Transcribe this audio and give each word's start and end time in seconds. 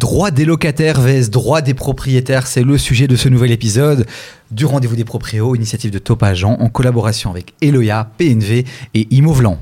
Droit 0.00 0.30
des 0.30 0.46
locataires 0.46 0.98
vs 0.98 1.28
droit 1.28 1.60
des 1.60 1.74
propriétaires, 1.74 2.46
c'est 2.46 2.62
le 2.62 2.78
sujet 2.78 3.06
de 3.06 3.16
ce 3.16 3.28
nouvel 3.28 3.50
épisode 3.50 4.06
du 4.50 4.64
Rendez-vous 4.64 4.96
des 4.96 5.04
Proprios, 5.04 5.54
initiative 5.54 5.90
de 5.90 5.98
Top 5.98 6.22
Agent 6.22 6.56
en 6.58 6.70
collaboration 6.70 7.28
avec 7.28 7.52
Eloya, 7.60 8.10
PNV 8.16 8.64
et 8.94 9.08
Imovlan. 9.10 9.58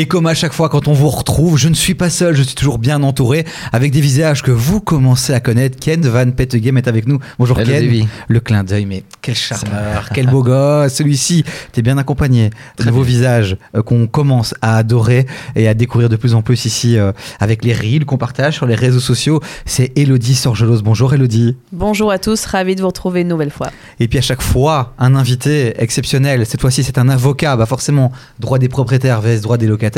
Et 0.00 0.06
comme 0.06 0.26
à 0.26 0.32
chaque 0.32 0.54
fois 0.54 0.70
quand 0.70 0.88
on 0.88 0.94
vous 0.94 1.10
retrouve, 1.10 1.58
je 1.58 1.68
ne 1.68 1.74
suis 1.74 1.94
pas 1.94 2.08
seul, 2.08 2.34
je 2.34 2.42
suis 2.42 2.54
toujours 2.54 2.78
bien 2.78 3.02
entouré 3.02 3.44
avec 3.70 3.92
des 3.92 4.00
visages 4.00 4.42
que 4.42 4.50
vous 4.50 4.80
commencez 4.80 5.34
à 5.34 5.40
connaître. 5.40 5.78
Ken 5.78 6.00
Van 6.00 6.30
Petegem 6.30 6.78
est 6.78 6.88
avec 6.88 7.06
nous. 7.06 7.18
Bonjour 7.38 7.60
Hello, 7.60 7.70
Ken. 7.70 8.08
Le 8.26 8.40
clin 8.40 8.64
d'œil, 8.64 8.86
mais 8.86 9.04
quel 9.20 9.34
charmeur, 9.34 10.08
quel 10.14 10.28
beau 10.28 10.42
gosse. 10.42 10.94
Celui-ci, 10.94 11.44
t'es 11.72 11.82
bien 11.82 11.98
accompagné. 11.98 12.48
De 12.78 12.84
nouveaux 12.84 13.02
visages 13.02 13.58
euh, 13.76 13.82
qu'on 13.82 14.06
commence 14.06 14.54
à 14.62 14.78
adorer 14.78 15.26
et 15.54 15.68
à 15.68 15.74
découvrir 15.74 16.08
de 16.08 16.16
plus 16.16 16.32
en 16.32 16.40
plus 16.40 16.64
ici 16.64 16.96
euh, 16.96 17.12
avec 17.38 17.62
les 17.62 17.74
reels 17.74 18.06
qu'on 18.06 18.16
partage 18.16 18.54
sur 18.54 18.64
les 18.64 18.76
réseaux 18.76 19.00
sociaux. 19.00 19.42
C'est 19.66 19.92
Elodie 19.98 20.34
Sorgelos. 20.34 20.80
Bonjour 20.80 21.12
Elodie. 21.12 21.58
Bonjour 21.72 22.10
à 22.10 22.18
tous, 22.18 22.42
ravi 22.46 22.74
de 22.74 22.80
vous 22.80 22.86
retrouver 22.86 23.20
une 23.20 23.28
nouvelle 23.28 23.50
fois. 23.50 23.70
Et 23.98 24.08
puis 24.08 24.18
à 24.18 24.22
chaque 24.22 24.40
fois, 24.40 24.94
un 24.98 25.14
invité 25.14 25.74
exceptionnel. 25.76 26.46
Cette 26.46 26.62
fois-ci, 26.62 26.84
c'est 26.84 26.96
un 26.96 27.10
avocat. 27.10 27.56
Bah 27.56 27.66
forcément, 27.66 28.12
droit 28.38 28.58
des 28.58 28.70
propriétaires 28.70 29.20
vs 29.20 29.42
droit 29.42 29.58
des 29.58 29.66
locataires. 29.66 29.89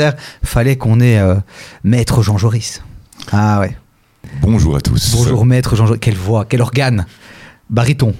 Fallait 0.43 0.75
qu'on 0.75 0.99
ait 0.99 1.19
euh, 1.19 1.35
maître 1.83 2.21
Jean 2.21 2.37
Joris. 2.37 2.81
Ah 3.31 3.59
ouais. 3.59 3.77
Bonjour 4.41 4.75
à 4.75 4.81
tous. 4.81 5.15
Bonjour 5.15 5.45
maître 5.45 5.75
Jean 5.75 5.85
Joris. 5.85 5.99
Quelle 6.01 6.15
voix, 6.15 6.45
quel 6.45 6.61
organe. 6.61 7.05
Baryton. 7.69 8.13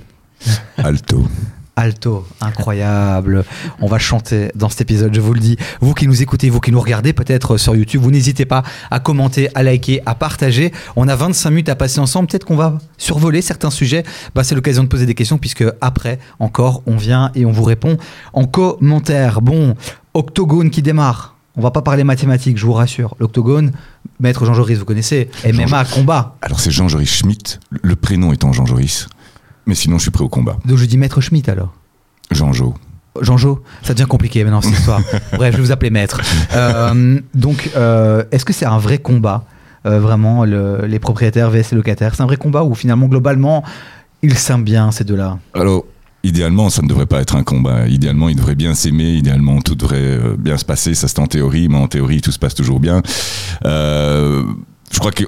Alto. 0.77 1.27
Alto, 1.75 2.23
incroyable. 2.39 3.43
On 3.79 3.87
va 3.87 3.97
chanter 3.97 4.51
dans 4.53 4.69
cet 4.69 4.81
épisode, 4.81 5.13
je 5.13 5.19
vous 5.19 5.33
le 5.33 5.39
dis. 5.39 5.57
Vous 5.81 5.95
qui 5.95 6.07
nous 6.07 6.21
écoutez, 6.21 6.51
vous 6.51 6.59
qui 6.59 6.71
nous 6.71 6.79
regardez 6.79 7.13
peut-être 7.13 7.57
sur 7.57 7.75
YouTube, 7.75 8.01
vous 8.01 8.11
n'hésitez 8.11 8.45
pas 8.45 8.61
à 8.91 8.99
commenter, 8.99 9.49
à 9.55 9.63
liker, 9.63 9.99
à 10.05 10.13
partager. 10.13 10.71
On 10.95 11.07
a 11.07 11.15
25 11.15 11.49
minutes 11.49 11.69
à 11.69 11.75
passer 11.75 11.99
ensemble. 11.99 12.27
Peut-être 12.27 12.45
qu'on 12.45 12.55
va 12.55 12.77
survoler 12.99 13.41
certains 13.41 13.71
sujets. 13.71 14.03
Bah, 14.35 14.43
c'est 14.43 14.53
l'occasion 14.53 14.83
de 14.83 14.87
poser 14.87 15.07
des 15.07 15.15
questions 15.15 15.39
puisque 15.39 15.65
après, 15.81 16.19
encore, 16.37 16.83
on 16.85 16.95
vient 16.95 17.31
et 17.33 17.43
on 17.43 17.51
vous 17.51 17.63
répond 17.63 17.97
en 18.33 18.45
commentaire. 18.45 19.41
Bon, 19.41 19.75
octogone 20.13 20.69
qui 20.69 20.83
démarre. 20.83 21.32
On 21.55 21.61
va 21.61 21.71
pas 21.71 21.81
parler 21.83 22.03
mathématiques, 22.03 22.57
je 22.57 22.65
vous 22.65 22.73
rassure. 22.73 23.15
L'octogone, 23.19 23.71
maître 24.19 24.43
Jean 24.45 24.53
Joris, 24.55 24.79
vous 24.79 24.85
connaissez. 24.85 25.29
MMA, 25.45 25.85
combat. 25.85 26.35
Alors 26.41 26.59
c'est 26.59 26.71
Jean-Joris 26.71 27.09
Schmitt, 27.13 27.59
le 27.83 27.95
prénom 27.95 28.33
étant 28.33 28.51
Jean-Joris. 28.53 29.07
Mais 29.67 29.75
sinon, 29.75 29.97
je 29.97 30.03
suis 30.03 30.11
prêt 30.11 30.23
au 30.23 30.29
combat. 30.29 30.57
Donc 30.65 30.77
je 30.77 30.85
dis 30.85 30.97
maître 30.97 31.21
Schmitt 31.21 31.47
alors. 31.49 31.73
Jean-Jo. 32.31 32.73
Jean-Jo, 33.21 33.61
ça 33.83 33.93
devient 33.93 34.07
compliqué 34.07 34.43
maintenant 34.43 34.61
cette 34.61 34.73
histoire. 34.73 34.99
Bref, 35.33 35.51
je 35.51 35.57
vais 35.57 35.63
vous 35.63 35.71
appeler 35.71 35.91
maître. 35.91 36.19
Euh, 36.55 37.19
donc, 37.35 37.69
euh, 37.75 38.23
est-ce 38.31 38.43
que 38.43 38.53
c'est 38.53 38.65
un 38.65 38.79
vrai 38.79 38.97
combat, 38.97 39.45
euh, 39.85 39.99
vraiment, 39.99 40.45
le- 40.45 40.87
les 40.87 40.97
propriétaires 40.97 41.51
vs 41.51 41.65
les 41.71 41.77
locataires? 41.77 42.15
C'est 42.15 42.23
un 42.23 42.25
vrai 42.25 42.37
combat 42.37 42.63
où 42.63 42.73
finalement, 42.73 43.05
globalement, 43.05 43.63
ils 44.23 44.35
s'aiment 44.35 44.63
bien, 44.63 44.89
ces 44.91 45.03
deux-là? 45.03 45.37
Alors, 45.53 45.85
idéalement, 46.23 46.69
ça 46.69 46.81
ne 46.81 46.87
devrait 46.87 47.05
pas 47.05 47.21
être 47.21 47.35
un 47.35 47.43
combat. 47.43 47.87
Idéalement, 47.87 48.29
ils 48.29 48.35
devraient 48.35 48.55
bien 48.55 48.73
s'aimer. 48.73 49.13
Idéalement, 49.13 49.61
tout 49.61 49.75
devrait 49.75 49.97
euh, 49.99 50.35
bien 50.37 50.57
se 50.57 50.65
passer. 50.65 50.95
Ça, 50.95 51.07
c'est 51.07 51.19
en 51.19 51.27
théorie, 51.27 51.67
mais 51.67 51.77
en 51.77 51.87
théorie, 51.87 52.21
tout 52.21 52.31
se 52.31 52.39
passe 52.39 52.55
toujours 52.55 52.79
bien. 52.79 53.01
Euh, 53.65 54.43
je 54.91 54.99
crois 54.99 55.11
que 55.11 55.25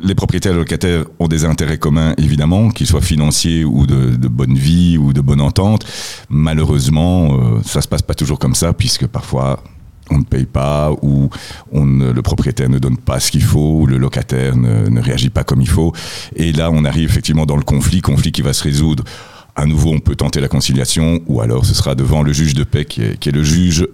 les 0.00 0.14
propriétaires 0.14 0.52
et 0.52 0.54
les 0.54 0.60
locataires 0.60 1.04
ont 1.18 1.28
des 1.28 1.44
intérêts 1.44 1.78
communs, 1.78 2.14
évidemment, 2.18 2.70
qu'ils 2.70 2.86
soient 2.86 3.00
financiers 3.00 3.64
ou 3.64 3.86
de, 3.86 4.28
bonne 4.28 4.54
vie 4.54 4.98
ou 4.98 5.12
de 5.12 5.20
bonne 5.20 5.40
entente. 5.40 5.86
Malheureusement, 6.28 7.34
euh, 7.34 7.60
ça 7.64 7.80
se 7.80 7.88
passe 7.88 8.02
pas 8.02 8.14
toujours 8.14 8.38
comme 8.38 8.54
ça, 8.54 8.72
puisque 8.72 9.06
parfois 9.06 9.62
on 10.10 10.18
ne 10.18 10.24
paye 10.24 10.46
pas 10.46 10.90
ou 11.02 11.28
on 11.70 11.84
le 11.84 12.22
propriétaire 12.22 12.70
ne 12.70 12.78
donne 12.78 12.96
pas 12.96 13.20
ce 13.20 13.30
qu'il 13.30 13.42
faut 13.42 13.80
ou 13.80 13.86
le 13.86 13.98
locataire 13.98 14.56
ne, 14.56 14.88
ne 14.88 15.00
réagit 15.02 15.28
pas 15.28 15.44
comme 15.44 15.60
il 15.60 15.68
faut. 15.68 15.92
Et 16.34 16.52
là, 16.52 16.70
on 16.70 16.84
arrive 16.86 17.10
effectivement 17.10 17.44
dans 17.44 17.56
le 17.56 17.62
conflit, 17.62 18.00
conflit 18.00 18.32
qui 18.32 18.40
va 18.40 18.54
se 18.54 18.62
résoudre. 18.62 19.04
À 19.58 19.66
nouveau, 19.66 19.90
on 19.92 19.98
peut 19.98 20.14
tenter 20.14 20.40
la 20.40 20.46
conciliation 20.46 21.20
ou 21.26 21.40
alors 21.40 21.66
ce 21.66 21.74
sera 21.74 21.96
devant 21.96 22.22
le 22.22 22.32
juge 22.32 22.54
de 22.54 22.62
paix 22.62 22.84
qui 22.84 23.02
est, 23.02 23.18
qui 23.18 23.28
est 23.28 23.32
le 23.32 23.42
juge 23.42 23.84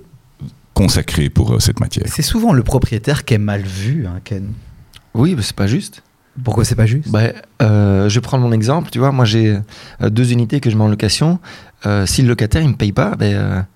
consacré 0.75 1.31
pour 1.31 1.55
euh, 1.55 1.59
cette 1.59 1.81
matière. 1.81 2.05
C'est 2.07 2.21
souvent 2.21 2.53
le 2.53 2.63
propriétaire 2.63 3.25
qui 3.25 3.33
est 3.33 3.39
mal 3.39 3.63
vu, 3.63 4.07
hein, 4.07 4.21
Ken. 4.23 4.53
Oui, 5.15 5.35
mais 5.35 5.43
c'est 5.43 5.57
pas 5.57 5.67
juste. 5.67 6.03
Pourquoi 6.43 6.65
c'est 6.65 6.75
pas 6.75 6.85
juste? 6.85 7.11
Bah, 7.11 7.33
euh, 7.63 8.09
je 8.09 8.15
vais 8.17 8.21
prendre 8.21 8.45
mon 8.45 8.53
exemple. 8.53 8.91
Tu 8.91 8.99
vois, 8.99 9.11
moi 9.11 9.25
j'ai 9.25 9.57
euh, 10.03 10.11
deux 10.11 10.33
unités 10.33 10.61
que 10.61 10.69
je 10.69 10.77
mets 10.77 10.83
en 10.83 10.89
location. 10.89 11.39
Euh, 11.87 12.05
si 12.07 12.23
le 12.23 12.29
locataire 12.29 12.61
il 12.61 12.69
me 12.69 12.77
paye 12.77 12.93
pas, 12.93 13.15
ben, 13.17 13.67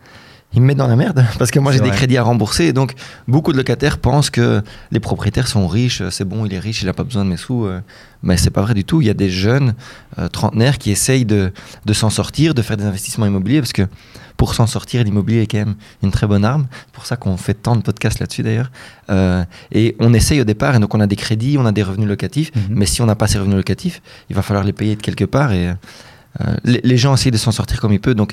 euh, 0.52 0.54
il 0.54 0.62
me 0.62 0.66
met 0.66 0.74
dans 0.74 0.86
la 0.86 0.96
merde 0.96 1.24
parce 1.38 1.50
que 1.50 1.58
moi 1.58 1.72
j'ai 1.72 1.80
des 1.80 1.90
crédits 1.90 2.16
à 2.16 2.22
rembourser. 2.22 2.64
Et 2.66 2.72
donc 2.72 2.94
beaucoup 3.26 3.52
de 3.52 3.56
locataires 3.56 3.98
pensent 3.98 4.30
que 4.30 4.62
les 4.90 5.00
propriétaires 5.00 5.46
sont 5.48 5.66
riches. 5.68 6.00
euh, 6.00 6.10
C'est 6.10 6.24
bon, 6.24 6.46
il 6.46 6.54
est 6.54 6.58
riche, 6.58 6.82
il 6.82 6.88
a 6.88 6.92
pas 6.94 7.04
besoin 7.04 7.24
de 7.24 7.30
mes 7.30 7.36
sous. 7.36 7.64
euh. 7.66 7.80
Mais 8.22 8.36
c'est 8.36 8.50
pas 8.50 8.62
vrai 8.62 8.74
du 8.74 8.84
tout. 8.84 9.00
Il 9.00 9.06
y 9.06 9.10
a 9.10 9.14
des 9.14 9.30
jeunes 9.30 9.74
euh, 10.18 10.28
trentenaires 10.28 10.78
qui 10.78 10.90
essayent 10.90 11.24
de, 11.24 11.52
de 11.84 11.92
s'en 11.92 12.10
sortir, 12.10 12.54
de 12.54 12.62
faire 12.62 12.76
des 12.76 12.84
investissements 12.84 13.26
immobiliers 13.26 13.60
parce 13.60 13.72
que 13.72 13.86
pour 14.36 14.54
s'en 14.54 14.66
sortir, 14.68 15.02
l'immobilier 15.04 15.42
est 15.42 15.46
quand 15.48 15.58
même 15.58 15.74
une 16.02 16.12
très 16.12 16.26
bonne 16.28 16.44
arme. 16.44 16.66
C'est 16.86 16.92
pour 16.92 17.06
ça 17.06 17.16
qu'on 17.16 17.36
fait 17.36 17.54
tant 17.54 17.74
de 17.76 17.82
podcasts 17.82 18.20
là-dessus 18.20 18.42
d'ailleurs. 18.44 18.70
Euh, 19.10 19.44
et 19.72 19.96
on 19.98 20.14
essaye 20.14 20.40
au 20.40 20.44
départ, 20.44 20.76
et 20.76 20.78
donc 20.78 20.94
on 20.94 21.00
a 21.00 21.08
des 21.08 21.16
crédits, 21.16 21.56
on 21.58 21.66
a 21.66 21.72
des 21.72 21.82
revenus 21.82 22.06
locatifs. 22.08 22.52
Mhm. 22.54 22.62
Mais 22.70 22.86
si 22.86 23.02
on 23.02 23.06
n'a 23.06 23.16
pas 23.16 23.26
ces 23.26 23.38
revenus 23.38 23.56
locatifs, 23.56 24.00
il 24.30 24.36
va 24.36 24.42
falloir 24.42 24.64
les 24.64 24.72
payer 24.72 24.94
de 24.94 25.02
quelque 25.02 25.24
part. 25.24 25.52
Et 25.52 25.68
euh, 25.70 25.74
les, 26.62 26.80
les 26.84 26.96
gens 26.96 27.14
essayent 27.14 27.32
de 27.32 27.36
s'en 27.36 27.50
sortir 27.50 27.80
comme 27.80 27.92
ils 27.92 28.00
peuvent. 28.00 28.14
Donc 28.14 28.32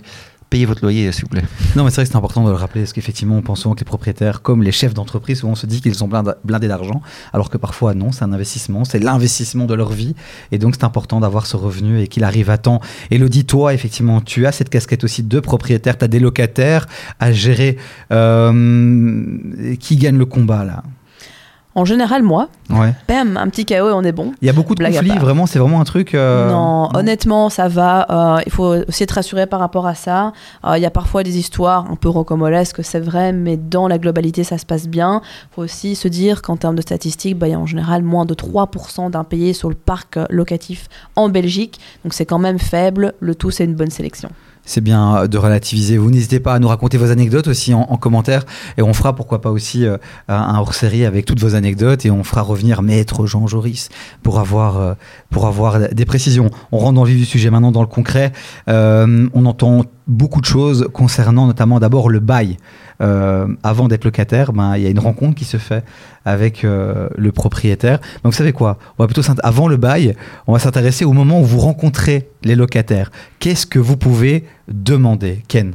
payez 0.49 0.65
votre 0.65 0.81
loyer, 0.81 1.11
s'il 1.11 1.23
vous 1.23 1.29
plaît. 1.29 1.43
Non, 1.75 1.83
mais 1.83 1.89
c'est 1.89 1.97
vrai 1.97 2.05
que 2.05 2.11
c'est 2.11 2.17
important 2.17 2.43
de 2.43 2.49
le 2.49 2.55
rappeler, 2.55 2.81
parce 2.81 2.93
qu'effectivement, 2.93 3.37
on 3.37 3.41
pense 3.41 3.61
souvent 3.61 3.75
que 3.75 3.81
les 3.81 3.85
propriétaires, 3.85 4.41
comme 4.41 4.63
les 4.63 4.71
chefs 4.71 4.93
d'entreprise, 4.93 5.39
souvent 5.39 5.55
se 5.55 5.65
dit 5.65 5.81
qu'ils 5.81 5.95
sont 5.95 6.07
blind- 6.07 6.35
blindés 6.43 6.67
d'argent, 6.67 7.01
alors 7.33 7.49
que 7.49 7.57
parfois 7.57 7.93
non, 7.93 8.11
c'est 8.11 8.23
un 8.23 8.31
investissement, 8.31 8.85
c'est 8.85 8.99
l'investissement 8.99 9.65
de 9.65 9.73
leur 9.73 9.91
vie, 9.91 10.15
et 10.51 10.57
donc 10.57 10.75
c'est 10.75 10.85
important 10.85 11.19
d'avoir 11.19 11.45
ce 11.45 11.57
revenu 11.57 11.99
et 12.01 12.07
qu'il 12.07 12.23
arrive 12.23 12.49
à 12.49 12.57
temps. 12.57 12.79
Elodie, 13.11 13.45
toi, 13.45 13.73
effectivement, 13.73 14.21
tu 14.21 14.45
as 14.45 14.51
cette 14.51 14.69
casquette 14.69 15.03
aussi 15.03 15.23
de 15.23 15.39
propriétaire, 15.39 15.97
tu 15.97 16.05
as 16.05 16.07
des 16.07 16.19
locataires 16.19 16.87
à 17.19 17.31
gérer. 17.31 17.77
Euh, 18.11 19.37
qui 19.79 19.97
gagne 19.97 20.17
le 20.17 20.25
combat 20.25 20.63
là? 20.63 20.83
En 21.77 21.83
général, 21.83 22.23
moi, 22.23 22.47
Ouais. 22.69 22.93
bam, 23.09 23.35
un 23.35 23.49
petit 23.49 23.65
KO 23.65 23.73
et 23.73 23.91
on 23.93 24.01
est 24.03 24.13
bon. 24.13 24.31
Il 24.41 24.47
y 24.47 24.49
a 24.49 24.53
beaucoup 24.53 24.75
de 24.75 24.79
Blague 24.79 24.93
conflits, 24.93 25.17
vraiment, 25.17 25.45
c'est 25.45 25.59
vraiment 25.59 25.81
un 25.81 25.83
truc. 25.83 26.15
euh, 26.15 26.49
non, 26.49 26.89
honnêtement, 26.95 27.49
ça 27.49 27.67
va. 27.67 28.37
Euh, 28.37 28.41
il 28.45 28.51
faut 28.51 28.75
aussi 28.87 29.03
être 29.03 29.11
rassuré 29.11 29.45
par 29.45 29.59
rapport 29.59 29.85
à 29.85 29.93
ça. 29.93 30.31
Euh, 30.65 30.77
Il 30.77 30.81
y 30.81 30.85
a 30.85 30.89
parfois 30.89 31.23
des 31.23 31.37
histoires 31.37 31.85
un 31.91 31.95
peu 31.97 32.07
rocambolesques, 32.07 32.81
c'est 32.83 33.01
vrai, 33.01 33.33
mais 33.33 33.57
dans 33.57 33.89
la 33.89 33.97
globalité, 33.97 34.45
ça 34.45 34.57
se 34.57 34.65
passe 34.65 34.87
bien. 34.87 35.21
Il 35.51 35.55
faut 35.55 35.61
aussi 35.63 35.95
se 35.95 36.07
dire 36.07 36.41
qu'en 36.41 36.55
termes 36.55 36.75
de 36.75 36.81
statistiques, 36.81 37.37
bah, 37.37 37.47
il 37.49 37.51
y 37.51 37.55
a 37.55 37.59
en 37.59 37.65
général 37.65 38.03
moins 38.03 38.25
de 38.25 38.33
3% 38.33 39.09
d'impayés 39.09 39.51
sur 39.51 39.67
le 39.67 39.75
parc 39.75 40.17
locatif 40.29 40.87
en 41.17 41.27
Belgique. 41.27 41.79
Donc 42.05 42.13
c'est 42.13 42.25
quand 42.25 42.39
même 42.39 42.57
faible. 42.59 43.13
Le 43.19 43.35
tout, 43.35 43.51
c'est 43.51 43.65
une 43.65 43.75
bonne 43.75 43.91
sélection. 43.91 44.29
C'est 44.65 44.81
bien 44.81 45.15
euh, 45.17 45.27
de 45.27 45.37
relativiser. 45.37 45.97
Vous 45.97 46.09
n'hésitez 46.11 46.39
pas 46.39 46.53
à 46.53 46.59
nous 46.59 46.67
raconter 46.67 46.97
vos 46.97 47.11
anecdotes 47.11 47.47
aussi 47.47 47.73
en, 47.73 47.81
en 47.89 47.97
commentaire 47.97 48.43
et 48.77 48.81
on 48.81 48.93
fera 48.93 49.15
pourquoi 49.15 49.39
pas 49.41 49.51
aussi 49.51 49.85
euh, 49.85 49.97
un- 50.27 50.57
hors-série 50.59 51.05
avec 51.05 51.25
toutes 51.25 51.39
vos 51.39 51.55
anecdotes 51.55 52.05
et 52.05 52.11
on 52.11 52.23
fera 52.23 52.41
revenir 52.41 52.81
Maître 52.81 53.25
Jean 53.25 53.47
Joris 53.47 53.89
pour 54.23 54.39
avoir, 54.39 54.77
euh, 54.79 54.93
pour 55.29 55.47
avoir 55.47 55.79
des 55.93 56.05
précisions. 56.05 56.49
On 56.71 56.77
rentre 56.79 56.93
dans 56.93 57.03
le 57.03 57.09
vif 57.11 57.19
du 57.19 57.25
sujet 57.25 57.49
maintenant 57.49 57.71
dans 57.71 57.81
le 57.81 57.87
concret. 57.87 58.31
On 58.67 59.45
entend 59.45 59.83
beaucoup 60.07 60.41
de 60.41 60.45
choses 60.45 60.87
concernant 60.93 61.47
notamment 61.47 61.79
d'abord 61.79 62.09
le 62.09 62.19
bail. 62.19 62.57
Euh, 63.01 63.47
avant 63.63 63.87
d'être 63.87 64.05
locataire, 64.05 64.53
ben, 64.53 64.77
il 64.77 64.83
y 64.83 64.87
a 64.87 64.89
une 64.89 64.99
rencontre 64.99 65.35
qui 65.35 65.45
se 65.45 65.57
fait 65.57 65.83
avec 66.23 66.63
euh, 66.63 67.09
le 67.17 67.31
propriétaire. 67.31 67.99
Donc 68.23 68.31
vous 68.33 68.37
savez 68.37 68.53
quoi? 68.53 68.77
On 68.97 69.03
va 69.03 69.07
plutôt 69.07 69.21
avant 69.43 69.67
le 69.67 69.77
bail, 69.77 70.15
on 70.47 70.53
va 70.53 70.59
s'intéresser 70.59 71.05
au 71.05 71.13
moment 71.13 71.41
où 71.41 71.43
vous 71.43 71.59
rencontrez 71.59 72.29
les 72.43 72.55
locataires. 72.55 73.11
Qu'est-ce 73.39 73.65
que 73.65 73.79
vous 73.79 73.97
pouvez 73.97 74.45
demander, 74.67 75.43
Ken? 75.47 75.73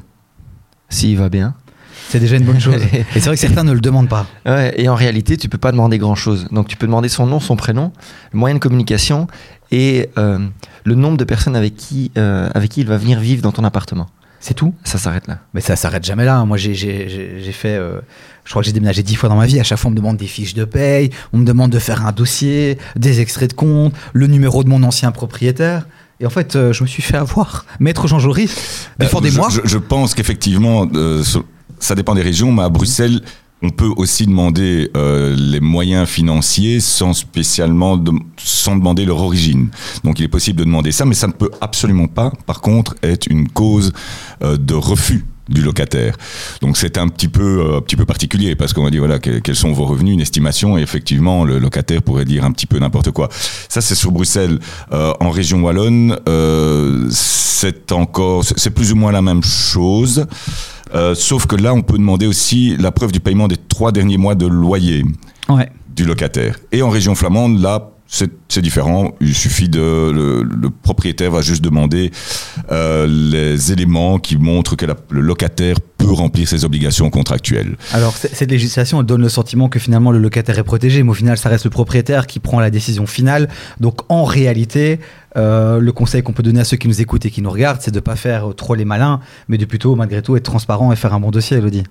S'il 0.88 1.18
va 1.18 1.28
bien. 1.28 1.54
C'est 2.08 2.20
déjà 2.20 2.36
une 2.36 2.44
bonne 2.44 2.58
chose. 2.58 2.82
Et 2.92 3.04
c'est 3.14 3.26
vrai 3.26 3.34
que 3.34 3.40
certains 3.40 3.64
ne 3.64 3.72
le 3.72 3.80
demandent 3.80 4.08
pas. 4.08 4.26
Ouais, 4.44 4.74
et 4.80 4.88
en 4.88 4.96
réalité, 4.96 5.36
tu 5.36 5.48
peux 5.48 5.58
pas 5.58 5.70
demander 5.70 5.98
grand-chose. 5.98 6.48
Donc 6.50 6.66
tu 6.66 6.76
peux 6.76 6.86
demander 6.86 7.08
son 7.08 7.26
nom, 7.26 7.38
son 7.38 7.54
prénom, 7.54 7.92
le 8.32 8.38
moyen 8.38 8.56
de 8.56 8.60
communication 8.60 9.28
et 9.70 10.08
euh, 10.18 10.38
le 10.84 10.94
nombre 10.96 11.18
de 11.18 11.24
personnes 11.24 11.54
avec 11.54 11.76
qui, 11.76 12.10
avec 12.16 12.70
qui 12.70 12.80
il 12.80 12.86
va 12.86 12.96
venir 12.96 13.20
vivre 13.20 13.42
dans 13.42 13.52
ton 13.52 13.62
appartement. 13.62 14.08
C'est 14.42 14.54
tout 14.54 14.74
Ça 14.84 14.96
s'arrête 14.98 15.26
là. 15.28 15.38
Mais 15.54 15.60
ça 15.60 15.76
s'arrête 15.76 16.02
jamais 16.04 16.24
là. 16.24 16.44
Moi, 16.46 16.56
j'ai- 16.56 16.74
j'ai 16.74 17.08
j'ai- 17.08 17.42
j'ai 17.44 17.52
fait. 17.52 17.76
euh, 17.76 18.00
je 18.44 18.50
crois 18.50 18.62
que 18.62 18.66
j'ai 18.66 18.72
déménagé 18.72 19.02
dix 19.02 19.14
fois 19.14 19.28
dans 19.28 19.36
ma 19.36 19.44
vie. 19.46 19.60
À 19.60 19.62
chaque 19.62 19.78
fois, 19.78 19.88
on 19.88 19.92
me 19.92 19.96
demande 19.96 20.16
des 20.16 20.26
fiches 20.26 20.54
de 20.54 20.64
paye, 20.64 21.10
on 21.32 21.38
me 21.38 21.44
demande 21.44 21.70
de 21.70 21.78
faire 21.78 22.06
un 22.06 22.12
dossier, 22.12 22.78
des 22.96 23.20
extraits 23.20 23.50
de 23.50 23.54
compte, 23.54 23.92
le 24.14 24.26
numéro 24.26 24.64
de 24.64 24.68
mon 24.70 24.82
ancien 24.82 25.12
propriétaire. 25.12 25.86
Et 26.20 26.26
en 26.26 26.30
fait, 26.30 26.56
euh, 26.56 26.72
je 26.72 26.82
me 26.82 26.88
suis 26.88 27.02
fait 27.02 27.16
avoir. 27.18 27.66
Maître 27.80 28.06
Jean 28.08 28.18
Joris, 28.18 28.88
défendez-moi. 28.98 29.46
Euh, 29.48 29.50
Je, 29.50 29.60
je- 29.64 29.68
je 29.68 29.78
pense 29.78 30.14
qu'effectivement, 30.14 30.86
euh, 30.94 31.22
ce- 31.22 31.38
ça 31.78 31.94
dépend 31.94 32.14
des 32.14 32.22
régions, 32.22 32.50
mais 32.52 32.62
à 32.62 32.68
Bruxelles, 32.70 33.20
on 33.62 33.70
peut 33.70 33.90
aussi 33.96 34.26
demander 34.26 34.90
euh, 34.96 35.34
les 35.36 35.60
moyens 35.60 36.08
financiers 36.08 36.80
sans 36.80 37.12
spécialement 37.12 37.96
de- 37.96 38.12
sans 38.38 38.74
demander 38.76 39.04
leur 39.04 39.20
origine. 39.22 39.68
Donc 40.04 40.18
il 40.18 40.24
est 40.24 40.28
possible 40.28 40.58
de 40.58 40.64
demander 40.64 40.92
ça, 40.92 41.04
mais 41.04 41.14
ça 41.14 41.26
ne 41.26 41.32
peut 41.32 41.50
absolument 41.60 42.06
pas, 42.08 42.32
par 42.46 42.60
contre, 42.62 42.94
être 43.02 43.26
une 43.28 43.48
cause 43.48 43.92
euh, 44.42 44.56
de 44.56 44.74
refus 44.74 45.26
du 45.50 45.62
locataire. 45.62 46.16
Donc 46.62 46.76
c'est 46.76 46.96
un 46.96 47.08
petit 47.08 47.26
peu 47.26 47.42
euh, 47.60 47.78
un 47.78 47.80
petit 47.80 47.96
peu 47.96 48.04
particulier 48.06 48.54
parce 48.54 48.72
qu'on 48.72 48.84
va 48.84 48.90
dire 48.90 49.00
voilà 49.00 49.18
que- 49.18 49.40
quels 49.40 49.56
sont 49.56 49.72
vos 49.72 49.84
revenus, 49.84 50.14
une 50.14 50.20
estimation 50.20 50.78
et 50.78 50.80
effectivement 50.82 51.44
le 51.44 51.58
locataire 51.58 52.02
pourrait 52.02 52.24
dire 52.24 52.44
un 52.44 52.52
petit 52.52 52.66
peu 52.66 52.78
n'importe 52.78 53.10
quoi. 53.10 53.28
Ça 53.68 53.80
c'est 53.80 53.96
sur 53.96 54.12
Bruxelles. 54.12 54.60
Euh, 54.92 55.12
en 55.20 55.30
région 55.30 55.60
wallonne, 55.62 56.16
euh, 56.28 57.08
c'est 57.10 57.90
encore 57.92 58.44
c'est 58.44 58.58
c'est 58.58 58.70
plus 58.70 58.92
ou 58.92 58.96
moins 58.96 59.10
la 59.12 59.22
même 59.22 59.42
chose. 59.42 60.24
Euh, 60.94 61.14
sauf 61.14 61.46
que 61.46 61.56
là, 61.56 61.72
on 61.74 61.82
peut 61.82 61.98
demander 61.98 62.26
aussi 62.26 62.76
la 62.78 62.90
preuve 62.92 63.12
du 63.12 63.20
paiement 63.20 63.48
des 63.48 63.56
trois 63.56 63.92
derniers 63.92 64.18
mois 64.18 64.34
de 64.34 64.46
loyer 64.46 65.04
Ouais. 65.48 65.70
du 65.94 66.04
locataire. 66.04 66.58
Et 66.72 66.82
en 66.82 66.90
région 66.90 67.14
flamande, 67.14 67.60
là, 67.60 67.90
c'est 68.06 68.60
différent. 68.60 69.12
Il 69.20 69.34
suffit 69.36 69.68
de 69.68 69.78
le, 70.10 70.42
le 70.42 70.70
propriétaire 70.70 71.30
va 71.30 71.42
juste 71.42 71.62
demander 71.62 72.10
euh, 72.72 73.06
les 73.06 73.70
éléments 73.70 74.18
qui 74.18 74.36
montrent 74.36 74.74
que 74.74 74.84
la- 74.84 74.96
le 75.10 75.20
locataire 75.20 75.76
peut 76.00 76.12
remplir 76.12 76.48
ses 76.48 76.64
obligations 76.64 77.10
contractuelles. 77.10 77.76
Alors, 77.92 78.16
cette 78.16 78.50
législation 78.50 79.00
elle 79.00 79.06
donne 79.06 79.22
le 79.22 79.28
sentiment 79.28 79.68
que 79.68 79.78
finalement 79.78 80.10
le 80.10 80.18
locataire 80.18 80.58
est 80.58 80.64
protégé, 80.64 81.02
mais 81.02 81.10
au 81.10 81.14
final, 81.14 81.36
ça 81.36 81.48
reste 81.48 81.64
le 81.64 81.70
propriétaire 81.70 82.26
qui 82.26 82.40
prend 82.40 82.60
la 82.60 82.70
décision 82.70 83.06
finale. 83.06 83.48
Donc, 83.80 84.00
en 84.08 84.24
réalité, 84.24 85.00
euh, 85.36 85.78
le 85.78 85.92
conseil 85.92 86.22
qu'on 86.22 86.32
peut 86.32 86.42
donner 86.42 86.60
à 86.60 86.64
ceux 86.64 86.76
qui 86.76 86.88
nous 86.88 87.00
écoutent 87.00 87.24
et 87.26 87.30
qui 87.30 87.42
nous 87.42 87.50
regardent, 87.50 87.80
c'est 87.80 87.90
de 87.90 87.96
ne 87.96 88.00
pas 88.00 88.16
faire 88.16 88.54
trop 88.56 88.74
les 88.74 88.84
malins, 88.84 89.20
mais 89.48 89.58
de 89.58 89.64
plutôt, 89.64 89.94
malgré 89.94 90.22
tout, 90.22 90.36
être 90.36 90.44
transparent 90.44 90.92
et 90.92 90.96
faire 90.96 91.14
un 91.14 91.20
bon 91.20 91.30
dossier, 91.30 91.58
Elodie. 91.58 91.84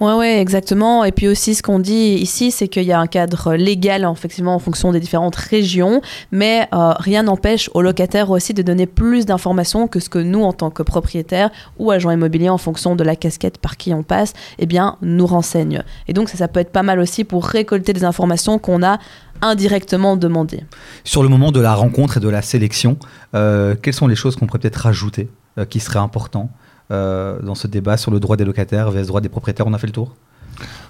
Ouais, 0.00 0.14
ouais, 0.14 0.40
exactement. 0.40 1.04
Et 1.04 1.12
puis 1.12 1.28
aussi, 1.28 1.54
ce 1.54 1.62
qu'on 1.62 1.78
dit 1.78 2.16
ici, 2.20 2.50
c'est 2.50 2.68
qu'il 2.68 2.84
y 2.84 2.92
a 2.92 3.00
un 3.00 3.06
cadre 3.06 3.54
légal, 3.54 4.08
effectivement, 4.10 4.54
en 4.54 4.58
fonction 4.58 4.92
des 4.92 5.00
différentes 5.00 5.36
régions, 5.36 6.00
mais 6.32 6.68
euh, 6.72 6.92
rien 6.98 7.24
n'empêche 7.24 7.68
aux 7.74 7.82
locataires 7.82 8.30
aussi 8.30 8.54
de 8.54 8.62
donner 8.62 8.86
plus 8.86 9.26
d'informations 9.26 9.88
que 9.88 10.00
ce 10.00 10.08
que 10.08 10.18
nous, 10.18 10.42
en 10.42 10.52
tant 10.52 10.70
que 10.70 10.82
propriétaires 10.82 11.50
ou 11.78 11.90
agents 11.90 12.10
immobiliers, 12.10 12.48
en 12.48 12.58
fonction 12.58 12.96
de 12.96 13.04
la 13.04 13.16
casquette 13.16 13.55
par 13.58 13.76
qui 13.76 13.92
on 13.92 14.02
passe, 14.02 14.32
eh 14.58 14.66
bien, 14.66 14.96
nous 15.02 15.26
renseignent. 15.26 15.82
Et 16.08 16.12
donc, 16.12 16.28
ça, 16.28 16.36
ça 16.36 16.48
peut 16.48 16.60
être 16.60 16.72
pas 16.72 16.82
mal 16.82 17.00
aussi 17.00 17.24
pour 17.24 17.46
récolter 17.46 17.92
des 17.92 18.04
informations 18.04 18.58
qu'on 18.58 18.82
a 18.82 18.98
indirectement 19.42 20.16
demandées. 20.16 20.64
Sur 21.04 21.22
le 21.22 21.28
moment 21.28 21.52
de 21.52 21.60
la 21.60 21.74
rencontre 21.74 22.18
et 22.18 22.20
de 22.20 22.28
la 22.28 22.42
sélection, 22.42 22.98
euh, 23.34 23.74
quelles 23.80 23.94
sont 23.94 24.06
les 24.06 24.16
choses 24.16 24.36
qu'on 24.36 24.46
pourrait 24.46 24.58
peut-être 24.58 24.76
rajouter 24.76 25.28
euh, 25.58 25.64
qui 25.64 25.80
seraient 25.80 25.98
importants 25.98 26.50
euh, 26.90 27.40
dans 27.42 27.54
ce 27.54 27.66
débat 27.66 27.96
sur 27.96 28.10
le 28.10 28.20
droit 28.20 28.36
des 28.36 28.44
locataires 28.44 28.90
vs 28.90 29.00
le 29.00 29.06
droit 29.06 29.20
des 29.20 29.28
propriétaires? 29.28 29.66
On 29.66 29.74
a 29.74 29.78
fait 29.78 29.86
le 29.86 29.92
tour? 29.92 30.14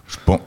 Je 0.07 0.17
pense. 0.25 0.41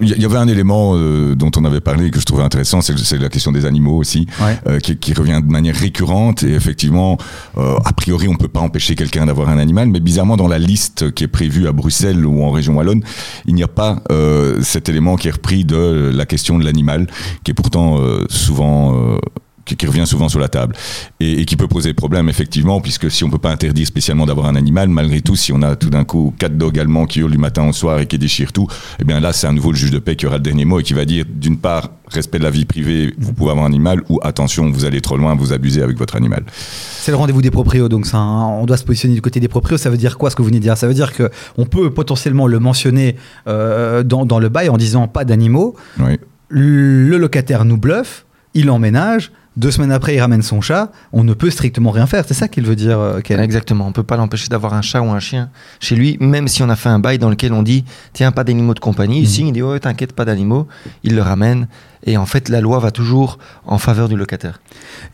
Il 0.00 0.08
y 0.08 0.24
avait 0.24 0.36
un 0.36 0.46
élément 0.46 0.92
euh, 0.94 1.34
dont 1.34 1.50
on 1.56 1.64
avait 1.64 1.80
parlé 1.80 2.10
que 2.10 2.20
je 2.20 2.24
trouvais 2.24 2.42
intéressant, 2.44 2.80
c'est 2.80 2.96
c'est 2.98 3.18
la 3.18 3.28
question 3.28 3.50
des 3.52 3.64
animaux 3.64 3.96
aussi, 3.96 4.26
Ouais. 4.40 4.56
euh, 4.68 4.78
qui, 4.78 4.96
qui 4.96 5.12
revient 5.14 5.40
de 5.44 5.50
manière 5.50 5.74
récurrente. 5.74 6.42
Et 6.44 6.52
effectivement, 6.54 7.18
euh, 7.58 7.76
a 7.84 7.92
priori, 7.92 8.28
on 8.28 8.36
peut 8.36 8.48
pas 8.48 8.60
empêcher 8.60 8.94
quelqu'un 8.94 9.26
d'avoir 9.26 9.48
un 9.48 9.58
animal, 9.58 9.88
mais 9.88 9.98
bizarrement, 10.00 10.36
dans 10.36 10.46
la 10.48 10.58
liste 10.58 11.12
qui 11.12 11.24
est 11.24 11.28
prévue 11.28 11.66
à 11.66 11.72
Bruxelles 11.72 12.24
ou 12.24 12.42
en 12.44 12.50
région 12.52 12.76
wallonne, 12.76 13.02
il 13.46 13.54
n'y 13.54 13.64
a 13.64 13.68
pas 13.68 14.02
euh, 14.12 14.60
cet 14.62 14.88
élément 14.88 15.16
qui 15.16 15.26
est 15.28 15.32
repris 15.32 15.64
de 15.64 16.10
la 16.14 16.24
question 16.26 16.56
de 16.58 16.64
l'animal, 16.64 17.08
qui 17.42 17.50
est 17.50 17.54
pourtant 17.54 17.98
euh, 17.98 18.24
souvent 18.30 18.96
euh, 18.96 19.16
qui, 19.64 19.76
qui 19.76 19.86
revient 19.86 20.06
souvent 20.06 20.28
sur 20.28 20.40
la 20.40 20.48
table 20.48 20.74
et, 21.20 21.40
et 21.40 21.44
qui 21.44 21.56
peut 21.56 21.68
poser 21.68 21.94
problème 21.94 22.28
effectivement 22.28 22.80
puisque 22.80 23.10
si 23.10 23.24
on 23.24 23.30
peut 23.30 23.38
pas 23.38 23.50
interdire 23.50 23.86
spécialement 23.86 24.26
d'avoir 24.26 24.46
un 24.46 24.56
animal 24.56 24.88
malgré 24.88 25.20
tout 25.20 25.36
si 25.36 25.52
on 25.52 25.62
a 25.62 25.76
tout 25.76 25.90
d'un 25.90 26.04
coup 26.04 26.34
quatre 26.38 26.56
dogs 26.56 26.78
allemands 26.78 27.06
qui 27.06 27.20
hurlent 27.20 27.30
du 27.30 27.38
matin 27.38 27.68
au 27.68 27.72
soir 27.72 27.98
et 28.00 28.06
qui 28.06 28.18
déchirent 28.18 28.52
tout 28.52 28.66
eh 29.00 29.04
bien 29.04 29.20
là 29.20 29.32
c'est 29.32 29.46
à 29.46 29.52
nouveau 29.52 29.70
le 29.70 29.76
juge 29.76 29.90
de 29.90 29.98
paix 29.98 30.16
qui 30.16 30.26
aura 30.26 30.36
le 30.36 30.42
dernier 30.42 30.64
mot 30.64 30.80
et 30.80 30.82
qui 30.82 30.94
va 30.94 31.04
dire 31.04 31.24
d'une 31.28 31.58
part 31.58 31.90
respect 32.08 32.38
de 32.38 32.44
la 32.44 32.50
vie 32.50 32.64
privée 32.64 33.14
vous 33.18 33.32
pouvez 33.32 33.50
avoir 33.50 33.66
un 33.66 33.68
animal 33.68 34.02
ou 34.08 34.20
attention 34.22 34.70
vous 34.70 34.84
allez 34.84 35.00
trop 35.00 35.16
loin 35.16 35.34
vous 35.34 35.52
abusez 35.52 35.82
avec 35.82 35.98
votre 35.98 36.16
animal 36.16 36.44
C'est 36.50 37.10
le 37.10 37.16
rendez-vous 37.16 37.42
des 37.42 37.50
proprios, 37.50 37.88
donc 37.88 38.06
ça, 38.06 38.18
hein, 38.18 38.46
on 38.46 38.66
doit 38.66 38.76
se 38.76 38.84
positionner 38.84 39.14
du 39.14 39.20
côté 39.20 39.40
des 39.40 39.48
proprios. 39.48 39.76
Ça 39.76 39.90
veut 39.90 39.96
dire 39.96 40.16
quoi 40.16 40.30
ce 40.30 40.36
que 40.36 40.42
vous 40.42 40.48
venez 40.48 40.58
de 40.58 40.62
dire? 40.62 40.76
Ça 40.76 40.86
veut 40.86 40.94
dire 40.94 41.12
que 41.12 41.30
on 41.58 41.66
peut 41.66 41.90
potentiellement 41.90 42.46
le 42.46 42.58
mentionner 42.58 43.16
euh, 43.46 44.02
dans, 44.02 44.24
dans 44.24 44.38
le 44.38 44.48
bail 44.48 44.68
en 44.68 44.76
disant 44.76 45.08
pas 45.08 45.24
d'animaux. 45.24 45.76
oui. 45.98 46.18
Le 46.48 47.16
locataire 47.18 47.64
nous 47.64 47.78
bluffe, 47.78 48.26
il 48.52 48.70
emménage. 48.70 49.32
Deux 49.56 49.70
semaines 49.70 49.92
après, 49.92 50.16
il 50.16 50.20
ramène 50.20 50.42
son 50.42 50.60
chat. 50.60 50.90
On 51.12 51.22
ne 51.22 51.32
peut 51.32 51.48
strictement 51.50 51.90
rien 51.92 52.06
faire. 52.06 52.24
C'est 52.26 52.34
ça 52.34 52.48
qu'il 52.48 52.64
veut 52.66 52.74
dire, 52.74 52.98
euh, 52.98 53.20
Ken. 53.20 53.38
Exactement, 53.38 53.86
on 53.86 53.92
peut 53.92 54.02
pas 54.02 54.16
l'empêcher 54.16 54.48
d'avoir 54.48 54.74
un 54.74 54.82
chat 54.82 55.00
ou 55.00 55.10
un 55.10 55.20
chien 55.20 55.48
chez 55.78 55.94
lui, 55.94 56.16
même 56.20 56.48
si 56.48 56.62
on 56.64 56.68
a 56.68 56.76
fait 56.76 56.88
un 56.88 56.98
bail 56.98 57.18
dans 57.18 57.30
lequel 57.30 57.52
on 57.52 57.62
dit 57.62 57.84
tiens, 58.12 58.32
pas 58.32 58.42
d'animaux 58.42 58.74
de 58.74 58.80
compagnie. 58.80 59.18
Il 59.18 59.22
Mhm. 59.22 59.28
signe, 59.28 59.46
il 59.48 59.52
dit 59.52 59.62
ouais, 59.62 59.78
t'inquiète, 59.78 60.12
pas 60.12 60.24
d'animaux. 60.24 60.66
Il 61.04 61.14
le 61.14 61.22
ramène. 61.22 61.68
Et 62.06 62.16
en 62.18 62.26
fait, 62.26 62.48
la 62.50 62.60
loi 62.60 62.78
va 62.80 62.90
toujours 62.90 63.38
en 63.66 63.78
faveur 63.78 64.08
du 64.10 64.16
locataire. 64.16 64.60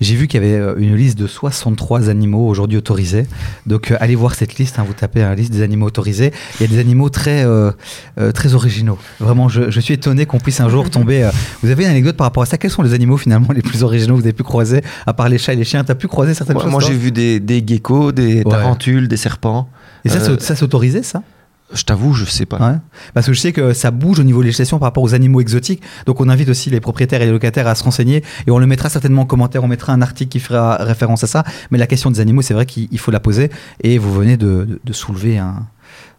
J'ai 0.01 0.17
vu 0.17 0.27
qu'il 0.27 0.43
y 0.43 0.45
avait 0.45 0.57
euh, 0.59 0.75
une 0.79 0.97
liste 0.97 1.17
de 1.19 1.27
63 1.27 2.09
animaux 2.09 2.49
aujourd'hui 2.49 2.79
autorisés. 2.79 3.27
Donc 3.67 3.91
euh, 3.93 3.97
allez 4.01 4.17
voir 4.17 4.35
cette 4.35 4.57
liste, 4.57 4.79
hein, 4.79 4.85
vous 4.87 4.93
tapez 4.93 5.21
la 5.21 5.35
liste 5.35 5.53
des 5.53 5.63
animaux 5.63 5.87
autorisés. 5.87 6.33
Il 6.59 6.63
y 6.63 6.65
a 6.65 6.69
des 6.75 6.81
animaux 6.81 7.09
très, 7.09 7.45
euh, 7.45 7.71
euh, 8.19 8.33
très 8.33 8.55
originaux. 8.55 8.99
Vraiment, 9.21 9.49
je, 9.49 9.71
je 9.71 9.81
suis 9.81 9.95
étonné 9.95 10.27
qu'on 10.27 10.39
puisse 10.39 10.61
un 10.61 10.69
jour 10.69 10.91
tomber. 10.91 11.23
euh, 11.23 11.31
Vous 11.63 11.71
avez 11.71 11.85
une 11.85 11.91
anecdote 11.91 12.17
par 12.17 12.27
rapport 12.27 12.43
à 12.43 12.47
ça? 12.47 12.59
Quels 12.59 12.71
sont 12.73 12.83
les 12.83 12.93
animaux 12.95 13.17
finalement 13.17 13.53
les 13.55 13.63
plus 13.63 13.83
originaux 13.85 14.15
que 14.17 14.21
vous 14.21 14.27
avez 14.27 14.33
pu 14.33 14.43
croiser 14.43 14.83
À 15.07 15.13
part 15.15 15.29
les 15.29 15.39
chats 15.39 15.53
et 15.53 15.57
les 15.57 15.65
chiens, 15.65 15.85
t'as 15.85 15.95
pu 15.95 16.09
croiser 16.09 16.35
certaines 16.35 16.55
Moi, 16.55 16.63
choses 16.65 16.73
moi, 16.73 16.81
j'ai 16.81 16.95
vu 16.95 17.13
des, 17.13 17.39
des 17.41 17.63
geckos, 17.67 18.13
des 18.13 18.39
Ouais. 18.39 18.45
tarentules, 18.51 19.07
des 19.07 19.17
serpents. 19.17 19.69
Et 20.05 20.09
ça, 20.09 20.19
Euh, 20.19 20.37
ça 20.41 20.57
c'est 20.57 20.63
autorisé 20.65 21.03
ça? 21.03 21.23
Je 21.72 21.84
t'avoue, 21.84 22.12
je 22.14 22.25
sais 22.25 22.46
pas. 22.46 22.58
Ouais. 22.58 22.76
Parce 23.14 23.26
que 23.26 23.32
je 23.32 23.40
sais 23.40 23.52
que 23.52 23.72
ça 23.72 23.90
bouge 23.93 24.19
au 24.19 24.25
niveau 24.25 24.43
législation 24.43 24.78
par 24.78 24.87
rapport 24.88 25.02
aux 25.05 25.14
animaux 25.14 25.40
exotiques. 25.40 25.82
Donc 26.06 26.20
on 26.20 26.28
invite 26.28 26.49
aussi 26.49 26.69
les 26.70 26.81
propriétaires 26.81 27.22
et 27.22 27.26
les 27.26 27.31
locataires 27.32 27.69
à 27.69 27.75
se 27.76 27.84
renseigner. 27.84 28.25
Et 28.46 28.50
on 28.50 28.58
le 28.58 28.67
mettra 28.67 28.88
certainement 28.88 29.22
en 29.22 29.26
commentaire. 29.26 29.62
On 29.62 29.69
mettra 29.69 29.93
un 29.93 30.02
article 30.02 30.31
qui 30.31 30.40
fera 30.40 30.76
référence 30.76 31.22
à 31.22 31.26
ça. 31.28 31.44
Mais 31.70 31.78
la 31.78 31.87
question 31.87 32.11
des 32.11 32.19
animaux, 32.20 32.43
c'est 32.43 32.55
vrai 32.55 32.67
qu'il 32.67 32.88
il 32.90 32.99
faut 32.99 33.11
la 33.12 33.20
poser. 33.20 33.50
Et 33.82 33.99
vous 33.99 34.12
venez 34.12 34.37
de, 34.37 34.64
de- 34.69 34.81
de 34.84 34.93
soulever 34.93 35.38
un, 35.38 35.67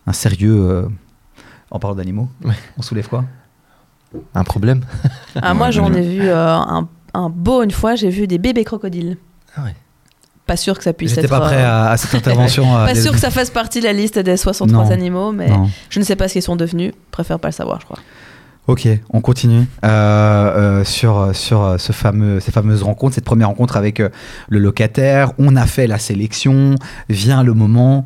un 0.08 0.14
sérieux. 0.14 0.58
euh, 0.70 0.86
en 1.70 1.80
parlant 1.80 1.96
d'animaux, 1.96 2.28
Ouais. 2.44 2.54
on 2.78 2.82
soulève 2.82 3.08
quoi? 3.08 3.24
Un 4.36 4.44
problème 4.44 4.82
Ah, 5.42 5.54
moi, 5.54 5.72
j'en 5.72 5.92
ai 5.94 6.02
vu 6.02 6.22
euh, 6.28 6.48
un, 6.48 6.90
un 7.14 7.30
beau 7.30 7.64
une 7.64 7.72
fois, 7.72 7.96
j'ai 7.96 8.10
vu 8.10 8.28
des 8.28 8.38
bébés 8.40 8.66
crocodiles. 8.66 9.18
Ah 9.56 9.64
ouais. 9.64 9.76
Pas 10.52 10.58
sûr 10.58 10.78
que 10.78 10.84
ça 10.84 10.92
puisse 10.92 11.12
J'étais 11.12 11.22
être. 11.28 11.30
pas 11.30 11.40
prêt 11.40 11.62
à, 11.64 11.92
à 11.92 11.96
cette 11.98 12.14
intervention. 12.22 12.76
euh, 12.76 12.86
Pas 12.88 12.94
des- 12.94 13.00
sûr 13.02 13.14
que 13.14 13.20
ça 13.20 13.32
fasse 13.32 13.50
partie 13.50 13.80
de 13.80 13.86
la 13.86 13.94
liste 13.94 14.20
des 14.20 14.36
63 14.36 14.84
Non. 14.84 14.92
animaux, 14.92 15.32
mais 15.32 15.48
Non. 15.48 15.70
je 15.90 15.98
ne 15.98 16.04
sais 16.04 16.18
pas 16.18 16.28
ce 16.28 16.34
qu'ils 16.34 16.42
sont 16.42 16.58
devenus. 16.58 16.92
Préfère 17.12 17.40
pas 17.40 17.48
le 17.48 17.54
savoir, 17.54 17.80
je 17.80 17.86
crois. 17.86 18.00
Ok, 18.68 18.86
on 19.12 19.22
continue 19.22 19.66
euh, 19.86 19.88
euh, 19.88 20.84
sur, 20.84 21.34
sur 21.34 21.76
ce 21.80 21.94
fameux, 21.94 22.42
ces 22.42 22.52
fameuses 22.52 22.84
rencontres, 22.84 23.16
cette 23.16 23.24
première 23.24 23.48
rencontre 23.48 23.78
avec 23.78 24.02
euh, 24.02 24.10
le 24.50 24.60
locataire. 24.60 25.32
On 25.40 25.56
a 25.56 25.66
fait 25.66 25.88
la 25.88 25.98
sélection, 26.00 26.76
vient 27.08 27.44
le 27.44 27.54
moment 27.54 28.04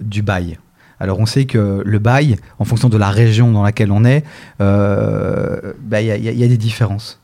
du 0.00 0.22
bail. 0.22 0.58
Alors 1.00 1.18
on 1.18 1.26
sait 1.26 1.46
que 1.46 1.82
le 1.84 1.98
bail, 1.98 2.36
en 2.60 2.64
fonction 2.64 2.88
de 2.90 2.96
la 2.96 3.08
région 3.08 3.50
dans 3.50 3.62
laquelle 3.64 3.90
on 3.90 4.04
est, 4.04 4.22
bah, 4.58 6.00
il 6.00 6.06
y, 6.06 6.10
a- 6.12 6.16
y 6.16 6.28
y 6.44 6.48
des 6.48 6.56
différences, 6.58 7.18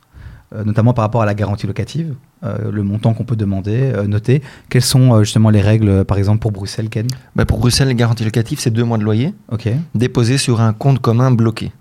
notamment 0.64 0.94
par 0.94 1.02
rapport 1.04 1.22
à 1.22 1.26
la 1.26 1.34
garantie 1.34 1.66
locative, 1.66 2.14
euh, 2.44 2.70
le 2.70 2.82
montant 2.82 3.14
qu'on 3.14 3.24
peut 3.24 3.36
demander, 3.36 3.92
euh, 3.94 4.06
noter. 4.06 4.42
Quelles 4.68 4.82
sont 4.84 5.14
euh, 5.14 5.24
justement 5.24 5.50
les 5.50 5.60
règles, 5.62 6.04
par 6.04 6.18
exemple 6.18 6.40
pour 6.40 6.52
Bruxelles, 6.52 6.88
Ken? 6.90 7.06
Bah, 7.34 7.44
pour 7.46 7.58
Bruxelles, 7.58 7.88
les 7.88 7.94
garanties 7.94 8.24
locatives, 8.24 8.60
c'est 8.60 8.70
deux 8.70 8.84
mois 8.84 8.98
de 8.98 9.04
loyer 9.04 9.32
Ok, 9.50 9.68
déposés 9.94 10.36
sur 10.38 10.60
un 10.60 10.72
compte 10.74 11.00
commun 11.00 11.30
bloqué 11.30 11.72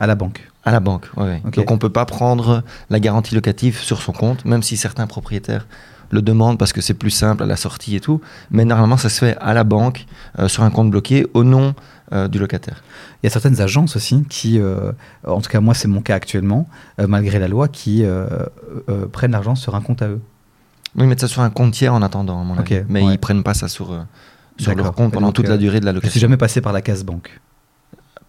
à 0.00 0.06
la 0.06 0.14
banque. 0.14 0.46
à 0.64 0.70
la 0.70 0.80
banque. 0.80 1.08
ouais. 1.16 1.40
Ok. 1.46 1.56
Donc 1.56 1.70
on 1.70 1.78
peut 1.78 1.88
pas 1.90 2.04
prendre 2.04 2.62
la 2.90 3.00
garantie 3.00 3.34
locative 3.34 3.78
sur 3.78 4.02
son 4.02 4.12
compte, 4.12 4.44
même 4.44 4.62
si 4.62 4.76
certains 4.76 5.06
propriétaires 5.06 5.66
le 6.10 6.20
demandent 6.20 6.58
parce 6.58 6.74
que 6.74 6.82
c'est 6.82 6.92
plus 6.94 7.10
simple 7.10 7.42
à 7.42 7.46
la 7.46 7.56
sortie 7.56 7.96
et 7.96 8.00
tout. 8.00 8.20
Mais 8.50 8.66
normalement, 8.66 8.98
ça 8.98 9.08
se 9.08 9.18
fait 9.18 9.36
à 9.40 9.54
la 9.54 9.64
banque 9.64 10.04
sur 10.46 10.62
un 10.62 10.68
compte 10.70 10.90
bloqué 10.90 11.26
au 11.32 11.42
nom 11.42 11.74
euh, 12.12 12.28
du 12.28 12.38
locataire. 12.38 12.82
Il 13.22 13.26
y 13.26 13.28
a 13.28 13.30
certaines 13.30 13.60
agences 13.60 13.96
aussi 13.96 14.24
qui, 14.28 14.58
euh, 14.58 14.92
en 15.26 15.40
tout 15.40 15.50
cas 15.50 15.60
moi 15.60 15.74
c'est 15.74 15.88
mon 15.88 16.00
cas 16.02 16.14
actuellement, 16.14 16.68
euh, 17.00 17.06
malgré 17.06 17.38
la 17.38 17.48
loi, 17.48 17.68
qui 17.68 18.04
prennent 19.12 19.32
l'argent 19.32 19.54
sur 19.54 19.74
un 19.74 19.80
compte 19.80 20.02
à 20.02 20.08
eux. 20.08 20.20
Oui, 20.96 21.06
mettre 21.06 21.22
ça 21.22 21.28
sur 21.28 21.40
un 21.42 21.50
compte 21.50 21.72
tiers 21.72 21.94
en 21.94 22.02
attendant, 22.02 22.40
à 22.40 22.44
mon 22.44 22.58
avis. 22.58 22.80
Mais 22.88 23.02
ouais. 23.02 23.14
ils 23.14 23.18
prennent 23.18 23.42
pas 23.42 23.54
ça 23.54 23.68
sur, 23.68 23.98
sur 24.58 24.74
leur 24.74 24.92
compte 24.92 25.12
pendant 25.12 25.28
donc, 25.28 25.34
toute 25.36 25.48
la 25.48 25.56
durée 25.56 25.80
de 25.80 25.86
la 25.86 25.92
Je 25.92 25.98
suis 25.98 26.06
location. 26.06 26.20
jamais 26.20 26.36
passé 26.36 26.60
par 26.60 26.72
la 26.74 26.82
case 26.82 27.02
banque. 27.04 27.40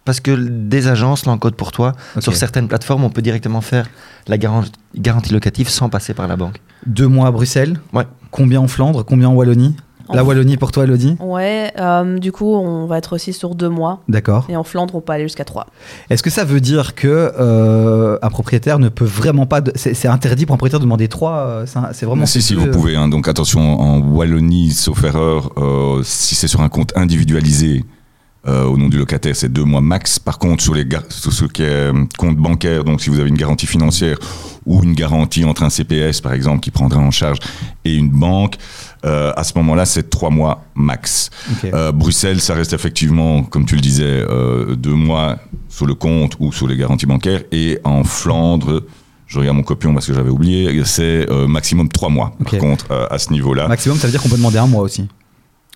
Parce 0.06 0.20
que 0.20 0.32
des 0.34 0.88
agences 0.88 1.24
l'encodent 1.24 1.56
pour 1.56 1.72
toi. 1.72 1.92
Sur 2.18 2.34
certaines 2.36 2.68
plateformes, 2.68 3.04
on 3.04 3.10
peut 3.10 3.22
directement 3.22 3.62
faire 3.62 3.88
la 4.28 4.36
garan- 4.36 4.64
garantie 4.94 5.32
locative 5.32 5.68
sans 5.70 5.88
passer 5.88 6.12
par 6.12 6.28
la 6.28 6.36
banque. 6.36 6.60
Deux 6.86 7.08
mois 7.08 7.28
à 7.28 7.30
Bruxelles? 7.30 7.80
Ouais. 7.94 8.06
Combien 8.30 8.60
en 8.60 8.68
Flandre? 8.68 9.02
Combien 9.04 9.28
en 9.30 9.34
Wallonie? 9.34 9.74
La 10.12 10.22
En- 10.22 10.26
Wallonie 10.26 10.56
pour 10.56 10.70
toi, 10.72 10.84
Elodie 10.84 11.16
Ouais, 11.20 11.72
euh, 11.78 12.18
du 12.18 12.30
coup, 12.32 12.52
on 12.54 12.86
va 12.86 12.98
être 12.98 13.14
aussi 13.14 13.32
sur 13.32 13.54
deux 13.54 13.68
mois. 13.70 14.00
D'accord. 14.08 14.44
Et 14.48 14.56
en 14.56 14.64
Flandre, 14.64 14.94
on 14.94 15.00
peut 15.00 15.12
aller 15.12 15.22
jusqu'à 15.24 15.44
trois. 15.44 15.66
Est-ce 16.10 16.22
que 16.22 16.30
ça 16.30 16.44
veut 16.44 16.60
dire 16.60 16.94
que 16.94 17.32
euh, 17.38 18.18
un 18.20 18.28
propriétaire 18.28 18.78
ne 18.78 18.88
peut 18.88 19.04
vraiment 19.06 19.46
pas. 19.46 19.60
de- 19.60 19.72
C'est 19.76 20.08
interdit 20.08 20.44
pour 20.46 20.54
un 20.54 20.58
propriétaire 20.58 20.80
de 20.80 20.84
demander 20.84 21.08
trois 21.08 21.36
euh, 21.46 21.66
C'est 21.92 22.04
vraiment. 22.06 22.26
si, 22.26 22.42
si, 22.42 22.54
vous 22.54 22.66
pouvez. 22.70 22.96
hein. 22.96 23.08
donc 23.08 23.28
attention, 23.28 23.80
en 23.80 23.98
Wallonie, 24.00 24.70
sauf 24.72 25.02
erreur, 25.04 25.52
euh, 25.56 26.00
si 26.04 26.34
c'est 26.34 26.48
sur 26.48 26.60
un 26.60 26.68
compte 26.68 26.92
individualisé, 26.96 27.84
euh, 28.46 28.64
au 28.64 28.76
nom 28.76 28.88
du 28.88 28.98
locataire, 28.98 29.34
c'est 29.34 29.52
deux 29.52 29.64
mois 29.64 29.80
max. 29.80 30.18
Par 30.18 30.38
contre, 30.38 30.62
sur 30.62 30.74
les 30.74 30.86
sur 31.08 31.32
ce 31.32 31.44
qui 31.46 31.62
est 31.62 31.66
euh, 31.66 32.04
compte 32.18 32.36
bancaire, 32.36 32.84
donc 32.84 33.00
si 33.00 33.08
vous 33.08 33.18
avez 33.18 33.28
une 33.28 33.36
garantie 33.36 33.66
financière 33.66 34.18
ou 34.66 34.82
une 34.82 34.94
garantie 34.94 35.44
entre 35.44 35.62
un 35.62 35.70
CPS, 35.70 36.20
par 36.20 36.32
exemple, 36.32 36.60
qui 36.60 36.70
prendra 36.70 37.00
en 37.00 37.10
charge, 37.10 37.38
et 37.84 37.94
une 37.94 38.10
banque, 38.10 38.56
euh, 39.04 39.32
à 39.36 39.44
ce 39.44 39.52
moment-là, 39.56 39.86
c'est 39.86 40.10
trois 40.10 40.30
mois 40.30 40.64
max. 40.74 41.30
Euh, 41.64 41.92
Bruxelles, 41.92 42.40
ça 42.40 42.54
reste 42.54 42.72
effectivement, 42.72 43.42
comme 43.44 43.64
tu 43.64 43.74
le 43.76 43.80
disais, 43.80 44.24
deux 44.76 44.94
mois 44.94 45.38
sur 45.68 45.86
le 45.86 45.94
compte 45.94 46.36
ou 46.38 46.52
sur 46.52 46.66
les 46.66 46.76
garanties 46.76 47.06
bancaires. 47.06 47.42
Et 47.52 47.78
en 47.84 48.04
Flandre, 48.04 48.82
je 49.26 49.38
regarde 49.38 49.56
mon 49.56 49.62
copion 49.62 49.92
parce 49.92 50.06
que 50.06 50.14
j'avais 50.14 50.30
oublié, 50.30 50.82
c'est 50.84 51.26
maximum 51.46 51.88
trois 51.88 52.08
mois. 52.08 52.34
Par 52.42 52.58
contre, 52.58 52.92
à 53.10 53.18
ce 53.18 53.32
niveau-là. 53.32 53.68
Maximum, 53.68 53.98
ça 53.98 54.06
veut 54.06 54.12
dire 54.12 54.22
qu'on 54.22 54.28
peut 54.28 54.36
demander 54.36 54.58
un 54.58 54.66
mois 54.66 54.82
aussi. 54.82 55.06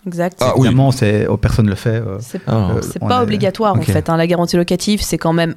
Exact. 0.09 0.39
Ah, 0.41 0.55
oui. 0.57 0.67
Évidemment, 0.67 0.91
c'est, 0.91 1.27
oh, 1.29 1.37
personne 1.37 1.67
ne 1.67 1.71
le 1.71 1.77
fait. 1.77 2.01
euh. 2.01 2.19
C'est 2.21 2.41
Euh, 2.49 2.81
pas 3.09 3.21
est- 3.21 3.23
obligatoire 3.23 3.75
en 3.77 3.83
fait. 3.83 4.09
hein. 4.11 4.17
La 4.17 4.27
garantie 4.27 4.57
locative, 4.57 5.01
c'est 5.03 5.19
quand 5.19 5.33
même 5.35 5.55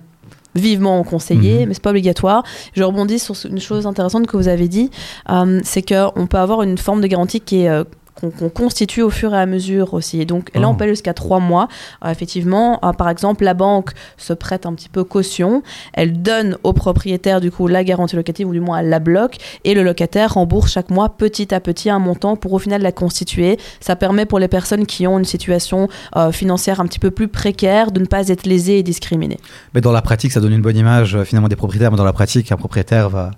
vivement 0.54 1.02
conseillé, 1.04 1.62
Mhm. 1.62 1.68
mais 1.70 1.74
c'est 1.74 1.82
pas 1.84 1.92
obligatoire. 1.92 2.44
Je 2.74 2.84
rebondis 2.84 3.20
sur 3.20 3.36
une 3.50 3.60
chose 3.60 3.88
intéressante 3.88 4.28
que 4.28 4.36
vous 4.36 4.50
avez 4.50 4.68
dit, 4.68 4.92
euh, 5.30 5.62
c'est 5.64 5.82
qu'on 5.82 6.28
peut 6.28 6.38
avoir 6.38 6.62
une 6.64 6.78
forme 6.78 7.00
de 7.02 7.08
garantie 7.08 7.40
qui 7.40 7.62
est 7.64 7.70
euh, 7.70 7.86
qu'on 8.30 8.50
constitue 8.50 9.02
au 9.02 9.10
fur 9.10 9.34
et 9.34 9.38
à 9.38 9.46
mesure 9.46 9.94
aussi. 9.94 10.22
Et 10.22 10.26
donc 10.26 10.50
là, 10.56 10.68
on 10.70 10.76
aller 10.82 10.92
jusqu'à 10.92 11.14
trois 11.14 11.40
mois. 11.40 11.68
Effectivement, 12.06 12.80
euh, 12.84 12.94
par 12.94 13.10
exemple, 13.10 13.44
la 13.44 13.54
banque 13.54 13.92
se 14.18 14.34
prête 14.34 14.66
un 14.66 14.74
petit 14.74 14.90
peu 14.90 15.04
caution, 15.04 15.64
elle 15.94 16.22
donne 16.22 16.58
au 16.64 16.74
propriétaire 16.74 17.42
du 17.42 17.52
coup 17.52 17.68
la 17.68 17.84
garantie 17.84 18.16
locative 18.16 18.48
ou 18.48 18.54
du 18.54 18.60
moins 18.60 18.80
elle 18.80 18.90
la 18.90 19.00
bloque 19.00 19.38
et 19.64 19.74
le 19.74 19.84
locataire 19.84 20.34
rembourse 20.34 20.72
chaque 20.72 20.90
mois 20.90 21.10
petit 21.10 21.54
à 21.54 21.60
petit 21.60 21.90
un 21.90 22.00
montant 22.00 22.36
pour 22.36 22.54
au 22.54 22.60
final 22.60 22.82
la 22.82 22.92
constituer. 22.92 23.58
Ça 23.80 23.96
permet 23.96 24.26
pour 24.26 24.40
les 24.40 24.48
personnes 24.48 24.86
qui 24.86 25.08
ont 25.08 25.20
une 25.20 25.26
situation 25.26 25.88
euh, 26.16 26.32
financière 26.32 26.80
un 26.80 26.86
petit 26.86 27.00
peu 27.00 27.12
plus 27.12 27.28
précaire 27.28 27.92
de 27.92 28.00
ne 28.00 28.06
pas 28.06 28.28
être 28.28 28.46
lésées 28.46 28.80
et 28.80 28.84
discriminées. 28.84 29.40
Mais 29.74 29.82
dans 29.82 29.92
la 29.92 30.02
pratique, 30.02 30.32
ça 30.32 30.40
donne 30.40 30.54
une 30.54 30.62
bonne 30.62 30.78
image 30.78 31.16
euh, 31.16 31.24
finalement 31.24 31.48
des 31.48 31.56
propriétaires. 31.56 31.92
Mais 31.92 31.98
dans 31.98 32.04
la 32.04 32.14
pratique, 32.14 32.52
un 32.52 32.58
propriétaire 32.58 33.10
va, 33.10 33.32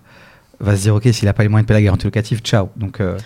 va 0.60 0.76
se 0.76 0.82
dire 0.82 0.96
Ok, 0.96 1.08
s'il 1.12 1.26
n'a 1.26 1.34
pas 1.34 1.44
les 1.44 1.50
moyens 1.50 1.66
de 1.66 1.68
payer 1.68 1.80
la 1.80 1.86
garantie 1.86 2.06
locative, 2.06 2.40
ciao. 2.40 2.70
Donc, 2.76 3.00
euh, 3.00 3.18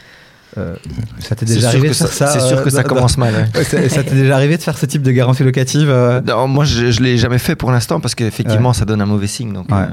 euh, 0.58 0.76
ça 1.20 1.36
t'est 1.36 1.46
C'est 1.46 1.56
déjà 1.56 1.70
sûr 1.70 1.80
arrivé 1.80 1.88
que 1.90 1.94
de 1.94 1.98
faire 1.98 2.08
ça, 2.08 2.28
ça 2.28 2.40
c'est 2.40 2.48
sûr 2.48 2.58
euh, 2.60 2.64
que 2.64 2.70
ça 2.70 2.84
commence 2.84 3.18
mal. 3.18 3.34
ouais. 3.34 3.60
Ouais, 3.74 3.90
ça 3.90 4.04
t'est 4.04 4.16
déjà 4.16 4.36
arrivé 4.36 4.58
de 4.58 4.62
faire 4.62 4.78
ce 4.78 4.86
type 4.86 5.02
de 5.02 5.12
garantie 5.12 5.44
locative 5.44 5.90
euh, 5.90 6.22
Non, 6.22 6.48
moi, 6.48 6.66
je, 6.66 6.92
je 6.92 7.02
l'ai 7.02 7.18
jamais 7.18 7.38
fait 7.40 7.56
pour 7.56 7.72
l'instant 7.72 8.00
parce 8.00 8.16
qu'effectivement, 8.16 8.74
ça 8.74 8.86
donne 8.86 9.02
un 9.02 9.06
mauvais 9.06 9.28
signe. 9.28 9.54
Donc, 9.54 9.68
euh, 9.72 9.88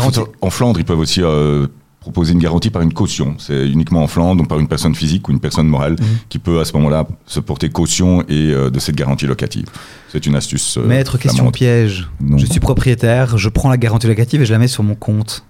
faut 0.00 0.28
En 0.40 0.50
Flandre, 0.50 0.80
ils 0.80 0.84
peuvent 0.84 0.98
aussi 0.98 1.22
euh, 1.22 1.66
proposer 2.00 2.32
une 2.32 2.40
garantie 2.40 2.70
par 2.70 2.82
une 2.82 2.92
caution. 2.92 3.36
C'est 3.38 3.68
uniquement 3.68 4.02
en 4.02 4.08
Flandre, 4.08 4.36
donc 4.38 4.48
par 4.48 4.58
une 4.58 4.66
personne 4.68 4.94
physique 4.94 5.28
ou 5.28 5.32
une 5.32 5.40
personne 5.40 5.68
morale, 5.68 5.92
Mhm. 5.92 6.06
qui 6.28 6.38
peut 6.40 6.60
à 6.60 6.64
ce 6.64 6.72
moment-là 6.74 7.06
se 7.26 7.38
porter 7.40 7.68
caution 7.70 8.22
et 8.22 8.50
euh, 8.52 8.70
de 8.70 8.78
cette 8.80 8.96
garantie 8.96 9.26
locative. 9.26 9.66
C'est 10.10 10.26
une 10.26 10.34
astuce. 10.34 10.76
euh, 10.78 10.86
Maître, 10.86 11.16
question 11.18 11.50
piège. 11.52 12.08
Non. 12.20 12.38
Je 12.38 12.46
suis 12.46 12.60
propriétaire, 12.60 13.38
je 13.38 13.48
prends 13.48 13.70
la 13.70 13.76
garantie 13.76 14.08
locative 14.08 14.42
et 14.42 14.44
je 14.46 14.52
la 14.52 14.58
mets 14.58 14.68
sur 14.68 14.82
mon 14.82 14.94
compte. 14.96 15.44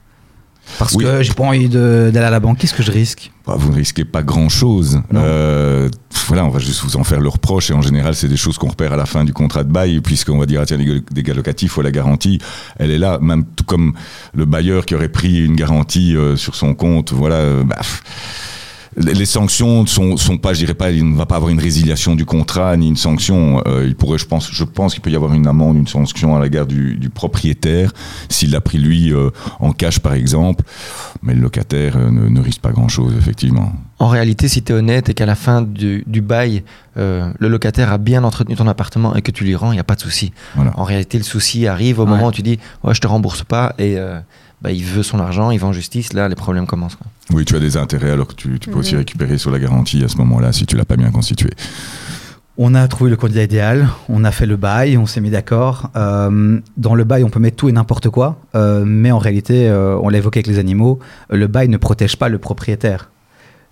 Parce 0.78 0.95
Oui. 0.95 1.04
que 1.04 1.23
j'ai 1.23 1.35
pas 1.35 1.45
envie 1.45 1.69
d'aller 1.69 2.16
à 2.19 2.31
la 2.31 2.40
banque. 2.40 2.59
Qu'est-ce 2.59 2.75
que 2.75 2.83
je 2.83 2.90
risque? 2.90 3.31
Bah, 3.47 3.57
vous 3.59 3.71
ne 3.71 3.76
risquez 3.76 4.04
pas 4.04 4.23
grand-chose. 4.23 5.00
Euh, 5.14 5.88
voilà, 6.28 6.45
on 6.45 6.49
va 6.49 6.59
juste 6.61 6.83
vous 6.83 6.97
en 6.97 7.04
faire 7.04 7.21
le 7.21 7.28
reproche. 7.28 7.71
Et 7.71 7.75
en 7.75 7.83
général, 7.83 8.14
c'est 8.14 8.28
des 8.28 8.37
choses 8.37 8.57
qu'on 8.59 8.69
repère 8.69 8.92
à 8.92 8.97
la 8.97 9.04
fin 9.07 9.25
du 9.25 9.33
contrat 9.33 9.64
de 9.64 9.73
bail, 9.73 10.00
puisqu'on 10.00 10.38
va 10.38 10.47
dire, 10.47 10.61
ah, 10.62 10.66
tiens, 10.66 10.78
les 10.78 11.02
dégâts 11.11 11.35
locatifs, 11.35 11.73
faut 11.73 11.83
la 11.83 11.90
garantie. 11.90 12.38
Elle 12.78 12.90
est 12.90 12.99
là, 12.99 13.19
même 13.21 13.45
tout 13.57 13.64
comme 13.64 13.92
le 14.35 14.45
bailleur 14.45 14.87
qui 14.87 14.95
aurait 14.95 15.09
pris 15.11 15.45
une 15.45 15.57
garantie 15.57 16.16
euh, 16.16 16.37
sur 16.37 16.54
son 16.54 16.75
compte. 16.75 17.12
Voilà, 17.12 17.37
euh, 17.37 17.64
bah, 17.64 17.76
pff, 17.78 18.02
les 18.96 19.25
sanctions 19.26 19.87
sont, 19.87 20.16
sont 20.16 20.37
pas, 20.38 20.52
je 20.52 20.58
dirais 20.61 20.75
pas, 20.75 20.90
il 20.90 21.08
ne 21.11 21.16
va 21.16 21.25
pas 21.26 21.37
avoir 21.37 21.50
une 21.50 21.61
résiliation 21.61 22.14
du 22.14 22.25
contrat 22.26 22.76
ni 22.76 22.88
une 22.88 22.96
sanction. 22.96 23.62
Euh, 23.66 23.84
il 23.87 23.94
pourrait, 23.96 24.18
je 24.18 24.26
pense, 24.26 24.50
je 24.52 24.64
pense 24.64 24.92
qu'il 24.92 25.02
peut 25.02 25.11
y 25.11 25.16
avoir 25.16 25.32
une 25.32 25.46
amende, 25.46 25.76
une 25.76 25.87
sanction 25.87 26.37
à 26.37 26.40
la 26.40 26.49
garde 26.49 26.68
du, 26.68 26.96
du 26.96 27.08
propriétaire 27.08 27.92
s'il 28.28 28.50
l'a 28.50 28.61
pris 28.61 28.78
lui 28.78 29.12
euh, 29.12 29.30
en 29.61 29.72
cash, 29.72 29.99
par 29.99 30.12
exemple. 30.12 30.64
Mais 31.22 31.34
le 31.34 31.40
locataire 31.40 31.96
euh, 31.96 32.11
ne, 32.11 32.28
ne 32.28 32.40
risque 32.40 32.61
pas 32.61 32.72
grand-chose, 32.72 33.14
effectivement. 33.18 33.72
En 33.99 34.08
réalité, 34.08 34.49
si 34.49 34.62
tu 34.62 34.72
es 34.72 34.75
honnête 34.75 35.08
et 35.08 35.14
qu'à 35.14 35.26
la 35.26 35.37
fin 35.37 35.62
du, 35.62 36.04
du 36.06 36.20
bail, 36.20 36.62
le 36.96 37.32
locataire 37.49 37.90
a 37.92 37.96
bien 37.99 38.22
entretenu 38.25 38.54
ton 38.56 38.66
appartement 38.68 39.14
et 39.16 39.22
que 39.22 39.30
tu 39.30 39.44
lui 39.44 39.54
rends, 39.54 39.70
il 39.72 39.76
n'y 39.76 39.80
a 39.80 39.84
pas 39.84 39.94
de 39.94 40.00
souci. 40.00 40.32
Voilà. 40.56 40.72
En 40.76 40.84
réalité, 40.84 41.16
le 41.16 41.25
souci 41.25 41.66
arrive 41.66 41.99
au 42.00 42.04
Ouais. 42.04 42.11
moment 42.11 42.26
où 42.28 42.32
tu 42.32 42.42
dis 42.42 42.58
Ouais, 42.84 42.94
je 42.94 43.00
te 43.00 43.06
rembourse 43.06 43.44
pas 43.44 43.75
et 43.78 43.96
bah, 44.62 44.71
il 44.71 44.85
veut 44.85 45.02
son 45.02 45.19
argent, 45.19 45.50
il 45.50 45.59
va 45.59 45.66
en 45.66 45.73
justice. 45.73 46.12
Là, 46.12 46.28
les 46.28 46.35
problèmes 46.35 46.66
commencent. 46.66 46.97
quoi. 46.97 47.07
Oui, 47.31 47.45
tu 47.45 47.57
as 47.57 47.61
des 47.61 47.76
intérêts 47.76 48.11
alors 48.11 48.28
que 48.28 48.35
tu, 48.35 48.59
tu 48.59 48.71
peux 48.71 48.78
aussi 48.78 48.97
récupérer 48.97 49.38
sur 49.38 49.50
la 49.50 49.59
garantie 49.59 50.02
à 50.04 50.09
ce 50.09 50.16
moment-là 50.19 50.52
si 50.52 50.66
tu 50.66 50.76
l'as 50.76 50.85
pas 50.85 50.97
bien 50.97 51.11
constitué. 51.11 51.50
On 52.59 52.75
a 52.75 52.87
trouvé 52.87 53.11
le 53.11 53.16
candidat 53.16 53.45
idéal, 53.45 53.88
on 54.11 54.25
a 54.25 54.31
fait 54.31 54.45
le 54.45 54.57
bail, 54.57 54.99
on 54.99 55.07
s'est 55.07 55.23
mis 55.23 55.31
d'accord. 55.31 55.90
Euh, 55.97 56.61
dans 56.76 56.95
le 56.95 57.04
bail, 57.04 57.25
on 57.25 57.31
peut 57.31 57.40
mettre 57.40 57.57
tout 57.57 57.71
et 57.71 57.73
n'importe 57.73 58.11
quoi, 58.11 58.40
euh, 58.54 58.85
mais 58.87 59.11
en 59.11 59.19
réalité, 59.19 59.71
euh, 59.71 59.97
on 60.02 60.11
l'a 60.11 60.19
évoqué 60.19 60.40
avec 60.40 60.49
les 60.49 60.59
animaux, 60.59 60.99
le 61.31 61.47
bail 61.47 61.69
ne 61.69 61.78
protège 61.78 62.16
pas 62.16 62.28
le 62.28 62.38
propriétaire. 62.38 63.09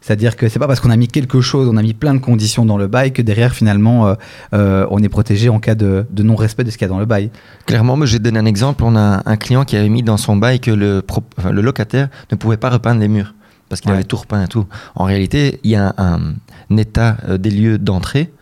C'est-à-dire 0.01 0.37
que 0.37 0.49
c'est 0.49 0.59
pas 0.59 0.67
parce 0.67 0.81
qu'on 0.81 0.91
a 0.91 0.97
mis 0.97 1.09
quelque 1.09 1.41
chose, 1.43 1.69
on 1.69 1.77
a 1.77 1.83
mis 1.83 1.93
plein 1.95 2.15
de 2.15 2.21
conditions 2.21 2.65
dans 2.65 2.79
le 2.79 2.87
bail 2.87 3.13
que 3.13 3.21
derrière, 3.23 3.53
finalement, 3.53 4.07
euh, 4.07 4.15
euh, 4.55 4.87
on 4.91 5.03
est 5.03 5.09
protégé 5.11 5.49
en 5.51 5.59
cas 5.61 5.75
de, 5.75 6.07
de 6.11 6.23
non-respect 6.23 6.65
de 6.65 6.71
ce 6.71 6.79
qu'il 6.79 6.87
y 6.87 6.91
a 6.91 6.93
dans 6.93 6.99
le 6.99 7.05
bail. 7.07 7.31
Clairement, 7.67 7.97
moi, 7.97 8.07
je 8.07 8.17
donner 8.17 8.39
un 8.39 8.47
exemple. 8.47 8.83
On 8.85 8.97
a 8.97 9.23
un 9.27 9.37
client 9.37 9.65
qui 9.65 9.77
avait 9.77 9.89
mis 9.91 10.03
dans 10.03 10.17
son 10.17 10.37
bail 10.37 10.59
que 10.61 10.71
le, 10.71 11.03
pro- 11.03 11.23
enfin, 11.39 11.53
le 11.53 11.61
locataire 11.61 12.09
ne 12.31 12.37
pouvait 12.37 12.57
pas 12.57 12.71
repeindre 12.71 13.01
les 13.01 13.09
murs 13.09 13.35
parce 13.69 13.81
qu'il 13.81 13.91
Ouais. 13.91 13.97
avait 13.99 14.05
tout 14.05 14.17
repeint 14.17 14.43
et 14.45 14.49
tout. 14.49 14.67
En 14.95 15.05
réalité, 15.05 15.61
il 15.65 15.71
y 15.71 15.77
a 15.77 15.95
un, 15.99 16.35
un 16.71 16.77
état 16.77 17.19
euh, 17.29 17.39
des 17.39 17.51
lieux 17.51 17.79
d'entrée 17.79 18.33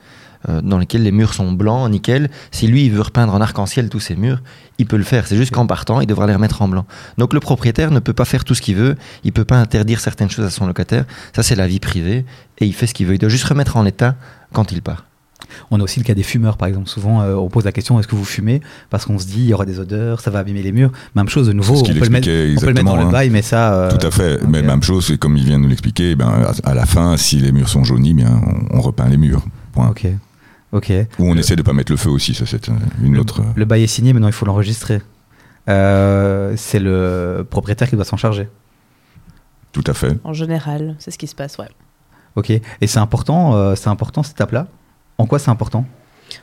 euh, 0.49 0.61
dans 0.63 0.79
lesquels 0.79 1.03
les 1.03 1.13
murs 1.13 1.35
sont 1.35 1.53
blancs, 1.53 1.91
nickel. 1.91 2.31
Si 2.51 2.67
lui, 2.67 2.85
il 2.87 2.93
veut 2.93 3.01
repeindre 3.03 3.35
en 3.35 3.41
arc-en-ciel 3.41 3.89
tous 3.89 4.01
ses 4.01 4.17
murs, 4.17 4.41
il 4.79 4.87
peut 4.87 4.97
le 4.97 5.05
faire. 5.05 5.27
C'est 5.27 5.37
juste 5.37 5.53
qu'en 5.53 5.67
partant, 5.67 6.01
il 6.01 6.07
devra 6.07 6.27
les 6.27 6.35
remettre 6.35 6.63
en 6.63 6.69
blanc. 6.69 6.87
Donc 7.17 7.33
le 7.35 7.41
propriétaire 7.41 7.91
ne 7.91 7.99
peut 8.01 8.13
pas 8.13 8.25
faire 8.25 8.45
tout 8.45 8.55
ce 8.55 8.63
qu'il 8.63 8.77
veut. 8.77 8.95
Il 9.25 9.33
peut 9.33 9.45
pas 9.45 9.59
interdire 9.59 10.01
certaines 10.01 10.31
choses 10.31 10.45
à 10.45 10.51
son 10.51 10.67
locataire. 10.67 11.05
Ça, 11.35 11.43
c'est 11.43 11.57
la 11.57 11.67
vie 11.67 11.81
privée 11.81 12.25
et 12.59 12.67
il 12.67 12.73
fait 12.73 12.87
ce 12.87 12.95
qu'il 12.95 13.07
veut. 13.07 13.15
Il 13.15 13.19
doit 13.19 13.29
juste 13.29 13.45
remettre 13.45 13.77
en 13.77 13.85
état 13.87 14.15
quand 14.53 14.71
il 14.73 14.83
part. 14.83 15.05
On 15.71 15.81
a 15.81 15.83
aussi 15.83 15.99
le 15.99 16.05
cas 16.05 16.15
des 16.15 16.23
fumeurs, 16.25 16.57
par 16.57 16.69
exemple. 16.69 16.89
Souvent, 16.89 17.23
euh, 17.23 17.35
on 17.35 17.49
pose 17.49 17.65
la 17.65 17.73
question 17.73 17.99
est-ce 17.99 18.09
que 18.09 18.17
vous 18.17 18.25
fumez? 18.25 18.61
Parce 18.91 19.07
qu'on 19.07 19.19
se 19.19 19.27
dit 19.27 19.39
il 19.41 19.47
y 19.47 19.55
aura 19.55 19.65
des 19.65 19.79
odeurs, 19.81 20.21
ça 20.21 20.31
va 20.31 20.41
abîmer 20.41 20.63
les 20.63 20.73
murs. 20.73 20.91
Même 21.15 21.29
chose 21.29 21.47
de 21.47 21.53
nouveau, 21.53 21.79
on 21.79 21.83
peut, 21.85 21.93
le 21.93 22.01
mettre, 22.11 22.29
expliquait 22.29 22.55
on 22.57 22.61
peut 22.61 22.67
le 22.67 22.73
mettre 22.75 22.85
dans 22.87 22.97
le 22.97 23.03
hein. 23.05 23.11
bail, 23.11 23.31
mais 23.31 23.41
ça. 23.43 23.73
euh, 23.73 23.91
Tout 23.97 24.07
à 24.07 24.11
fait. 24.11 24.41
Mais 24.47 24.63
même 24.63 24.83
chose, 24.83 25.17
comme 25.19 25.37
il 25.37 25.45
vient 25.45 25.59
de 25.59 25.63
nous 25.63 25.69
l'expliquer, 25.69 26.17
ben, 26.17 26.29
à, 26.65 26.71
à 26.71 26.75
la 26.75 26.87
fin, 26.87 27.17
si 27.17 27.37
les 27.37 27.53
murs 27.53 27.69
sont 27.69 27.83
jaunis, 27.85 28.15
bien, 28.15 28.41
on, 28.73 28.79
on 28.79 28.81
repeint 28.81 29.09
les 29.09 29.17
murs. 29.17 29.43
Point. 29.73 29.89
Ok. 29.89 30.07
Ok. 30.73 30.93
Ou 31.19 31.25
on 31.31 31.37
essaie 31.37 31.57
de 31.57 31.63
pas 31.63 31.73
mettre 31.73 31.93
le 31.93 31.97
feu 31.97 32.11
aussi, 32.11 32.35
ça 32.35 32.45
c'est 32.47 32.69
euh, 32.69 32.73
une 33.03 33.19
autre. 33.19 33.43
Le 33.57 33.65
bail 33.65 33.85
est 33.85 33.87
signé, 33.87 34.13
maintenant 34.13 34.29
il 34.29 34.35
faut 34.35 34.47
l'enregistrer. 34.47 35.01
Euh, 35.69 36.55
c'est 36.57 36.79
le 36.79 37.47
propriétaire 37.49 37.89
qui 37.89 37.97
doit 37.97 38.05
s'en 38.05 38.17
charger. 38.17 38.49
Tout 39.73 39.85
à 39.87 39.95
fait. 39.95 40.17
En 40.25 40.33
général, 40.33 40.97
c'est 40.99 41.11
ce 41.11 41.19
qui 41.19 41.27
se 41.27 41.35
passe, 41.35 41.59
ouais. 41.59 41.69
Ok. 42.37 42.51
Et 42.51 42.87
c'est 42.87 42.99
important, 42.99 43.55
euh, 43.55 43.75
c'est 43.75 43.89
important 43.89 44.23
cette 44.23 44.37
étape-là? 44.37 44.67
En 45.19 45.27
quoi 45.27 45.39
c'est 45.39 45.51
important? 45.51 45.87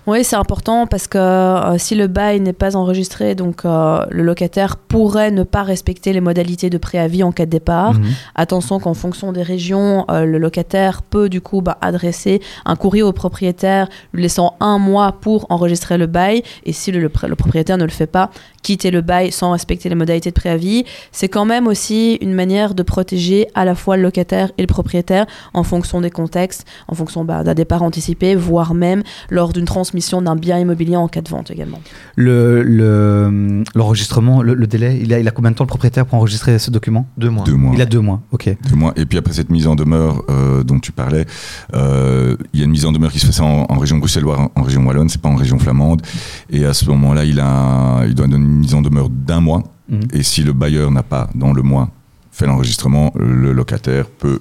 Oui, 0.08 0.24
c'est 0.24 0.36
important 0.36 0.88
parce 0.88 1.08
que 1.08 1.18
euh, 1.18 1.78
si 1.78 1.96
le 1.96 2.08
bail 2.08 2.40
n'est 2.40 2.54
pas 2.54 2.76
enregistré, 2.76 3.36
donc 3.36 3.66
euh, 3.66 4.04
le 4.10 4.24
locataire 4.24 4.78
pourrait 4.78 5.32
ne 5.32 5.44
pas 5.44 5.64
respecter 5.64 6.14
les 6.14 6.22
modalités 6.22 6.70
de 6.70 6.78
préavis 6.78 7.24
en 7.24 7.32
cas 7.32 7.46
de 7.46 7.52
départ. 7.52 7.94
Mhm. 7.94 8.06
Attention 8.36 8.80
qu'en 8.80 8.94
fonction 8.94 9.32
des 9.32 9.44
régions, 9.44 10.06
euh, 10.10 10.26
le 10.26 10.38
locataire 10.38 11.02
peut 11.02 11.30
du 11.30 11.42
coup 11.42 11.62
bah, 11.62 11.78
adresser 11.82 12.42
un 12.66 12.76
courrier 12.76 13.04
au 13.04 13.14
propriétaire 13.14 13.88
lui 14.14 14.24
laissant 14.24 14.56
un 14.60 14.78
mois 14.80 15.12
pour 15.12 15.46
enregistrer 15.50 15.98
le 15.98 16.08
bail. 16.08 16.44
Et 16.66 16.74
si 16.74 16.92
le, 16.92 17.00
le 17.00 17.10
pr- 17.10 17.28
le 17.28 17.36
propriétaire 17.36 17.78
ne 17.78 17.84
le 17.86 17.92
fait 17.92 18.08
pas, 18.08 18.32
quitter 18.64 18.92
le 18.92 19.02
bail 19.02 19.32
sans 19.32 19.52
respecter 19.52 19.90
les 19.90 19.96
modalités 19.96 20.30
de 20.32 20.36
préavis. 20.36 20.86
C'est 21.12 21.30
quand 21.30 21.46
même 21.46 21.68
aussi 21.68 22.16
une 22.22 22.34
manière 22.34 22.74
de 22.74 22.84
protéger 22.84 23.48
à 23.54 23.66
la 23.66 23.76
fois 23.76 23.98
le 23.98 24.04
locataire 24.04 24.52
et 24.58 24.62
le 24.62 24.68
propriétaire 24.68 25.26
en 25.54 25.64
fonction 25.64 26.02
des 26.02 26.10
contextes, 26.10 26.66
en 26.88 26.96
fonction 26.96 27.24
bah, 27.24 27.44
d'un 27.44 27.54
départ 27.54 27.84
anticipé, 27.84 28.36
voire 28.36 28.74
même 28.74 29.04
lors 29.30 29.54
d'une 29.54 29.66
transmission 29.76 30.22
d'un 30.22 30.36
bien 30.38 30.58
immobilier 30.58 30.96
en 30.96 31.08
cas 31.10 31.22
de 31.22 31.30
vente 31.30 31.52
également. 31.52 31.80
Le- 32.16 32.64
le- 32.64 33.64
L'enregistrement, 33.76 34.42
le, 34.42 34.54
le 34.54 34.68
délai, 34.68 35.00
il 35.02 35.14
a, 35.14 35.20
il 35.20 35.28
a 35.28 35.32
combien 35.32 35.52
de 35.52 35.56
temps 35.56 35.66
le 35.66 35.68
propriétaire 35.68 36.06
pour 36.06 36.18
enregistrer 36.18 36.58
ce 36.60 36.72
document? 36.72 37.06
Deux 37.18 37.30
mois. 37.30 37.44
Deux 37.44 37.56
mois. 37.56 37.72
Il 37.76 37.82
a 37.82 37.86
deux 37.86 38.00
mois. 38.00 38.22
Ok. 38.32 38.56
Deux 38.70 38.76
mois. 38.76 38.94
Et 38.96 39.06
puis 39.06 39.18
après 39.18 39.34
cette 39.34 39.50
mise 39.50 39.68
en 39.68 39.76
demeure 39.76 40.24
euh, 40.30 40.64
dont 40.64 40.80
tu 40.80 40.92
parlais, 40.94 41.26
euh, 41.74 42.38
il 42.54 42.60
y 42.60 42.64
a 42.64 42.66
une 42.66 42.72
mise 42.72 42.86
en 42.86 42.92
demeure 42.94 43.12
qui 43.12 43.20
se 43.20 43.26
fait 43.26 43.32
ça 43.34 43.44
en, 43.44 43.66
en 43.70 43.78
région 43.78 43.98
bruxelloise, 43.98 44.40
en, 44.40 44.52
en 44.56 44.64
région 44.64 44.86
wallonne, 44.86 45.10
c'est 45.10 45.22
pas 45.22 45.30
en 45.30 45.36
région 45.36 45.60
flamande. 45.60 46.02
Et 46.50 46.66
à 46.66 46.74
ce 46.74 46.86
moment-là, 46.90 47.26
il 47.26 47.40
a, 47.42 48.06
il 48.08 48.16
doit 48.16 48.28
donner 48.28 48.44
une 48.46 48.58
mise 48.60 48.74
en 48.74 48.82
demeure 48.82 49.10
d'un 49.10 49.42
mois. 49.42 49.64
Mhm. 49.90 50.00
Et 50.14 50.24
si 50.24 50.44
le 50.44 50.54
bailleur 50.54 50.90
n'a 50.92 51.04
pas 51.04 51.30
dans 51.36 51.52
le 51.54 51.62
mois 51.62 51.90
fait 52.32 52.46
l'enregistrement, 52.48 53.14
le 53.18 53.54
locataire 53.54 54.08
peut 54.10 54.40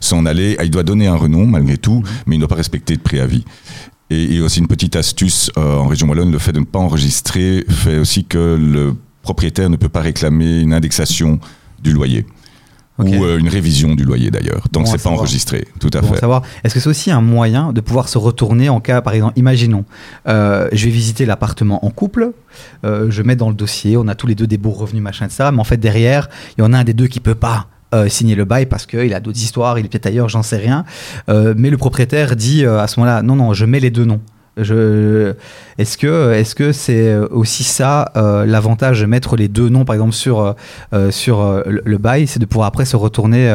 s'en 0.00 0.26
aller. 0.26 0.56
Ah, 0.58 0.64
Il 0.64 0.70
doit 0.70 0.82
donner 0.82 1.06
un 1.06 1.14
renom 1.16 1.46
malgré 1.46 1.78
tout, 1.78 2.02
mais 2.26 2.36
il 2.36 2.38
ne 2.38 2.42
doit 2.44 2.48
pas 2.48 2.54
respecter 2.56 2.96
de 2.96 3.00
préavis. 3.02 3.44
Et 4.10 4.40
aussi 4.40 4.58
une 4.58 4.66
petite 4.66 4.96
astuce 4.96 5.52
euh, 5.56 5.76
en 5.76 5.86
région 5.86 6.08
wallonne, 6.08 6.32
le 6.32 6.38
fait 6.40 6.50
de 6.52 6.58
ne 6.58 6.64
pas 6.64 6.80
enregistrer 6.80 7.64
fait 7.68 7.96
aussi 7.96 8.24
que 8.24 8.58
le 8.60 8.96
propriétaire 9.22 9.70
ne 9.70 9.76
peut 9.76 9.88
pas 9.88 10.00
réclamer 10.00 10.60
une 10.60 10.74
indexation 10.74 11.38
du 11.80 11.92
loyer. 11.92 12.26
Ou 12.98 13.24
euh, 13.24 13.38
une 13.38 13.48
révision 13.48 13.94
du 13.94 14.04
loyer 14.04 14.30
d'ailleurs. 14.30 14.66
Donc 14.72 14.84
Bon 14.84 14.90
c'est 14.90 14.98
pas 14.98 15.04
savoir. 15.04 15.20
enregistré, 15.20 15.64
tout 15.78 15.88
à 15.94 16.02
fait. 16.02 16.18
savoir, 16.18 16.42
est-ce 16.62 16.74
que 16.74 16.80
c'est 16.80 16.88
aussi 16.88 17.10
un 17.10 17.22
moyen 17.22 17.72
de 17.72 17.80
pouvoir 17.80 18.10
se 18.10 18.18
retourner 18.18 18.68
en 18.68 18.80
cas, 18.80 19.00
par 19.00 19.14
exemple, 19.14 19.38
imaginons, 19.38 19.86
euh, 20.28 20.68
je 20.72 20.84
vais 20.84 20.90
visiter 20.90 21.24
l'appartement 21.24 21.82
en 21.86 21.90
couple, 21.90 22.32
je 22.84 23.22
mets 23.22 23.36
dans 23.36 23.48
le 23.48 23.54
dossier, 23.54 23.96
on 23.96 24.06
a 24.06 24.14
tous 24.14 24.26
les 24.26 24.34
deux 24.34 24.46
des 24.46 24.58
beaux 24.58 24.72
revenus, 24.72 25.02
machin 25.02 25.28
de 25.28 25.32
ça, 25.32 25.50
mais 25.50 25.60
en 25.60 25.64
fait 25.64 25.78
derrière, 25.78 26.28
il 26.58 26.60
y 26.60 26.64
en 26.64 26.74
a 26.74 26.78
un 26.78 26.84
des 26.84 26.94
deux 26.94 27.06
qui 27.06 27.20
peut 27.20 27.34
pas. 27.34 27.68
Euh, 27.92 28.08
signer 28.08 28.36
le 28.36 28.44
bail 28.44 28.66
parce 28.66 28.86
qu'il 28.86 29.12
a 29.14 29.20
d'autres 29.20 29.40
histoires, 29.40 29.78
il 29.78 29.84
est 29.84 29.88
peut-être 29.88 30.06
ailleurs, 30.06 30.28
j'en 30.28 30.44
sais 30.44 30.56
rien. 30.56 30.84
Euh, 31.28 31.54
mais 31.56 31.70
le 31.70 31.76
propriétaire 31.76 32.36
dit 32.36 32.64
euh, 32.64 32.78
à 32.78 32.86
ce 32.86 33.00
moment-là, 33.00 33.22
non, 33.22 33.34
non, 33.36 33.52
je 33.52 33.64
mets 33.64 33.80
les 33.80 33.90
deux 33.90 34.04
noms. 34.04 34.20
Est-ce 34.56 35.96
que 35.96 36.32
est-ce 36.32 36.72
c'est 36.72 37.16
aussi 37.16 37.64
ça 37.64 38.12
l'avantage 38.46 39.00
de 39.00 39.06
mettre 39.06 39.36
les 39.36 39.48
deux 39.48 39.70
noms 39.70 39.86
par 39.86 39.94
exemple 39.94 40.12
sur 40.12 40.54
sur 41.10 41.62
le, 41.66 41.80
le 41.82 41.98
bail, 41.98 42.26
c'est 42.26 42.40
de 42.40 42.44
pouvoir 42.44 42.68
après 42.68 42.84
se 42.84 42.96
retourner 42.96 43.48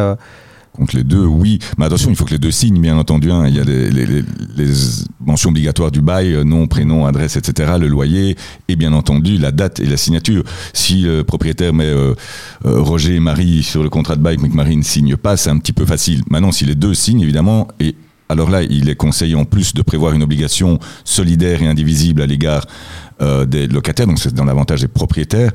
contre 0.76 0.96
les 0.96 1.04
deux, 1.04 1.26
oui. 1.26 1.60
Mais 1.78 1.86
attention, 1.86 2.10
il 2.10 2.16
faut 2.16 2.26
que 2.26 2.32
les 2.32 2.40
deux 2.40 2.52
signent, 2.52 2.80
bien 2.80 2.98
entendu. 2.98 3.32
hein. 3.32 3.48
Il 3.48 3.56
y 3.56 3.60
a 3.60 3.64
les, 3.64 4.24
mentions 5.20 5.50
obligatoires 5.50 5.92
du 5.92 6.02
bail, 6.02 6.34
euh, 6.34 6.44
nom, 6.44 6.68
prénom, 6.68 7.06
adresse, 7.06 7.36
etc., 7.36 7.74
le 7.80 7.88
loyer, 7.88 8.36
et 8.68 8.76
bien 8.76 8.94
entendu 8.94 9.38
la 9.38 9.52
date 9.52 9.80
et 9.80 9.86
la 9.86 9.98
signature. 9.98 10.44
Si 10.74 11.02
le 11.02 11.24
propriétaire 11.24 11.74
met 11.74 11.86
euh, 11.86 12.14
euh, 12.66 12.82
Roger 12.82 13.16
et 13.16 13.20
Marie 13.20 13.64
sur 13.64 13.84
le 13.84 13.90
contrat 13.90 14.16
de 14.16 14.22
bail, 14.22 14.38
mais 14.42 14.50
que 14.50 14.56
Marie 14.56 14.78
ne 14.78 14.84
signe 14.84 15.16
pas, 15.18 15.38
c'est 15.38 15.50
un 15.50 15.58
petit 15.58 15.74
peu 15.74 15.86
facile. 15.86 16.22
Maintenant, 16.30 16.52
si 16.52 16.66
les 16.66 16.76
deux 16.76 16.94
signent, 16.94 17.22
évidemment, 17.22 17.68
et 17.80 17.96
alors 18.30 18.50
là, 18.50 18.64
il 18.64 18.90
est 18.90 18.96
conseillé 18.96 19.36
en 19.36 19.46
plus 19.46 19.74
de 19.74 19.82
prévoir 19.82 20.14
une 20.14 20.24
obligation 20.24 20.80
solidaire 21.04 21.62
et 21.62 21.68
indivisible 21.68 22.22
à 22.22 22.26
l'égard 22.26 22.66
des 23.48 23.68
locataires, 23.68 24.08
donc 24.08 24.20
c'est 24.20 24.34
dans 24.34 24.44
l'avantage 24.44 24.82
des 24.82 24.90
propriétaires. 24.90 25.52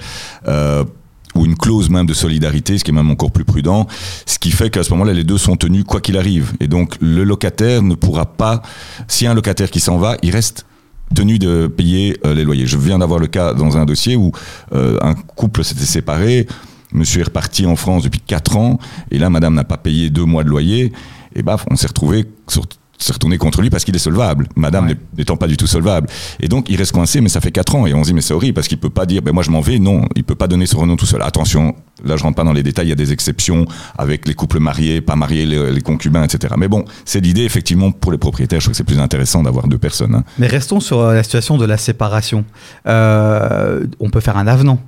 Ou 1.34 1.44
une 1.44 1.56
clause 1.56 1.90
même 1.90 2.06
de 2.06 2.14
solidarité, 2.14 2.78
ce 2.78 2.84
qui 2.84 2.90
est 2.90 2.94
même 2.94 3.10
encore 3.10 3.30
plus 3.30 3.44
prudent, 3.44 3.87
ce 4.26 4.38
qui 4.38 4.50
fait 4.50 4.70
qu'à 4.70 4.82
ce 4.82 4.90
moment-là, 4.90 5.12
les 5.12 5.25
deux 5.25 5.38
sont 5.38 5.56
tenus 5.56 5.84
quoi 5.84 6.00
qu'il 6.00 6.16
arrive. 6.16 6.52
Et 6.60 6.68
donc, 6.68 6.96
le 7.00 7.25
locataire 7.25 7.82
ne 7.82 7.94
pourra 7.94 8.26
pas, 8.26 8.62
s'il 9.08 9.26
y 9.26 9.28
a 9.28 9.30
un 9.30 9.34
locataire 9.34 9.70
qui 9.70 9.80
s'en 9.80 9.99
va, 9.99 10.16
il 10.22 10.30
reste 10.30 10.66
tenu 11.14 11.38
de 11.38 11.66
payer 11.66 12.18
euh, 12.25 12.34
les 12.34 12.44
loyers. 12.44 12.66
Je 12.66 12.78
viens 12.78 12.99
d'avoir 12.99 13.18
le 13.18 13.26
cas 13.26 13.54
dans 13.54 13.76
un 13.76 13.84
dossier 13.84 14.16
où 14.16 14.32
euh, 14.72 14.96
un 15.02 15.14
couple 15.14 15.64
s'était 15.64 15.84
séparé, 15.84 16.46
monsieur 16.92 17.20
est 17.20 17.25
reparti 17.25 17.66
en 17.66 17.76
France 17.76 18.04
depuis 18.04 18.20
4 18.20 18.56
ans, 18.56 18.78
et 19.10 19.18
là, 19.18 19.30
madame 19.30 19.54
n'a 19.54 19.64
pas 19.64 19.76
payé 19.76 20.10
deux 20.10 20.25
mois 20.25 20.44
de 20.44 20.49
loyer, 20.49 20.92
et 21.34 21.42
baf, 21.42 21.64
on 21.70 21.76
s'est 21.76 21.87
retrouvé 21.87 22.26
sur 22.49 22.66
s'est 23.04 23.12
retourné 23.12 23.38
contre 23.38 23.62
lui 23.62 23.71
parce 23.71 23.85
qu'il 23.85 23.95
est 23.97 23.99
solvable, 24.00 24.49
madame 24.57 24.87
Ouais. 24.87 24.97
n'étant 25.19 25.37
pas 25.37 25.47
du 25.47 25.57
tout 25.57 25.66
solvable. 25.66 26.09
Et 26.40 26.49
donc, 26.49 26.69
il 26.69 26.76
reste 26.76 26.92
coincé, 26.92 27.21
mais 27.21 27.28
ça 27.28 27.40
fait 27.40 27.50
4 27.52 27.75
ans. 27.76 27.87
Et 27.87 27.95
on 27.95 28.02
se 28.02 28.09
dit, 28.09 28.14
mais 28.14 28.21
c'est 28.21 28.35
horrible 28.35 28.54
parce 28.54 28.69
qu'il 28.69 28.78
peut 28.78 28.90
pas 28.90 29.07
dire, 29.07 29.23
ben 29.23 29.33
moi 29.33 29.42
je 29.42 29.50
m'en 29.50 29.61
vais. 29.61 29.78
Non, 29.78 30.07
il 30.16 30.25
peut 30.25 30.35
pas 30.35 30.49
donner 30.49 30.66
son 30.66 30.78
renom 30.80 30.97
tout 30.97 31.07
seul. 31.07 31.23
Attention, 31.23 31.75
là 32.04 32.16
je 32.16 32.23
rentre 32.23 32.37
pas 32.37 32.45
dans 32.45 32.52
les 32.52 32.62
détails, 32.62 32.87
il 32.87 32.90
y 32.90 32.92
a 32.92 32.97
des 32.97 33.12
exceptions 33.12 33.64
avec 33.99 34.26
les 34.28 34.35
couples 34.35 34.59
mariés, 34.61 35.00
pas 35.00 35.16
mariés, 35.16 35.47
les, 35.47 35.71
les 35.73 35.80
concubins, 35.80 36.23
etc. 36.25 36.54
Mais 36.59 36.69
bon, 36.69 36.85
c'est 37.04 37.21
l'idée, 37.21 37.45
effectivement, 37.45 37.90
pour 37.92 38.12
les 38.12 38.19
propriétaires, 38.19 38.61
je 38.61 38.66
trouve 38.66 38.73
que 38.73 38.76
c'est 38.78 38.85
plus 38.85 38.99
intéressant 39.00 39.42
d'avoir 39.42 39.66
deux 39.69 39.78
personnes. 39.78 40.14
hein. 40.14 40.25
Mais 40.38 40.47
restons 40.47 40.80
sur 40.80 41.00
euh, 41.00 41.14
la 41.14 41.23
situation 41.23 41.57
de 41.59 41.64
la 41.66 41.76
séparation. 41.76 42.45
Euh, 42.87 43.87
on 44.00 44.11
peut 44.11 44.21
faire 44.21 44.37
un 44.37 44.47
avenant 44.47 44.78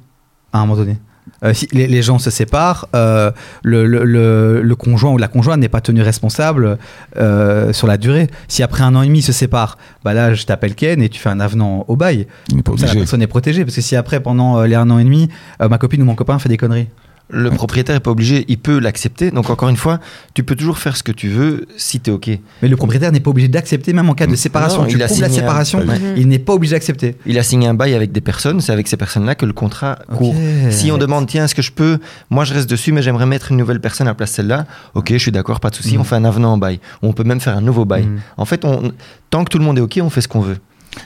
à 0.52 0.58
un 0.58 0.62
moment 0.62 0.76
donné. 0.76 0.96
Euh, 1.44 1.54
si 1.54 1.68
les, 1.72 1.86
les 1.86 2.02
gens 2.02 2.18
se 2.18 2.30
séparent, 2.30 2.88
euh, 2.96 3.30
le, 3.62 3.86
le- 3.86 4.04
le- 4.04 4.60
le 4.62 4.76
conjoint 4.76 5.12
ou 5.12 5.18
la 5.18 5.28
conjointe 5.28 5.60
n'est 5.60 5.68
pas 5.68 5.80
tenu 5.80 6.02
responsable 6.02 6.78
euh, 7.16 7.72
sur 7.72 7.86
la 7.86 7.96
durée. 7.96 8.28
Si 8.48 8.62
après 8.62 8.82
un 8.82 8.94
an 8.96 9.02
et 9.02 9.06
demi 9.06 9.20
ils 9.20 9.22
se 9.22 9.32
séparent, 9.32 9.78
bah 10.04 10.14
là 10.14 10.34
je 10.34 10.44
t'appelle 10.46 10.74
Ken 10.74 11.00
et 11.00 11.08
tu 11.08 11.20
fais 11.20 11.28
un 11.28 11.40
avenant 11.40 11.84
au 11.88 11.96
bail. 11.96 12.26
Comme 12.64 12.76
ça 12.78 12.86
la 12.86 12.92
personne 13.00 13.22
est 13.22 13.26
protégée. 13.28 13.64
Parce 13.64 13.76
que 13.76 13.82
si 13.82 13.94
après 13.96 14.20
pendant 14.20 14.62
les 14.62 14.74
un 14.74 14.88
an 14.90 14.98
et 14.98 15.04
demi, 15.04 15.28
ma 15.60 15.78
copine 15.78 16.02
ou 16.02 16.04
mon 16.04 16.14
copain 16.16 16.38
fait 16.38 16.48
des 16.48 16.56
conneries. 16.56 16.88
Le 17.34 17.50
propriétaire 17.50 17.96
est 17.96 18.00
pas 18.00 18.10
obligé, 18.10 18.44
il 18.48 18.58
peut 18.58 18.78
l'accepter. 18.78 19.30
Donc 19.30 19.48
encore 19.48 19.70
une 19.70 19.76
fois, 19.76 20.00
tu 20.34 20.44
peux 20.44 20.54
toujours 20.54 20.78
faire 20.78 20.96
ce 20.98 21.02
que 21.02 21.12
tu 21.12 21.28
veux 21.28 21.66
si 21.78 21.98
tu 21.98 22.10
es 22.10 22.12
OK. 22.12 22.28
Mais 22.60 22.68
le 22.68 22.76
propriétaire 22.76 23.10
n'est 23.10 23.20
pas 23.20 23.30
obligé 23.30 23.48
d'accepter, 23.48 23.94
même 23.94 24.08
en 24.10 24.14
cas 24.14 24.26
de 24.26 24.32
Non, 24.32 24.36
séparation. 24.36 24.84
tu 24.84 24.96
il 24.96 25.02
a 25.02 25.06
prouves 25.06 25.20
la 25.20 25.28
signé 25.28 25.38
un- 25.38 25.40
séparation, 25.40 25.84
il 26.16 26.28
n'est 26.28 26.38
pas 26.38 26.52
obligé 26.52 26.74
d'accepter. 26.74 27.16
Il 27.24 27.38
a 27.38 27.42
signé 27.42 27.66
un 27.68 27.74
bail 27.74 27.94
avec 27.94 28.12
des 28.12 28.20
personnes, 28.20 28.60
c'est 28.60 28.72
avec 28.72 28.86
ces 28.86 28.98
personnes-là 28.98 29.34
que 29.34 29.46
le 29.46 29.54
contrat 29.54 29.98
court. 30.14 30.34
Si 30.70 30.92
on 30.92 30.98
demande, 30.98 31.26
tiens, 31.26 31.44
est-ce 31.46 31.54
que 31.54 31.62
je 31.62 31.72
peux, 31.72 31.98
moi 32.28 32.44
je 32.44 32.52
reste 32.52 32.68
dessus, 32.68 32.92
mais 32.92 33.00
j'aimerais 33.02 33.26
mettre 33.26 33.50
une 33.50 33.56
nouvelle 33.56 33.80
personne 33.80 34.06
à 34.06 34.10
la 34.10 34.14
place 34.14 34.30
de 34.30 34.34
celle-là, 34.36 34.66
ok, 34.94 35.08
je 35.12 35.18
suis 35.18 35.32
d'accord, 35.32 35.60
pas 35.60 35.70
de 35.70 35.74
souci, 35.74 35.94
Mhm. 35.94 36.00
on 36.02 36.04
fait 36.04 36.16
un 36.16 36.24
avenant 36.24 36.52
en 36.52 36.58
bail. 36.58 36.80
Ou 37.02 37.08
on 37.08 37.12
peut 37.14 37.24
même 37.24 37.40
faire 37.40 37.56
un 37.56 37.62
nouveau 37.62 37.86
bail. 37.86 38.04
Mhm. 38.04 38.20
En 38.36 38.44
fait, 38.44 38.64
on, 38.66 38.92
tant 39.30 39.42
que 39.44 39.48
tout 39.50 39.58
le 39.58 39.64
monde 39.64 39.78
est 39.78 39.82
ok, 39.82 39.98
on 40.02 40.10
fait 40.10 40.20
ce 40.20 40.28
qu'on 40.28 40.40
veut. 40.40 40.58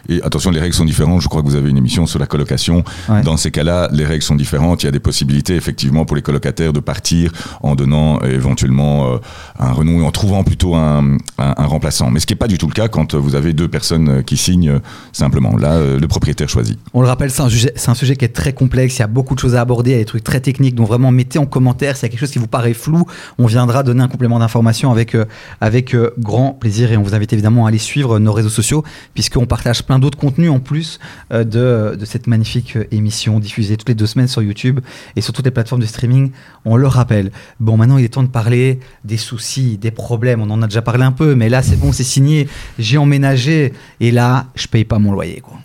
Et 0.08 0.22
attention, 0.22 0.50
les 0.50 0.60
règles 0.60 0.74
sont 0.74 0.84
différentes. 0.84 1.20
Je 1.22 1.28
crois 1.28 1.42
que 1.42 1.46
vous 1.46 1.54
avez 1.56 1.70
une 1.70 1.76
émission 1.76 2.06
sur 2.06 2.18
la 2.18 2.26
colocation. 2.26 2.82
Ouais. 3.08 3.22
Dans 3.22 3.36
ces 3.36 3.50
cas-là, 3.50 3.88
les 3.92 4.04
règles 4.04 4.22
sont 4.22 4.34
différentes. 4.34 4.82
Il 4.82 4.86
y 4.86 4.88
a 4.88 4.92
des 4.92 5.00
possibilités, 5.00 5.54
effectivement, 5.54 6.04
pour 6.04 6.16
les 6.16 6.22
colocataires 6.22 6.72
de 6.72 6.80
partir 6.80 7.32
en 7.62 7.74
donnant 7.74 8.18
euh, 8.22 8.32
éventuellement 8.32 9.14
euh, 9.14 9.18
un 9.58 9.72
renom 9.72 10.00
et 10.00 10.04
en 10.04 10.10
trouvant 10.10 10.44
plutôt 10.44 10.74
un, 10.74 11.16
un- 11.38 11.54
un 11.56 11.66
remplaçant. 11.66 12.10
Mais 12.10 12.20
ce 12.20 12.26
qui 12.26 12.32
n'est 12.34 12.38
pas 12.38 12.48
du 12.48 12.58
tout 12.58 12.66
le 12.66 12.72
cas 12.72 12.88
quand 12.88 13.14
euh, 13.14 13.18
vous 13.18 13.34
avez 13.34 13.52
deux 13.52 13.68
personnes 13.68 14.22
qui 14.24 14.36
signent 14.36 14.80
simplement. 15.12 15.56
Là, 15.56 15.72
euh, 15.74 15.98
le 15.98 16.08
propriétaire 16.08 16.48
choisit. 16.48 16.78
On 16.94 17.00
le 17.00 17.08
rappelle, 17.08 17.30
c'est 17.30 17.42
un, 17.42 17.48
sujet, 17.48 17.72
c'est 17.76 17.90
un 17.90 17.94
sujet 17.94 18.16
qui 18.16 18.24
est 18.24 18.28
très 18.34 18.52
complexe, 18.52 18.96
il 18.96 19.00
y 19.00 19.02
a 19.02 19.06
beaucoup 19.06 19.34
de 19.34 19.40
choses 19.40 19.54
à 19.54 19.60
aborder, 19.60 19.90
il 19.90 19.94
y 19.94 19.96
a 19.96 20.00
des 20.00 20.04
trucs 20.04 20.24
très 20.24 20.40
techniques, 20.40 20.74
donc 20.74 20.88
vraiment 20.88 21.10
mettez 21.10 21.38
en 21.38 21.46
commentaire 21.46 21.96
s'il 21.96 22.04
y 22.04 22.06
a 22.06 22.08
quelque 22.10 22.20
chose 22.20 22.30
qui 22.30 22.38
vous 22.38 22.46
paraît 22.46 22.74
flou, 22.74 23.04
on 23.38 23.46
viendra 23.46 23.82
donner 23.82 24.02
un 24.02 24.08
complément 24.08 24.38
d'information 24.38 24.90
avec, 24.92 25.14
euh, 25.14 25.24
avec 25.60 25.94
grand 26.18 26.52
plaisir 26.52 26.92
et 26.92 26.96
on 26.96 27.02
vous 27.02 27.14
invite 27.14 27.32
évidemment 27.32 27.66
à 27.66 27.68
aller 27.68 27.78
suivre 27.78 28.18
nos 28.18 28.32
réseaux 28.32 28.48
sociaux 28.48 28.84
puisqu'on 29.14 29.46
partage 29.46 29.75
plein 29.82 29.98
d'autres 29.98 30.18
contenus 30.18 30.50
en 30.50 30.60
plus 30.60 30.98
euh, 31.32 31.44
de, 31.44 31.96
de 31.96 32.04
cette 32.04 32.26
magnifique 32.26 32.76
euh, 32.76 32.84
émission 32.90 33.40
diffusée 33.40 33.76
toutes 33.76 33.88
les 33.88 33.94
deux 33.94 34.06
semaines 34.06 34.28
sur 34.28 34.42
YouTube 34.42 34.80
et 35.16 35.20
sur 35.20 35.32
toutes 35.32 35.44
les 35.44 35.50
plateformes 35.50 35.80
de 35.80 35.86
streaming, 35.86 36.30
on 36.64 36.76
le 36.76 36.86
rappelle. 36.86 37.30
Bon, 37.60 37.76
maintenant 37.76 37.98
il 37.98 38.04
est 38.04 38.08
temps 38.08 38.22
de 38.22 38.28
parler 38.28 38.80
des 39.04 39.16
soucis, 39.16 39.78
des 39.78 39.90
problèmes, 39.90 40.40
on 40.40 40.50
en 40.50 40.62
a 40.62 40.66
déjà 40.66 40.82
parlé 40.82 41.04
un 41.04 41.12
peu, 41.12 41.34
mais 41.34 41.48
là 41.48 41.62
c'est 41.62 41.76
bon, 41.76 41.92
c'est 41.92 42.04
signé, 42.04 42.48
j'ai 42.78 42.98
emménagé 42.98 43.72
et 44.00 44.10
là 44.10 44.46
je 44.54 44.66
paye 44.68 44.84
pas 44.84 44.98
mon 44.98 45.12
loyer 45.12 45.40
quoi. 45.40 45.58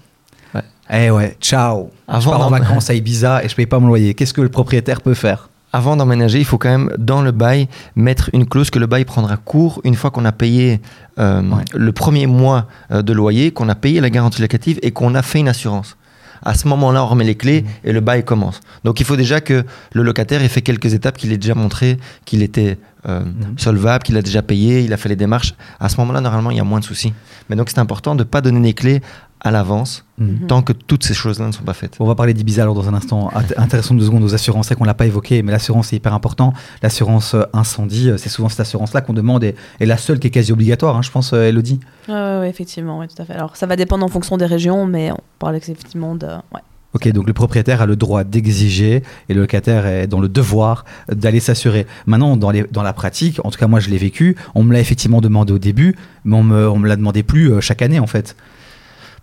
Eh 0.94 1.10
ouais, 1.10 1.38
ciao. 1.40 1.90
je 2.10 2.26
pars 2.26 2.48
en 2.48 2.50
vacances 2.50 2.90
à 2.90 2.94
Ibiza 2.94 3.46
et 3.46 3.48
je 3.48 3.56
paye 3.56 3.66
pas 3.66 3.80
mon 3.80 3.88
loyer. 3.88 4.14
Qu'est-ce 4.14 4.34
que 4.34 4.42
le 4.42 4.50
propriétaire 4.50 5.00
peut 5.00 5.14
faire? 5.14 5.51
Avant 5.74 5.96
d'emménager, 5.96 6.38
il 6.40 6.46
faut 6.46 6.58
quand 6.58 6.70
même, 6.70 6.92
dans 6.98 7.22
le 7.22 7.32
bail, 7.32 7.68
mettre 7.96 8.30
une 8.34 8.46
clause 8.46 8.70
que 8.70 8.80
le 8.80 8.88
bail 8.88 9.06
prendra 9.06 9.38
court 9.38 9.80
une 9.86 9.96
fois 9.96 10.12
qu'on 10.12 10.26
a 10.26 10.32
payé 10.34 10.82
euh, 11.20 11.42
Ouais. 11.42 11.64
le 11.74 11.92
premier 11.92 12.28
mois 12.28 12.68
euh, 12.92 13.02
de 13.02 13.14
loyer, 13.14 13.52
qu'on 13.52 13.70
a 13.70 13.76
payé 13.76 14.02
la 14.02 14.10
garantie 14.10 14.42
locative 14.42 14.80
et 14.82 14.92
qu'on 14.92 15.16
a 15.16 15.22
fait 15.22 15.40
une 15.40 15.48
assurance. 15.48 15.96
À 16.44 16.56
ce 16.56 16.68
moment-là, 16.70 17.04
on 17.04 17.08
remet 17.08 17.24
les 17.24 17.36
clés 17.36 17.64
et 17.84 17.94
le 17.94 18.00
bail 18.00 18.26
commence. 18.26 18.60
Donc 18.84 19.00
il 19.00 19.06
faut 19.06 19.16
déjà 19.16 19.42
que 19.42 19.64
le 19.94 20.02
locataire 20.04 20.42
ait 20.44 20.48
fait 20.50 20.64
quelques 20.64 20.94
étapes, 20.94 21.16
qu'il 21.18 21.32
ait 21.32 21.38
déjà 21.38 21.54
montré 21.54 22.00
qu'il 22.26 22.42
était 22.42 22.80
euh, 23.08 23.22
solvable, 23.58 24.04
qu'il 24.04 24.18
a 24.18 24.22
déjà 24.24 24.42
payé, 24.42 24.82
il 24.82 24.92
a 24.92 24.98
fait 24.98 25.10
les 25.10 25.16
démarches. 25.16 25.54
À 25.80 25.88
ce 25.88 25.98
moment-là, 25.98 26.20
normalement, 26.20 26.50
il 26.52 26.58
y 26.58 26.60
a 26.60 26.64
moins 26.64 26.80
de 26.80 26.86
soucis. 26.86 27.14
Mais 27.50 27.56
donc 27.56 27.70
c'est 27.70 27.80
important 27.80 28.16
de 28.16 28.24
ne 28.24 28.28
pas 28.28 28.42
donner 28.42 28.60
les 28.60 28.74
clés 28.74 29.02
à 29.44 29.50
l'avance 29.52 30.06
Mhm. 30.20 30.46
tant 30.48 30.62
que 30.62 30.72
toutes 30.72 31.04
ces 31.04 31.16
choses-là 31.16 31.48
ne 31.48 31.52
sont 31.52 31.64
pas 31.64 31.74
faites. 31.74 31.96
On 32.00 32.06
va 32.06 32.14
parler 32.14 32.36
d'Ibiza 32.36 32.62
alors 32.62 32.76
dans 32.76 32.88
un 32.88 32.94
instant. 32.94 33.32
Int- 33.36 33.58
Intéressons 33.58 33.96
deux 33.96 34.06
secondes 34.06 34.24
aux 34.24 34.36
assurances. 34.36 34.68
C'est 34.68 34.76
qu'on 34.76 34.84
l'a 34.84 34.94
pas 34.94 35.08
évoqué, 35.08 35.42
mais 35.42 35.52
l'assurance 35.52 35.92
est 35.94 35.96
hyper 35.96 36.14
important. 36.14 36.54
L'assurance 36.84 37.34
euh, 37.34 37.44
incendie, 37.54 38.10
euh, 38.12 38.18
c'est 38.18 38.30
souvent 38.30 38.50
cette 38.50 38.60
assurance-là 38.60 39.02
qu'on 39.02 39.14
demande 39.14 39.44
et, 39.44 39.56
et 39.80 39.88
la 39.88 39.98
seule 39.98 40.20
qui 40.20 40.28
est 40.28 40.32
quasi 40.32 40.52
obligatoire, 40.52 40.96
hein, 40.96 41.02
je 41.02 41.10
pense, 41.10 41.34
euh, 41.34 41.48
Elodie. 41.50 41.80
Ouais, 42.08 42.14
ouais, 42.14 42.40
ouais, 42.42 42.50
effectivement, 42.50 43.00
ouais, 43.00 43.08
tout 43.08 43.20
à 43.20 43.26
fait. 43.26 43.34
Alors, 43.34 43.56
ça 43.56 43.66
va 43.66 43.76
dépendre 43.76 44.06
en 44.06 44.10
fonction 44.10 44.38
des 44.38 44.46
régions, 44.46 44.86
mais 44.86 45.12
on 45.12 45.18
parle 45.40 45.56
effectivement 45.56 46.14
de. 46.16 46.28
Ouais. 46.28 46.62
Ok, 46.94 47.08
donc 47.14 47.26
le 47.26 47.32
propriétaire 47.34 47.82
a 47.82 47.86
le 47.86 47.96
droit 47.96 48.26
d'exiger 48.26 49.02
et 49.30 49.34
le 49.34 49.40
locataire 49.42 49.86
est 49.88 50.08
dans 50.08 50.20
le 50.20 50.28
devoir 50.28 50.84
d'aller 51.10 51.40
s'assurer. 51.40 51.88
Maintenant, 52.06 52.36
dans, 52.36 52.52
les, 52.52 52.66
dans 52.70 52.84
la 52.84 52.92
pratique, 52.92 53.40
en 53.46 53.50
tout 53.50 53.58
cas 53.58 53.68
moi 53.68 53.80
je 53.80 53.90
l'ai 53.90 53.98
vécu, 53.98 54.36
on 54.56 54.64
me 54.64 54.74
l'a 54.74 54.82
effectivement 54.82 55.22
demandé 55.22 55.54
au 55.54 55.58
début, 55.58 55.96
mais 56.26 56.36
on 56.36 56.44
me, 56.44 56.70
on 56.70 56.78
me 56.80 56.88
l'a 56.90 56.98
demandé 56.98 57.24
plus 57.24 57.50
euh, 57.50 57.62
chaque 57.62 57.82
année 57.82 58.00
en 58.00 58.08
fait. 58.08 58.36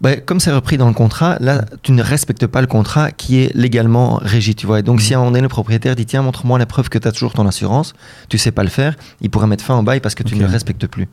Bah, 0.00 0.14
comme 0.16 0.38
c'est 0.38 0.52
repris 0.52 0.78
dans 0.78 0.86
le 0.86 0.94
contrat, 0.94 1.38
là, 1.40 1.64
tu 1.82 1.90
ne 1.90 2.02
respectes 2.02 2.46
pas 2.46 2.60
le 2.60 2.68
contrat 2.68 3.10
qui 3.10 3.38
est 3.40 3.52
légalement 3.56 4.20
régi, 4.22 4.54
tu 4.54 4.64
vois. 4.66 4.78
Et 4.78 4.82
donc, 4.84 5.00
si 5.00 5.12
à 5.12 5.16
un 5.16 5.20
moment 5.20 5.32
donné, 5.32 5.42
le 5.42 5.48
propriétaire 5.48 5.96
dit, 5.96 6.06
tiens, 6.06 6.22
montre-moi 6.22 6.56
la 6.58 6.66
preuve 6.66 6.88
que 6.88 6.98
tu 6.98 7.08
as 7.08 7.12
toujours 7.12 7.32
ton 7.32 7.46
assurance, 7.48 7.94
tu 8.28 8.38
sais 8.38 8.52
pas 8.52 8.62
le 8.62 8.68
faire, 8.68 8.94
il 9.20 9.28
pourrait 9.28 9.48
mettre 9.48 9.64
fin 9.64 9.76
au 9.76 9.82
bail 9.82 9.98
parce 10.00 10.14
que 10.14 10.22
tu 10.22 10.34
ne 10.36 10.40
le 10.40 10.46
respectes 10.52 10.86
plus. 10.86 11.08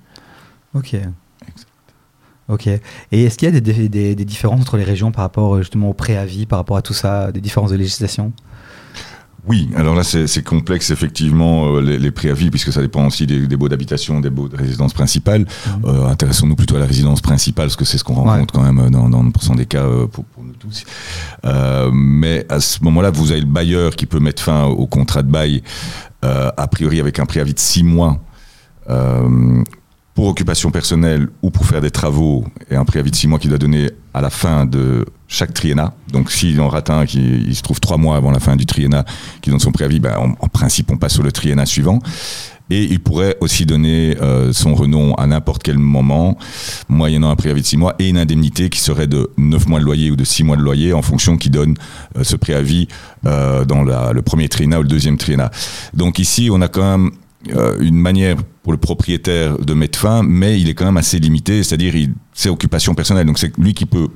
Ok. 0.76 0.96
Ok. 2.48 2.68
Et 2.68 2.82
est-ce 3.24 3.40
qu'il 3.40 3.52
y 3.52 3.58
a 3.58 3.60
des, 3.60 3.90
des- 3.90 4.26
différences 4.26 4.62
entre 4.62 4.78
les 4.78 4.84
régions 4.84 5.12
par 5.12 5.24
rapport 5.24 5.58
justement 5.58 5.90
au 5.90 5.94
préavis, 5.94 6.46
par 6.46 6.60
rapport 6.60 6.78
à 6.78 6.84
tout 6.84 6.94
ça, 6.94 7.32
des 7.32 7.42
différences 7.42 7.72
de 7.72 7.76
législation? 7.78 8.34
Oui, 9.48 9.70
alors 9.76 9.94
là 9.94 10.04
c'est 10.04 10.44
complexe 10.44 10.90
effectivement 10.90 11.68
euh, 11.76 11.82
les, 11.82 12.00
les 12.00 12.12
préavis 12.12 12.50
puisque 12.50 12.74
ça 12.74 12.82
dépend 12.82 13.06
aussi 13.06 13.28
des, 13.28 13.46
des 13.46 13.58
baux 13.58 13.70
d'habitation, 13.70 14.20
des 14.20 14.32
baux 14.32 14.48
de 14.48 14.58
résidence 14.58 14.94
principale. 14.94 15.46
Euh, 15.86 16.08
Intéressons-nous 16.08 16.56
plutôt 16.56 16.78
à 16.78 16.80
la 16.80 16.86
résidence 16.88 17.22
principale 17.22 17.68
parce 17.68 17.76
que 17.76 17.86
c'est 17.86 18.00
ce 18.00 18.04
qu'on 18.04 18.16
rencontre 18.16 18.54
quand 18.54 18.64
même 18.64 18.80
euh, 18.80 18.90
dans, 18.90 19.08
dans 19.08 19.24
90% 19.24 19.56
des 19.58 19.66
cas 19.68 19.84
euh, 19.84 20.08
pour, 20.08 20.26
pour 20.26 20.44
nous 20.44 20.54
tous. 20.54 20.84
Euh, 21.46 21.92
mais 21.94 22.46
à 22.50 22.60
ce 22.60 22.84
moment-là, 22.84 23.12
vous 23.12 23.32
avez 23.32 23.42
le 23.42 23.46
bailleur 23.46 23.96
qui 23.96 24.08
peut 24.08 24.20
mettre 24.20 24.42
fin 24.42 24.64
au 24.66 24.88
contrat 24.88 25.22
de 25.22 25.30
bail 25.30 25.62
euh, 26.24 26.50
a 26.58 26.68
priori 26.68 27.00
avec 27.00 27.20
un 27.20 27.26
préavis 27.26 27.54
de 27.54 27.60
six 27.60 27.84
mois. 27.84 28.20
Pour 30.16 30.28
occupation 30.28 30.72
personnelle 30.72 31.28
ou 31.42 31.52
pour 31.52 31.66
faire 31.66 31.82
des 31.82 31.92
travaux 31.92 32.46
et 32.72 32.76
un 32.76 32.86
préavis 32.86 33.12
de 33.12 33.16
six 33.16 33.28
mois 33.28 33.38
qu'il 33.38 33.50
doit 33.50 33.60
donner 33.60 33.92
à 34.14 34.22
la 34.22 34.30
fin 34.30 34.66
de 34.66 35.06
chaque 35.28 35.54
triennat. 35.54 35.94
Donc 36.12 36.32
s'il 36.32 36.60
en 36.62 36.70
rate 36.70 36.90
un, 36.90 37.06
qui 37.06 37.54
se 37.54 37.62
trouve 37.62 37.82
trois 37.82 37.98
mois 37.98 38.16
avant 38.16 38.32
la 38.32 38.40
fin 38.40 38.56
du 38.56 38.66
triennat, 38.66 39.04
qui 39.42 39.50
donne 39.50 39.60
son 39.60 39.74
préavis, 39.74 40.00
ben, 40.00 40.16
en, 40.40 40.48
principe 40.48 40.90
on 40.90 40.96
passe 40.96 41.14
sur 41.16 41.24
le 41.24 41.34
triennat 41.34 41.66
suivant. 41.66 42.00
Et 42.70 42.84
il 42.84 43.00
pourrait 43.00 43.38
aussi 43.42 43.66
donner 43.66 44.18
euh, 44.22 44.52
son 44.52 44.74
renom 44.74 45.14
à 45.16 45.28
n'importe 45.28 45.62
quel 45.62 45.78
moment, 45.78 46.38
moyennant 46.90 47.30
un 47.30 47.36
préavis 47.36 47.62
de 47.62 47.68
6 47.68 47.78
mois, 47.78 47.96
et 48.00 48.10
une 48.10 48.18
indemnité 48.18 48.70
qui 48.70 48.80
serait 48.80 49.06
de 49.06 49.30
9 49.38 49.68
mois 49.68 49.80
de 49.80 49.86
loyer 49.86 50.10
ou 50.10 50.16
de 50.16 50.24
6 50.24 50.44
mois 50.46 50.56
de 50.56 50.62
loyer, 50.62 50.94
en 50.94 51.04
fonction 51.04 51.38
qui 51.38 51.52
donne 51.52 51.76
euh, 52.18 52.24
ce 52.24 52.36
préavis 52.36 52.88
euh, 53.28 53.66
dans 53.66 53.84
le 53.84 54.22
premier 54.24 54.50
triennat 54.50 54.80
ou 54.80 54.84
le 54.84 54.88
deuxième 54.88 55.18
triennat. 55.18 55.52
Donc 55.94 56.18
ici, 56.18 56.50
on 56.52 56.62
a 56.62 56.68
quand 56.68 56.98
même 56.98 57.12
euh, 57.54 57.76
une 57.80 57.96
manière 57.98 58.38
pour 58.64 58.72
le 58.72 58.78
propriétaire 58.78 59.58
de 59.60 59.74
mettre 59.74 60.00
fin, 60.00 60.24
mais 60.24 60.60
il 60.60 60.70
est 60.70 60.74
quand 60.74 60.86
même 60.86 60.98
assez 60.98 61.20
limité, 61.20 61.62
c'est-à-dire 61.64 61.94
c'est 62.34 62.50
occupation 62.50 62.94
personnelle, 62.96 63.26
donc 63.28 63.38
c'est 63.40 63.56
lui 63.58 63.74
qui 63.74 63.86
peut 63.86 64.08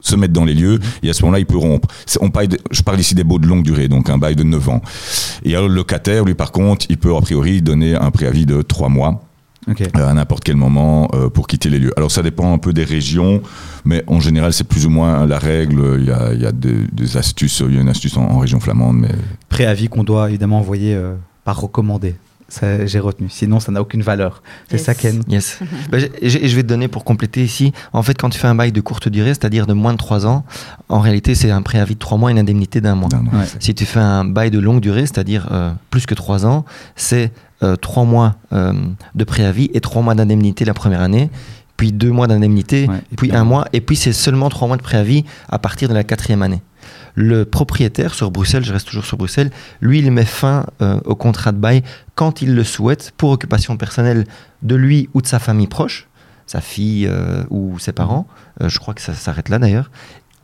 se 0.00 0.16
mettre 0.16 0.34
dans 0.34 0.44
les 0.44 0.52
lieux 0.52 0.78
et 1.02 1.08
à 1.08 1.14
ce 1.14 1.22
moment-là 1.22 1.38
il 1.38 1.46
peut 1.46 1.56
rompre. 1.56 1.88
On 2.20 2.30
parle 2.30 2.48
de- 2.48 2.58
je 2.70 2.82
parle 2.82 3.00
ici 3.00 3.14
des 3.14 3.24
baux 3.24 3.38
de 3.38 3.46
longue 3.46 3.62
durée, 3.62 3.88
donc 3.88 4.10
un 4.10 4.18
bail 4.18 4.36
de 4.36 4.42
9 4.42 4.68
ans. 4.68 4.82
Et 5.44 5.54
alors 5.56 5.68
le 5.68 5.74
locataire, 5.74 6.24
lui 6.26 6.34
par 6.34 6.52
contre, 6.52 6.84
il 6.90 6.98
peut 6.98 7.14
a 7.16 7.20
priori 7.22 7.62
donner 7.62 7.94
un 7.94 8.10
préavis 8.10 8.44
de 8.44 8.60
3 8.60 8.90
mois 8.90 9.24
euh, 9.96 10.06
à 10.06 10.12
n'importe 10.12 10.44
quel 10.44 10.56
moment 10.56 11.08
euh, 11.14 11.30
pour 11.30 11.46
quitter 11.46 11.70
les 11.70 11.78
lieux. 11.78 11.92
Alors 11.96 12.10
ça 12.10 12.22
dépend 12.22 12.52
un 12.52 12.58
peu 12.58 12.74
des 12.74 12.84
régions, 12.84 13.40
mais 13.86 14.04
en 14.06 14.20
général 14.20 14.52
c'est 14.52 14.64
plus 14.68 14.84
ou 14.84 14.90
moins 14.90 15.26
la 15.26 15.38
règle. 15.38 15.96
Il 16.00 16.04
y 16.04 16.10
a, 16.10 16.34
il 16.34 16.42
y 16.42 16.44
a 16.46 16.52
des, 16.52 16.74
des 16.92 17.16
astuces, 17.16 17.62
il 17.66 17.74
y 17.74 17.78
a 17.78 17.80
une 17.80 17.88
astuce 17.88 18.18
en, 18.18 18.24
en 18.24 18.38
région 18.40 18.60
flamande, 18.60 18.98
mais 18.98 19.08
Préavis 19.48 19.88
qu'on 19.88 20.04
doit 20.04 20.28
évidemment 20.28 20.58
envoyer 20.58 20.94
euh, 20.94 21.14
par 21.44 21.58
recommandé. 21.62 22.14
J'ai 22.86 23.00
retenu. 23.00 23.28
Sinon, 23.30 23.58
ça 23.60 23.72
n'a 23.72 23.80
aucune 23.80 24.02
valeur. 24.02 24.42
C'est 24.68 24.76
Yes. 24.76 24.84
ça, 24.84 24.94
Ken. 24.94 25.22
Yes. 25.28 25.58
Bah, 25.90 25.98
j'ai- 25.98 26.12
j'ai- 26.22 26.48
je 26.48 26.56
vais 26.56 26.62
te 26.62 26.68
donner 26.68 26.88
pour 26.88 27.04
compléter 27.04 27.42
ici. 27.42 27.72
En 27.92 28.02
fait, 28.02 28.14
quand 28.20 28.30
tu 28.30 28.38
fais 28.38 28.46
un 28.46 28.54
bail 28.54 28.70
de 28.72 28.80
courte 28.80 29.08
durée, 29.08 29.30
c'est-à-dire 29.34 29.66
de 29.66 29.72
moins 29.72 29.92
de 29.92 29.98
3 29.98 30.26
ans, 30.26 30.44
en 30.88 31.00
réalité, 31.00 31.34
c'est 31.34 31.50
un 31.50 31.62
préavis 31.62 31.94
de 31.94 31.98
3 31.98 32.16
mois 32.18 32.30
et 32.30 32.32
une 32.32 32.38
indemnité 32.38 32.80
d'un 32.80 32.94
mois. 32.94 33.08
Ouais. 33.12 33.44
Si 33.60 33.74
tu 33.74 33.84
fais 33.86 34.00
un 34.00 34.24
bail 34.24 34.50
de 34.50 34.58
longue 34.60 34.80
durée, 34.80 35.02
c'est-à-dire 35.02 35.48
euh, 35.50 35.72
plus 35.90 36.06
que 36.06 36.14
3 36.14 36.46
ans, 36.46 36.64
c'est 36.96 37.32
3 37.80 38.04
mois 38.04 38.36
euh, 38.52 38.74
de 39.14 39.24
préavis 39.24 39.70
et 39.72 39.80
3 39.80 40.02
mois 40.02 40.14
d'indemnité 40.14 40.64
la 40.66 40.74
première 40.74 41.00
année, 41.00 41.30
puis 41.78 41.92
2 41.92 42.10
mois 42.10 42.26
d'indemnité, 42.26 42.86
Ouais. 42.88 43.00
Puis 43.16 43.32
un 43.34 43.44
mois, 43.44 43.64
et 43.72 43.80
puis 43.80 43.96
c'est 43.96 44.12
seulement 44.12 44.50
3 44.50 44.68
mois 44.68 44.76
de 44.76 44.82
préavis 44.82 45.24
à 45.48 45.58
partir 45.58 45.88
de 45.88 45.94
la 45.94 46.04
quatrième 46.04 46.42
année. 46.42 46.62
Le 47.14 47.44
propriétaire 47.44 48.12
sur 48.14 48.30
Bruxelles, 48.30 48.64
je 48.64 48.72
reste 48.72 48.88
toujours 48.88 49.04
sur 49.04 49.16
Bruxelles, 49.16 49.50
lui, 49.80 50.00
il 50.00 50.10
met 50.10 50.24
fin 50.24 50.66
euh, 50.82 50.98
au 51.04 51.14
contrat 51.14 51.52
de 51.52 51.58
bail 51.58 51.82
quand 52.16 52.42
il 52.42 52.54
le 52.54 52.64
souhaite 52.64 53.12
pour 53.16 53.30
occupation 53.30 53.76
personnelle 53.76 54.24
de 54.62 54.74
lui 54.74 55.08
ou 55.14 55.22
de 55.22 55.26
sa 55.26 55.38
famille 55.38 55.68
proche, 55.68 56.08
sa 56.46 56.60
fille 56.60 57.06
euh, 57.08 57.44
ou 57.50 57.78
ses 57.78 57.92
parents. 57.92 58.26
Euh, 58.60 58.68
je 58.68 58.78
crois 58.78 58.94
que 58.94 59.00
ça 59.00 59.14
s'arrête 59.14 59.48
là 59.48 59.58
d'ailleurs. 59.58 59.90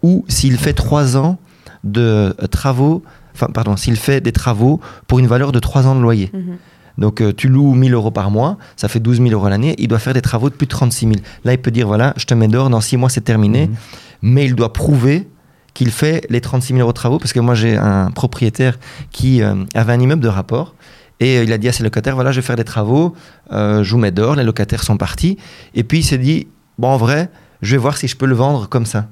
Ou 0.03 0.25
s'il 0.29 0.57
fait 0.59 0.73
3 0.73 1.17
ans 1.17 1.39
de 1.83 2.35
travaux, 2.51 3.03
enfin 3.35 3.49
pardon, 3.53 3.77
s'il 3.77 3.97
fait 3.97 4.21
des 4.21 4.33
travaux 4.33 4.81
pour 5.07 5.19
une 5.19 5.27
valeur 5.27 5.51
de 5.53 5.59
3 5.59 5.87
ans 5.87 5.97
de 5.97 6.01
loyer. 6.01 6.31
Mhm. 6.33 6.57
Donc 6.99 7.21
euh, 7.21 7.33
tu 7.33 7.49
loues 7.49 7.75
1000 7.75 7.95
euros 7.95 8.11
par 8.11 8.31
mois, 8.31 8.59
ça 8.77 8.89
fait 8.89 9.01
12 9.01 9.19
000 9.19 9.31
euros 9.31 9.49
l'année, 9.49 9.75
il 9.79 9.89
doit 9.89 9.99
faire 9.99 10.15
des 10.15 10.23
travaux 10.23 10.51
de 10.51 10.55
plus 10.55 10.67
de 10.67 10.71
36 10.71 11.07
000. 11.07 11.13
Là, 11.45 11.53
il 11.53 11.59
peut 11.59 11.71
dire, 11.71 11.87
voilà, 11.87 12.13
je 12.17 12.27
te 12.27 12.35
mets 12.35 12.49
dehors, 12.49 12.71
dans 12.71 12.81
6 12.81 12.97
mois 12.97 13.09
c'est 13.09 13.21
terminé, 13.23 13.67
Mhm. 13.67 13.75
mais 14.23 14.45
il 14.45 14.55
doit 14.55 14.73
prouver 14.73 15.29
qu'il 15.75 15.91
fait 15.91 16.27
les 16.31 16.41
36 16.41 16.75
000 16.75 16.81
euros 16.81 16.93
de 16.93 16.95
travaux, 16.95 17.19
parce 17.19 17.33
que 17.33 17.41
moi 17.41 17.55
j'ai 17.55 17.77
un 17.77 18.11
propriétaire 18.11 18.79
qui 19.11 19.43
euh, 19.43 19.55
avait 19.75 19.93
un 19.93 20.01
immeuble 20.01 20.23
de 20.23 20.29
rapport, 20.29 20.75
et 21.21 21.39
euh, 21.39 21.45
il 21.45 21.53
a 21.53 21.59
dit 21.59 21.69
à 21.69 21.73
ses 21.73 21.83
locataires, 21.83 22.15
voilà, 22.15 22.33
je 22.33 22.41
vais 22.41 22.47
faire 22.47 22.57
des 22.57 22.65
travaux, 22.65 23.15
euh, 23.53 23.83
je 23.85 23.93
vous 23.93 23.99
mets 23.99 24.11
dehors, 24.11 24.35
les 24.35 24.45
locataires 24.45 24.83
sont 24.83 24.97
partis, 24.97 25.39
et 25.75 25.85
puis 25.85 25.99
il 25.99 26.05
s'est 26.05 26.19
dit, 26.19 26.49
bon 26.79 26.89
en 26.89 26.97
vrai, 26.97 27.31
je 27.63 27.73
vais 27.73 27.79
voir 27.79 27.97
si 27.97 28.09
je 28.09 28.17
peux 28.17 28.27
le 28.27 28.35
vendre 28.35 28.69
comme 28.69 28.87
ça. 28.87 29.09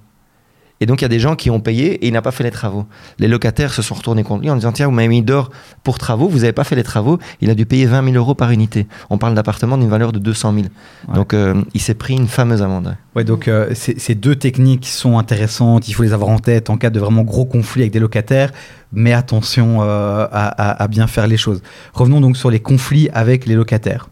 Et 0.81 0.87
donc 0.87 1.01
il 1.01 1.05
y 1.05 1.07
a 1.07 1.09
des 1.09 1.19
gens 1.19 1.35
qui 1.35 1.51
ont 1.51 1.59
payé 1.61 1.95
et 1.95 2.07
il 2.07 2.13
n'a 2.13 2.23
pas 2.23 2.31
fait 2.31 2.45
les 2.45 2.51
travaux. 2.53 2.87
Les 3.19 3.27
locataires 3.27 3.73
se 3.75 3.83
sont 3.83 3.95
retournés 3.95 4.23
contre 4.23 4.43
lui 4.43 4.51
en 4.51 4.55
disant 4.55 4.71
tiens 4.73 4.87
vous 4.87 4.93
m'avez 4.93 5.09
mis 5.09 5.23
dehors 5.23 5.51
pour 5.83 5.99
travaux, 5.99 6.29
vous 6.29 6.39
n'avez 6.39 6.53
pas 6.53 6.63
fait 6.65 6.77
les 6.77 6.85
travaux. 6.85 7.19
Il 7.41 7.51
a 7.51 7.55
dû 7.55 7.67
payer 7.67 7.87
20 7.87 8.05
000 8.05 8.17
euros 8.17 8.35
par 8.35 8.51
unité. 8.53 8.87
On 9.11 9.19
parle 9.19 9.35
d'appartement 9.35 9.77
d'une 9.77 9.89
valeur 9.89 10.13
de 10.13 10.19
200 10.21 10.53
000. 10.55 10.67
Ouais. 11.09 11.15
Donc 11.15 11.35
euh, 11.35 11.63
il 11.75 11.81
s'est 11.81 11.95
pris 11.95 12.15
une 12.15 12.29
fameuse 12.29 12.63
amende. 12.63 12.97
Ouais, 13.17 13.25
donc 13.25 13.49
euh, 13.49 13.71
ces 13.75 14.15
deux 14.15 14.37
techniques 14.37 14.87
sont 14.87 15.19
intéressantes. 15.19 15.89
Il 15.89 15.95
faut 15.95 16.05
les 16.05 16.13
avoir 16.13 16.31
en 16.31 16.39
tête 16.39 16.71
en 16.71 16.77
cas 16.77 16.91
de 16.91 17.01
vraiment 17.01 17.23
gros 17.23 17.45
conflits 17.45 17.83
avec 17.83 17.93
des 17.93 17.99
locataires. 18.01 18.53
Mais 18.93 19.13
attention 19.13 19.83
euh, 19.83 20.27
à, 20.31 20.47
à- 20.47 20.83
à 20.83 20.89
bien 20.89 21.07
faire 21.09 21.27
les 21.27 21.37
choses. 21.37 21.61
Revenons 21.93 22.21
donc 22.21 22.37
sur 22.37 22.51
les 22.51 22.61
conflits 22.61 23.09
avec 23.13 23.47
les 23.47 23.55
locataires. 23.55 24.09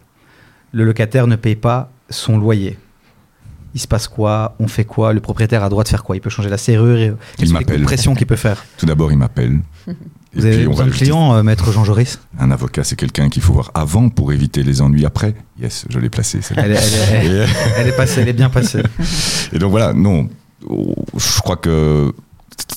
Le 0.72 0.84
locataire 0.84 1.26
ne 1.28 1.36
paye 1.36 1.56
pas 1.56 1.90
son 2.10 2.36
loyer. 2.38 2.76
Il 3.74 3.80
se 3.80 3.86
passe 3.88 4.08
quoi 4.08 4.54
On 4.58 4.68
fait 4.68 4.84
quoi 4.84 5.12
Le 5.12 5.20
propriétaire 5.20 5.62
a 5.62 5.68
droit 5.68 5.84
de 5.84 5.88
faire 5.88 6.02
quoi 6.04 6.16
Il 6.16 6.20
peut 6.20 6.30
changer 6.30 6.48
la 6.48 6.56
serrure 6.58 6.96
et, 6.98 7.12
Il 7.38 7.52
m'appelle. 7.52 7.82
pressions 7.82 8.14
qu'il 8.14 8.26
peut 8.26 8.36
faire. 8.36 8.64
Tout 8.78 8.86
d'abord, 8.86 9.12
il 9.12 9.18
m'appelle. 9.18 9.60
Et 9.88 9.92
Vous 10.34 10.44
avez 10.46 10.56
puis, 10.58 10.66
on 10.66 10.70
besoin 10.70 10.84
va 10.84 10.90
de 10.90 10.94
le 10.94 10.96
clients, 10.96 11.34
euh, 11.34 11.42
maître 11.42 11.72
Jean 11.72 11.84
Joris 11.84 12.18
Un 12.38 12.50
avocat, 12.50 12.84
c'est 12.84 12.96
quelqu'un 12.96 13.28
qu'il 13.30 13.42
faut 13.42 13.52
voir 13.54 13.70
avant 13.74 14.08
pour 14.10 14.32
éviter 14.32 14.62
les 14.62 14.80
ennuis 14.82 15.06
après. 15.06 15.34
Yes, 15.60 15.86
je 15.88 15.98
l'ai 15.98 16.10
placé. 16.10 16.40
c'est 16.42 16.54
elle, 16.58 16.72
est- 16.72 16.80
elle 17.12 17.32
est- 17.32 17.44
Et, 17.44 17.46
elle 17.78 17.88
est 17.88 17.96
passée, 17.96 18.20
elle 18.20 18.28
est 18.28 18.32
bien 18.34 18.50
passée. 18.50 18.82
et 19.52 19.58
donc 19.58 19.70
voilà, 19.70 19.92
non, 19.94 20.28
je 21.16 21.40
crois 21.40 21.56
que 21.56 22.12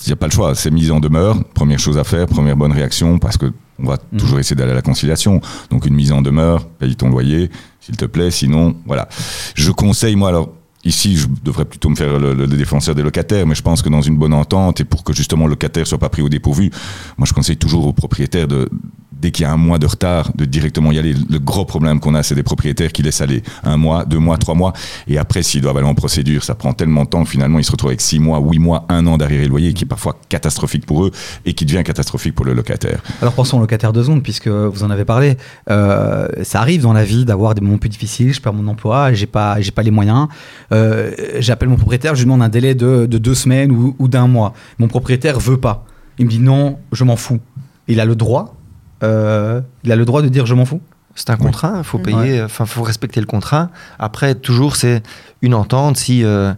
il 0.05 0.07
n'y 0.07 0.13
a 0.13 0.15
pas 0.15 0.27
le 0.27 0.31
choix. 0.31 0.55
C'est 0.55 0.71
mise 0.71 0.91
en 0.91 0.99
demeure, 0.99 1.43
première 1.53 1.79
chose 1.79 1.97
à 1.97 2.03
faire, 2.03 2.27
première 2.27 2.55
bonne 2.55 2.71
réaction, 2.71 3.19
parce 3.19 3.37
que 3.37 3.51
on 3.81 3.85
va 3.87 3.97
Mhm. 4.11 4.19
toujours 4.19 4.39
essayer 4.39 4.55
d'aller 4.55 4.71
à 4.71 4.75
la 4.75 4.81
conciliation. 4.81 5.41
Donc 5.69 5.85
une 5.85 5.95
mise 5.95 6.11
en 6.11 6.21
demeure, 6.21 6.65
paye 6.67 6.95
ton 6.95 7.09
loyer, 7.09 7.49
s'il 7.81 7.95
te 7.97 8.05
plaît. 8.05 8.31
Sinon, 8.31 8.75
voilà. 8.85 9.07
Je 9.55 9.71
conseille, 9.71 10.15
moi, 10.15 10.29
alors. 10.29 10.53
Ici, 10.85 11.17
je 11.17 11.27
devrais 11.43 11.65
plutôt 11.65 11.89
me 11.89 11.95
faire 11.95 12.19
le, 12.19 12.47
défenseur 12.47 12.95
des 12.95 13.03
locataires, 13.03 13.45
mais 13.45 13.55
je 13.55 13.61
pense 13.61 13.81
que 13.81 13.89
dans 13.89 14.01
une 14.01 14.17
bonne 14.17 14.33
entente 14.33 14.79
et 14.79 14.85
pour 14.85 15.03
que 15.03 15.11
justement 15.11 15.45
le 15.45 15.51
locataire 15.51 15.85
soit 15.85 15.97
pas 15.97 16.07
pris 16.07 16.21
au 16.21 16.29
dépourvu, 16.29 16.71
moi 17.17 17.25
je 17.27 17.33
conseille 17.33 17.57
toujours 17.57 17.85
aux 17.85 17.93
propriétaires 17.93 18.47
de, 18.47 18.69
dès 19.19 19.31
qu'il 19.31 19.43
y 19.43 19.45
a 19.45 19.51
un 19.51 19.57
mois 19.57 19.79
de 19.79 19.85
retard, 19.85 20.31
de 20.35 20.45
directement 20.45 20.91
y 20.91 20.99
aller. 20.99 21.13
Le 21.29 21.39
gros 21.39 21.65
problème 21.65 21.99
qu'on 21.99 22.15
a, 22.15 22.23
c'est 22.23 22.35
des 22.35 22.43
propriétaires 22.43 22.91
qui 22.91 23.03
laissent 23.03 23.21
aller 23.21 23.43
un 23.63 23.77
mois, 23.77 24.05
deux 24.05 24.19
mois, 24.19 24.37
trois 24.37 24.55
mois, 24.55 24.73
et 25.07 25.17
après 25.17 25.43
s'ils 25.43 25.61
doivent 25.61 25.77
aller 25.77 25.87
en 25.87 25.95
procédure, 25.95 26.43
ça 26.43 26.55
prend 26.55 26.73
tellement 26.73 27.03
de 27.03 27.09
temps 27.09 27.23
que 27.23 27.29
finalement 27.29 27.59
ils 27.59 27.63
se 27.65 27.71
retrouvent 27.71 27.89
avec 27.89 28.01
six 28.01 28.19
mois, 28.19 28.39
huit 28.39 28.59
mois, 28.59 28.85
un 28.89 29.05
an 29.07 29.17
d'arriéré 29.17 29.47
loyer, 29.47 29.73
qui 29.73 29.83
est 29.83 29.87
parfois 29.87 30.15
catastrophique 30.29 30.85
pour 30.85 31.05
eux 31.05 31.11
et 31.45 31.53
qui 31.53 31.65
devient 31.65 31.83
catastrophique 31.83 32.35
pour 32.35 32.45
le 32.45 32.53
locataire. 32.53 33.01
Alors 33.21 33.33
pensons 33.33 33.57
aux 33.57 33.61
locataires 33.61 33.93
de 33.93 34.01
zone, 34.03 34.21
puisque 34.21 34.47
vous 34.47 34.83
en 34.83 34.89
avez 34.89 35.05
parlé. 35.05 35.37
Euh, 35.69 36.27
ça 36.43 36.61
arrive 36.61 36.81
dans 36.81 36.93
la 36.93 37.03
vie 37.03 37.25
d'avoir 37.25 37.55
des 37.55 37.61
moments 37.61 37.77
plus 37.77 37.89
difficiles. 37.89 38.33
Je 38.33 38.41
perds 38.41 38.53
mon 38.53 38.67
emploi, 38.67 39.13
j'ai 39.13 39.25
pas, 39.27 39.59
j'ai 39.61 39.71
pas 39.71 39.83
les 39.83 39.91
moyens. 39.91 40.27
Euh, 40.71 41.11
J'appelle 41.39 41.69
mon 41.69 41.77
propriétaire, 41.77 42.15
je 42.15 42.21
lui 42.21 42.25
demande 42.25 42.41
un 42.41 42.49
délai 42.49 42.75
de, 42.75 43.05
de 43.05 43.17
deux 43.17 43.35
semaines 43.35 43.71
ou, 43.71 43.95
ou 43.99 44.07
d'un 44.07 44.27
mois. 44.27 44.53
Mon 44.77 44.87
propriétaire 44.87 45.39
veut 45.39 45.57
pas. 45.57 45.85
Il 46.17 46.25
me 46.25 46.29
dit 46.29 46.39
non, 46.39 46.77
je 46.91 47.03
m'en 47.03 47.15
fous. 47.15 47.39
Il 47.87 47.99
a 47.99 48.05
le 48.05 48.15
droit. 48.15 48.55
Euh, 49.03 49.61
il 49.83 49.91
a 49.91 49.95
le 49.95 50.05
droit 50.05 50.21
de 50.21 50.27
dire 50.29 50.45
je 50.45 50.53
m'en 50.55 50.65
fous. 50.65 50.81
C'est 51.15 51.31
un 51.31 51.37
contrat, 51.37 51.73
il 51.79 51.83
faut 51.83 51.97
Mhm. 51.97 52.03
payer, 52.03 52.41
enfin 52.43 52.65
faut 52.65 52.83
respecter 52.83 53.19
le 53.19 53.25
contrat. 53.25 53.69
Après, 53.97 54.35
toujours 54.35 54.75
c'est 54.77 55.03
une 55.41 55.53
entente. 55.53 55.97
Si 55.97 56.23
euh, 56.23 56.53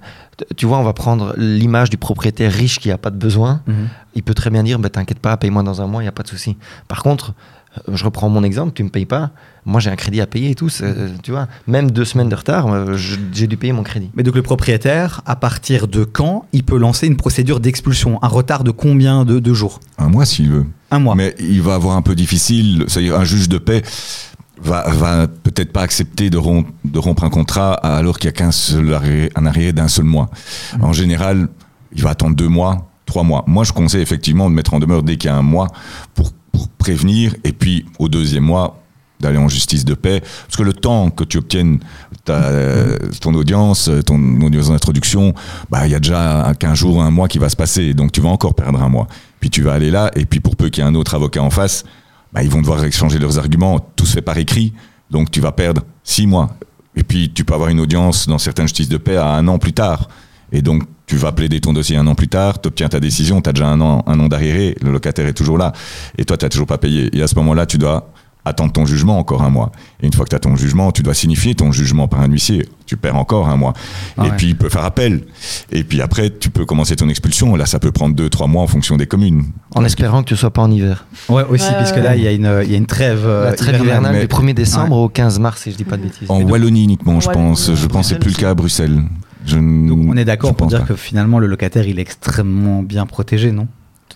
tu 0.56 0.66
vois, 0.66 0.78
on 0.78 0.84
va 0.84 0.94
prendre 0.94 1.34
l'image 1.38 1.90
du 1.90 1.98
propriétaire 1.98 2.52
riche 2.52 2.80
qui 2.80 2.92
a 2.92 2.98
pas 2.98 3.10
de 3.10 3.18
besoin. 3.18 3.62
il 4.14 4.24
peut 4.24 4.34
très 4.34 4.50
bien 4.50 4.62
dire 4.64 4.78
bah, 4.78 4.90
T'inquiète 4.90 5.20
pas, 5.20 5.36
paye-moi 5.38 5.64
dans 5.64 5.82
un 5.82 5.88
mois, 5.88 6.02
il 6.02 6.06
n'y 6.06 6.10
a 6.10 6.12
pas 6.14 6.24
de 6.24 6.28
souci. 6.28 6.58
Par 6.88 7.02
contre, 7.02 7.34
je 7.92 8.04
reprends 8.04 8.30
mon 8.30 8.44
exemple, 8.44 8.74
tu 8.74 8.84
me 8.84 8.90
payes 8.90 9.06
pas, 9.06 9.32
moi 9.66 9.80
j'ai 9.80 9.90
un 9.90 9.96
crédit 9.96 10.22
à 10.22 10.28
payer 10.28 10.52
et 10.52 10.56
tout, 10.56 10.70
euh, 10.82 11.10
tu 11.24 11.32
vois, 11.32 11.48
même 11.68 11.92
deux 11.92 12.06
semaines 12.06 12.30
de 12.30 12.36
retard, 12.36 12.68
euh, 12.68 12.98
j'ai 12.98 13.48
dû 13.48 13.58
payer 13.58 13.74
mon 13.74 13.84
crédit. 13.84 14.10
Mais 14.16 14.24
donc 14.24 14.36
le 14.36 14.42
propriétaire, 14.42 15.22
à 15.26 15.36
partir 15.36 15.88
de 15.88 16.04
quand 16.04 16.46
il 16.52 16.64
peut 16.64 16.78
lancer 16.78 17.08
une 17.08 17.18
procédure 17.18 17.60
d'expulsion? 17.60 18.20
Un 18.22 18.28
retard 18.28 18.64
de 18.64 18.72
combien 18.72 19.26
de, 19.26 19.40
de 19.40 19.54
jours? 19.54 19.80
Un 19.98 20.10
mois 20.10 20.26
s'il 20.26 20.50
veut. 20.50 20.66
Un 20.90 21.00
mois. 21.00 21.16
Mais 21.16 21.36
il 21.40 21.62
va 21.62 21.76
avoir 21.76 21.96
un 21.96 22.02
peu 22.02 22.16
difficile, 22.16 22.86
c'est-à-dire 22.88 23.16
un 23.16 23.24
juge 23.24 23.48
de 23.48 23.58
paix 23.58 23.82
va, 24.62 24.90
va 24.90 25.28
peut-être 25.28 25.72
pas 25.72 25.82
accepter 25.82 26.30
de 26.30 26.38
rompre, 26.38 26.70
de 26.86 27.00
rompre 27.00 27.24
un 27.24 27.30
contrat 27.30 27.74
alors 27.74 28.20
qu'il 28.20 28.28
n'y 28.28 28.36
a 28.36 28.38
qu'un 28.38 28.52
seul 28.52 28.94
arriéré, 28.94 29.32
un 29.36 29.46
arriéré 29.46 29.74
d'un 29.74 29.88
seul 29.88 30.06
mois. 30.06 30.30
En 30.82 30.94
général, 30.94 31.48
il 31.94 32.04
va 32.04 32.12
attendre 32.12 32.36
deux 32.36 32.48
mois, 32.48 32.90
trois 33.06 33.24
mois. 33.24 33.44
Moi, 33.48 33.64
je 33.64 33.74
conseille 33.74 34.02
effectivement 34.02 34.50
de 34.50 34.56
mettre 34.56 34.74
en 34.74 34.80
demeure 34.80 35.04
dès 35.04 35.18
qu'il 35.18 35.30
y 35.30 35.34
a 35.34 35.36
un 35.36 35.42
mois 35.42 35.68
pour, 36.14 36.32
pour 36.32 36.41
prévenir, 36.82 37.36
et 37.44 37.52
puis 37.54 37.86
au 38.00 38.10
deuxième 38.10 38.44
mois 38.44 38.82
d'aller 39.20 39.38
en 39.38 39.48
justice 39.48 39.86
de 39.86 39.94
paix, 39.94 40.20
parce 40.20 40.58
que 40.58 40.64
le 40.64 40.74
temps 40.74 41.12
que 41.12 41.24
tu 41.24 41.38
obtiennes 41.38 41.80
ta, 42.26 42.52
ton 43.22 43.36
audience, 43.36 43.90
ton 44.06 44.42
audience 44.42 44.70
d'introduction, 44.70 45.36
bah, 45.70 45.86
il 45.86 45.92
y 45.92 45.96
a 45.96 46.00
déjà 46.00 46.52
15 46.60 46.76
jours, 46.76 47.04
un 47.04 47.12
mois 47.12 47.28
qui 47.28 47.38
va 47.38 47.48
se 47.48 47.56
passer, 47.56 47.94
donc 47.94 48.12
tu 48.12 48.20
vas 48.20 48.30
encore 48.30 48.56
perdre 48.56 48.82
un 48.82 48.90
mois. 48.90 49.08
Puis 49.40 49.52
tu 49.52 49.62
vas 49.62 49.74
aller 49.74 49.92
là, 49.92 50.10
et 50.16 50.26
puis 50.26 50.40
pour 50.40 50.56
peu 50.56 50.70
qu'il 50.70 50.84
y 50.84 50.88
ait 50.88 50.90
un 50.90 50.96
autre 50.96 51.14
avocat 51.14 51.44
en 51.44 51.52
face, 51.52 51.84
bah, 52.34 52.42
ils 52.42 52.50
vont 52.50 52.62
devoir 52.62 52.84
échanger 52.84 53.20
leurs 53.20 53.38
arguments, 53.38 53.80
tout 53.96 54.08
se 54.08 54.14
fait 54.14 54.22
par 54.24 54.38
écrit, 54.38 54.74
donc 55.12 55.30
tu 55.30 55.40
vas 55.40 55.52
perdre 55.52 55.84
six 56.04 56.26
mois. 56.26 56.56
Et 56.96 57.04
puis 57.04 57.32
tu 57.32 57.46
peux 57.46 57.54
avoir 57.54 57.70
une 57.70 57.80
audience 57.80 58.28
dans 58.28 58.40
certaines 58.40 58.68
justices 58.68 58.90
de 58.90 58.98
paix 58.98 59.18
à 59.18 59.28
un 59.28 59.48
an 59.48 59.60
plus 59.60 59.74
tard. 59.74 60.10
Et 60.52 60.62
donc 60.62 60.84
tu 61.08 61.16
vas 61.18 61.32
plaider 61.32 61.60
ton 61.60 61.74
dossier 61.74 61.98
un 61.98 62.08
an 62.08 62.16
plus 62.16 62.28
tard, 62.30 62.62
tu 62.62 62.68
obtiens 62.68 62.88
ta 62.90 63.00
décision, 63.00 63.42
tu 63.42 63.50
as 63.50 63.54
déjà 63.54 63.68
un 63.68 63.82
an, 63.82 64.04
un 64.08 64.20
an 64.20 64.28
d'arriéré, 64.28 64.76
le 64.82 64.92
locataire 64.92 65.28
est 65.28 65.34
toujours 65.34 65.58
là, 65.58 65.74
et 66.18 66.24
toi 66.26 66.38
tu 66.38 66.46
n'as 66.46 66.50
toujours 66.50 66.68
pas 66.68 66.78
payé. 66.78 67.10
Et 67.18 67.22
à 67.22 67.28
ce 67.28 67.36
moment-là, 67.36 67.66
tu 67.66 67.78
dois 67.78 68.12
attendre 68.44 68.72
ton 68.72 68.88
jugement 68.88 69.20
encore 69.20 69.44
un 69.44 69.52
mois. 69.52 69.72
Et 70.02 70.08
une 70.08 70.14
fois 70.14 70.26
que 70.26 70.30
tu 70.32 70.36
as 70.36 70.40
ton 70.40 70.56
jugement, 70.56 70.92
tu 70.92 71.04
dois 71.04 71.14
signifier 71.14 71.54
ton 71.54 71.72
jugement 71.72 72.08
par 72.08 72.22
un 72.22 72.28
huissier. 72.28 72.68
Tu 72.88 72.98
perds 72.98 73.16
encore 73.16 73.48
un 73.48 73.56
mois. 73.56 73.74
Ah 74.18 74.26
et 74.26 74.30
ouais. 74.30 74.36
puis, 74.36 74.48
il 74.48 74.56
peut 74.58 74.68
faire 74.68 74.84
appel. 74.84 75.22
Et 75.72 75.84
puis 75.84 76.02
après, 76.02 76.32
tu 76.32 76.50
peux 76.50 76.66
commencer 76.66 76.96
ton 76.96 77.08
expulsion. 77.08 77.56
Là, 77.56 77.68
ça 77.68 77.78
peut 77.78 77.92
prendre 77.92 78.16
deux, 78.16 78.30
trois 78.30 78.48
mois 78.48 78.64
en 78.64 78.68
fonction 78.68 78.98
des 78.98 79.06
communes. 79.06 79.46
En 79.76 79.86
espérant 79.86 80.24
que 80.24 80.30
tu 80.30 80.36
sois 80.36 80.50
pas 80.50 80.64
en 80.64 80.72
hiver. 80.72 81.06
Ouais, 81.30 81.44
aussi, 81.52 81.70
puisque 81.78 81.98
là, 81.98 82.16
il 82.16 82.24
y, 82.24 82.28
a 82.28 82.32
une- 82.32 82.62
il 82.64 82.72
y 82.72 82.74
a 82.74 82.78
une 82.80 82.88
trêve. 82.88 83.22
euh, 83.28 83.46
La 83.46 83.54
trêve 83.54 83.76
hivernale. 83.76 83.86
hivernale 83.86 84.14
mais- 84.16 84.22
du 84.22 84.28
1er 84.28 84.54
décembre 84.56 84.96
au 84.98 85.08
15 85.08 85.38
mars, 85.38 85.62
si 85.62 85.72
je 85.72 85.78
dis 85.78 85.84
pas 85.84 85.98
de 85.98 86.02
bêtises. 86.04 86.28
En 86.32 86.42
Wallonie 86.42 86.86
uniquement, 86.86 87.20
je 87.20 87.28
Wallonie, 87.28 87.46
pense. 87.50 87.76
Je 87.76 87.86
pense 87.86 88.08
que 88.08 88.14
c'est 88.16 88.20
plus 88.20 88.32
le 88.32 88.38
cas 88.42 88.50
à 88.50 88.54
Bruxelles. 88.56 89.04
Je 89.46 89.58
Donc, 89.58 90.00
on 90.08 90.16
est 90.18 90.26
d'accord 90.26 90.56
pour 90.56 90.68
dire 90.68 90.82
pas. 90.82 90.86
que 90.88 90.96
finalement, 90.96 91.40
le 91.40 91.48
locataire, 91.48 91.88
il 91.88 92.00
est 92.00 92.02
extrêmement 92.02 92.84
bien 92.84 93.06
protégé, 93.06 93.52
non? 93.52 93.68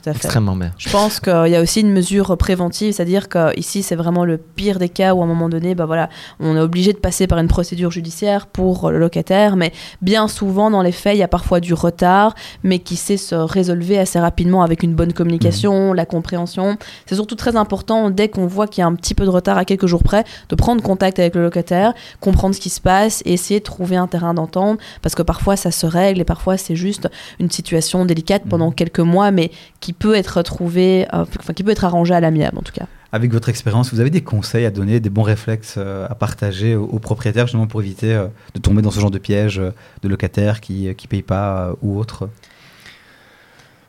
Tout 0.05 0.11
à 0.11 0.13
fait. 0.13 0.19
Extrêmement 0.19 0.55
bien. 0.55 0.71
Je 0.77 0.89
pense 0.91 1.19
qu'il 1.19 1.47
y 1.47 1.55
a 1.55 1.61
aussi 1.61 1.81
une 1.81 1.91
mesure 1.91 2.37
préventive, 2.37 2.93
c'est-à-dire 2.93 3.27
qu'ici, 3.27 3.81
c'est 3.81 3.95
vraiment 3.95 4.23
le 4.23 4.37
pire 4.37 4.77
des 4.77 4.87
cas 4.87 5.15
où, 5.15 5.21
à 5.21 5.23
un 5.23 5.27
moment 5.27 5.49
donné, 5.49 5.73
bah 5.73 5.87
voilà, 5.87 6.09
on 6.39 6.55
est 6.55 6.59
obligé 6.59 6.93
de 6.93 6.99
passer 6.99 7.25
par 7.25 7.39
une 7.39 7.47
procédure 7.47 7.89
judiciaire 7.89 8.45
pour 8.45 8.91
le 8.91 8.99
locataire, 8.99 9.55
mais 9.55 9.71
bien 10.03 10.27
souvent, 10.27 10.69
dans 10.69 10.83
les 10.83 10.91
faits, 10.91 11.15
il 11.15 11.19
y 11.19 11.23
a 11.23 11.27
parfois 11.27 11.59
du 11.59 11.73
retard, 11.73 12.35
mais 12.61 12.77
qui 12.77 12.97
sait 12.97 13.17
se 13.17 13.33
résolver 13.33 13.97
assez 13.97 14.19
rapidement 14.19 14.61
avec 14.61 14.83
une 14.83 14.93
bonne 14.93 15.11
communication, 15.11 15.91
la 15.93 16.05
compréhension. 16.05 16.77
C'est 17.07 17.15
surtout 17.15 17.35
très 17.35 17.55
important, 17.55 18.11
dès 18.11 18.29
qu'on 18.29 18.45
voit 18.45 18.67
qu'il 18.67 18.81
y 18.81 18.83
a 18.83 18.87
un 18.87 18.93
petit 18.93 19.15
peu 19.15 19.25
de 19.25 19.31
retard 19.31 19.57
à 19.57 19.65
quelques 19.65 19.87
jours 19.87 20.03
près, 20.03 20.23
de 20.49 20.55
prendre 20.55 20.83
contact 20.83 21.17
avec 21.17 21.33
le 21.33 21.41
locataire, 21.41 21.93
comprendre 22.19 22.53
ce 22.53 22.59
qui 22.59 22.69
se 22.69 22.79
passe 22.79 23.23
et 23.25 23.33
essayer 23.33 23.59
de 23.59 23.65
trouver 23.65 23.95
un 23.95 24.05
terrain 24.05 24.35
d'entente, 24.35 24.79
parce 25.01 25.15
que 25.15 25.23
parfois, 25.23 25.55
ça 25.55 25.71
se 25.71 25.87
règle 25.87 26.21
et 26.21 26.25
parfois, 26.25 26.57
c'est 26.57 26.75
juste 26.75 27.09
une 27.39 27.49
situation 27.49 28.05
délicate 28.05 28.43
pendant 28.47 28.69
quelques 28.69 28.99
mois, 28.99 29.31
mais 29.31 29.49
qui 29.79 29.93
peut 29.99 30.15
être 30.15 30.41
trouvé, 30.41 31.07
euh, 31.13 31.25
enfin 31.39 31.53
qui 31.53 31.63
peut 31.63 31.71
être 31.71 31.85
arrangé 31.85 32.13
à 32.13 32.19
l'amiable 32.19 32.57
en 32.57 32.61
tout 32.61 32.73
cas. 32.73 32.85
Avec 33.11 33.31
votre 33.31 33.49
expérience, 33.49 33.93
vous 33.93 33.99
avez 33.99 34.09
des 34.09 34.21
conseils 34.21 34.65
à 34.65 34.71
donner, 34.71 34.99
des 34.99 35.09
bons 35.09 35.23
réflexes 35.23 35.75
euh, 35.77 36.07
à 36.09 36.15
partager 36.15 36.75
aux, 36.75 36.99
propriétaires, 36.99 37.47
justement 37.47 37.67
pour 37.67 37.81
éviter 37.81 38.13
euh, 38.13 38.27
de 38.53 38.59
tomber 38.59 38.81
dans 38.81 38.91
ce 38.91 38.99
genre 38.99 39.11
de 39.11 39.19
piège 39.19 39.57
de 39.57 40.07
locataires 40.09 40.59
qui 40.59 40.87
ne 40.87 40.93
payent 40.93 41.21
pas 41.21 41.73
ou 41.81 41.97
autre? 41.97 42.29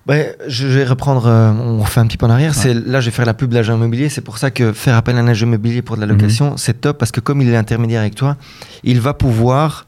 Ouais, 0.08 0.36
je 0.46 0.68
vais 0.68 0.84
reprendre, 0.84 1.26
euh, 1.26 1.50
on 1.50 1.84
fait 1.84 1.98
un 1.98 2.06
petit 2.06 2.16
peu 2.16 2.26
en 2.26 2.30
arrière. 2.30 2.54
C'est 2.54 2.74
là, 2.74 3.00
je 3.00 3.06
vais 3.06 3.16
faire 3.16 3.26
la 3.26 3.34
pub 3.34 3.50
de 3.50 3.56
l'agent 3.56 3.74
immobilier. 3.74 4.08
C'est 4.08 4.20
pour 4.20 4.38
ça 4.38 4.52
que 4.52 4.72
faire 4.72 4.94
appel 4.94 5.16
à 5.16 5.20
un 5.20 5.26
agent 5.26 5.46
immobilier 5.46 5.82
pour 5.82 5.96
de 5.96 6.00
la 6.00 6.06
location, 6.06 6.56
c'est 6.56 6.80
top 6.80 6.98
parce 6.98 7.10
que 7.10 7.18
comme 7.18 7.42
il 7.42 7.48
est 7.48 7.56
intermédiaire 7.56 8.02
avec 8.02 8.14
toi, 8.14 8.36
il 8.84 9.00
va 9.00 9.14
pouvoir 9.14 9.86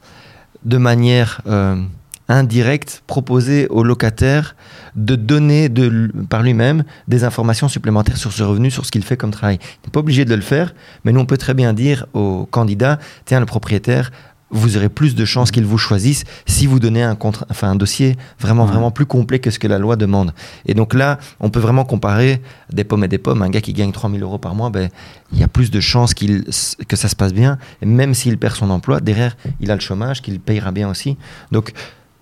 de 0.65 0.77
manière 0.77 1.41
euh, 1.47 1.81
indirecte 2.29 3.03
proposer 3.07 3.67
au 3.67 3.83
locataire 3.83 4.55
de 4.95 5.15
donner 5.15 5.67
de, 5.67 6.11
par 6.29 6.41
lui-même 6.43 6.83
des 7.07 7.23
informations 7.25 7.67
supplémentaires 7.67 8.17
sur 8.17 8.31
ce 8.31 8.43
revenu, 8.43 8.71
sur 8.71 8.85
ce 8.85 8.91
qu'il 8.91 9.03
fait 9.03 9.17
comme 9.17 9.31
travail. 9.31 9.59
Il 9.61 9.87
n'est 9.87 9.91
pas 9.91 9.99
obligé 9.99 10.23
de 10.25 10.35
le 10.35 10.41
faire, 10.41 10.73
mais 11.03 11.11
nous 11.11 11.19
on 11.19 11.25
peut 11.25 11.37
très 11.37 11.53
bien 11.53 11.73
dire 11.73 12.05
au 12.13 12.45
candidat, 12.49 12.99
tiens 13.25 13.39
le 13.39 13.45
propriétaire, 13.45 14.11
vous 14.51 14.77
aurez 14.77 14.89
plus 14.89 15.13
de 15.13 15.25
chances 15.25 15.51
qu'il 15.51 15.63
vous 15.65 15.77
choisisse 15.77 16.23
si 16.47 16.65
vous 16.65 16.79
donnez 16.79 17.03
un, 17.03 17.13
contre, 17.15 17.45
enfin, 17.51 17.69
un 17.69 17.75
dossier 17.75 18.17
vraiment, 18.39 18.65
Ouais. 18.65 18.71
vraiment 18.71 18.89
plus 18.89 19.05
complet 19.05 19.37
que 19.37 19.51
ce 19.51 19.59
que 19.59 19.67
la 19.67 19.77
loi 19.77 19.95
demande. 19.95 20.33
Et 20.65 20.73
donc 20.73 20.95
là, 20.95 21.19
on 21.39 21.51
peut 21.51 21.59
vraiment 21.59 21.85
comparer 21.85 22.41
des 22.73 22.83
pommes 22.83 23.03
et 23.03 23.07
des 23.07 23.19
pommes. 23.19 23.43
Un 23.43 23.49
gars 23.51 23.61
qui 23.61 23.73
gagne 23.73 23.91
3000 23.91 24.23
euros 24.23 24.39
par 24.39 24.55
mois, 24.55 24.71
ben, 24.71 24.89
il 25.31 25.39
y 25.39 25.43
a 25.43 25.47
plus 25.47 25.69
de 25.69 25.79
chances 25.79 26.15
qu'il, 26.15 26.45
que 26.87 26.95
ça 26.95 27.07
se 27.09 27.15
passe 27.15 27.31
bien. 27.31 27.59
Et 27.83 27.85
même 27.85 28.15
s'il 28.15 28.39
perd 28.39 28.55
son 28.55 28.71
emploi, 28.71 29.01
derrière, 29.01 29.37
il 29.59 29.69
a 29.69 29.75
le 29.75 29.81
chômage, 29.81 30.23
qu'il 30.23 30.39
payera 30.39 30.71
bien 30.71 30.89
aussi. 30.89 31.15
Donc, 31.51 31.71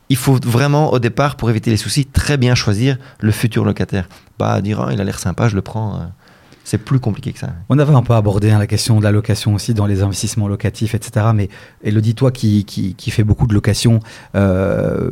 il 0.09 0.17
faut 0.17 0.39
vraiment, 0.43 0.93
au 0.93 0.99
départ, 0.99 1.35
pour 1.35 1.49
éviter 1.49 1.69
les 1.69 1.77
soucis, 1.77 2.05
très 2.05 2.37
bien 2.37 2.55
choisir 2.55 2.97
le 3.19 3.31
futur 3.31 3.65
locataire. 3.65 4.07
Pas 4.37 4.61
dire, 4.61 4.81
Ah, 4.81 4.93
il 4.93 5.01
a 5.01 5.03
l'air 5.03 5.19
sympa, 5.19 5.47
je 5.49 5.55
le 5.55 5.61
prends. 5.61 6.11
C'est 6.67 6.79
plus 6.79 6.99
compliqué 6.99 7.31
que 7.31 7.39
ça. 7.39 7.51
On 7.69 7.79
avait 7.79 7.93
un 7.93 8.03
peu 8.03 8.13
abordé 8.13 8.51
hein, 8.51 8.59
la 8.59 8.67
question 8.67 8.99
de 8.99 9.03
la 9.05 9.13
location 9.13 9.53
aussi 9.53 9.73
dans 9.73 9.85
les 9.85 10.01
investissements 10.01 10.49
locatifs, 10.49 10.95
etc. 10.95 11.27
Mais 11.33 11.47
Elodie, 11.81 12.13
toi 12.13 12.29
qui, 12.29 12.65
qui, 12.65 12.93
qui 12.93 13.09
fais 13.09 13.23
beaucoup 13.23 13.47
de 13.47 13.53
location, 13.53 14.01
euh, 14.35 15.09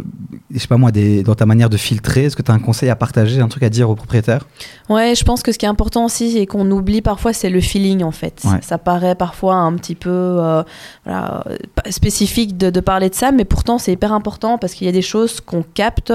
je 0.52 0.60
sais 0.60 0.68
pas 0.68 0.76
moi, 0.76 0.92
des, 0.92 1.24
dans 1.24 1.34
ta 1.34 1.46
manière 1.46 1.70
de 1.70 1.78
filtrer, 1.78 2.26
est-ce 2.26 2.36
que 2.36 2.42
tu 2.42 2.52
as 2.52 2.54
un 2.54 2.60
conseil 2.60 2.90
à 2.90 2.98
partager, 2.98 3.40
un 3.40 3.48
truc 3.48 3.64
à 3.64 3.70
dire 3.70 3.90
aux 3.90 3.96
propriétaires 3.96 4.46
Ouais, 4.90 5.16
je 5.16 5.24
pense 5.24 5.44
que 5.44 5.54
ce 5.54 5.58
qui 5.58 5.66
est 5.66 5.70
important 5.70 6.04
aussi 6.04 6.38
et 6.38 6.46
qu'on 6.46 6.70
oublie 6.72 7.02
parfois, 7.02 7.32
c'est 7.32 7.50
le 7.50 7.62
feeling 7.62 8.04
en 8.04 8.12
fait. 8.12 8.42
Ouais. 8.44 8.60
Ça 8.62 8.78
paraît 8.78 9.16
parfois 9.16 9.56
un 9.56 9.76
petit 9.76 9.96
peu 9.96 10.10
euh, 10.10 10.62
voilà, 11.06 11.46
spécifique 11.90 12.58
de, 12.58 12.70
de 12.70 12.80
parler 12.82 13.10
de 13.10 13.16
ça, 13.16 13.32
mais 13.32 13.46
pourtant 13.46 13.78
c'est 13.78 13.94
hyper 13.94 14.12
important 14.12 14.58
parce 14.58 14.74
qu'il 14.74 14.88
y 14.88 14.90
a 14.90 14.94
des 14.94 15.02
choses 15.02 15.40
qu'on 15.40 15.64
capte. 15.64 16.12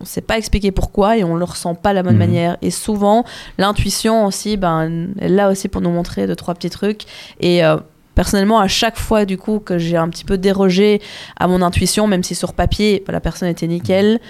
On 0.00 0.04
ne 0.04 0.06
sait 0.08 0.20
pas 0.20 0.38
expliquer 0.38 0.70
pourquoi 0.70 1.16
et 1.16 1.24
on 1.24 1.34
ne 1.34 1.38
le 1.38 1.44
ressent 1.44 1.74
pas 1.74 1.90
de 1.90 1.96
la 1.96 2.02
bonne 2.02 2.12
Mhm. 2.14 2.18
manière. 2.18 2.56
Et 2.62 2.70
souvent, 2.70 3.24
l'intuition 3.58 4.26
aussi, 4.26 4.56
ben, 4.56 5.08
elle 5.18 5.32
est 5.32 5.34
là 5.34 5.50
aussi 5.50 5.68
pour 5.68 5.80
nous 5.80 5.90
montrer 5.90 6.26
deux, 6.26 6.36
trois 6.36 6.54
petits 6.54 6.70
trucs. 6.70 7.02
Et 7.40 7.64
euh, 7.64 7.76
personnellement, 8.14 8.60
à 8.60 8.68
chaque 8.68 8.96
fois 8.98 9.24
du 9.24 9.36
coup 9.38 9.58
que 9.58 9.78
j'ai 9.78 9.96
un 9.96 10.08
petit 10.08 10.24
peu 10.24 10.38
dérogé 10.38 11.00
à 11.38 11.48
mon 11.48 11.62
intuition, 11.62 12.06
même 12.06 12.22
si 12.22 12.34
sur 12.34 12.52
papier, 12.52 13.02
ben, 13.06 13.12
la 13.12 13.20
personne 13.20 13.48
était 13.48 13.66
nickel, 13.66 14.20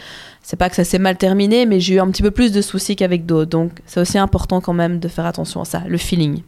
c'est 0.42 0.56
pas 0.56 0.70
que 0.70 0.76
ça 0.76 0.84
s'est 0.84 0.98
mal 0.98 1.16
terminé, 1.18 1.66
mais 1.66 1.80
j'ai 1.80 1.94
eu 1.96 2.00
un 2.00 2.10
petit 2.10 2.22
peu 2.22 2.30
plus 2.30 2.52
de 2.52 2.62
soucis 2.62 2.96
qu'avec 2.96 3.26
d'autres. 3.26 3.50
Donc 3.50 3.72
c'est 3.84 4.00
aussi 4.00 4.16
important 4.18 4.60
quand 4.62 4.72
même 4.72 4.98
de 5.00 5.08
faire 5.08 5.26
attention 5.26 5.60
à 5.60 5.64
ça, 5.66 5.82
le 5.86 5.98
feeling. 5.98 6.40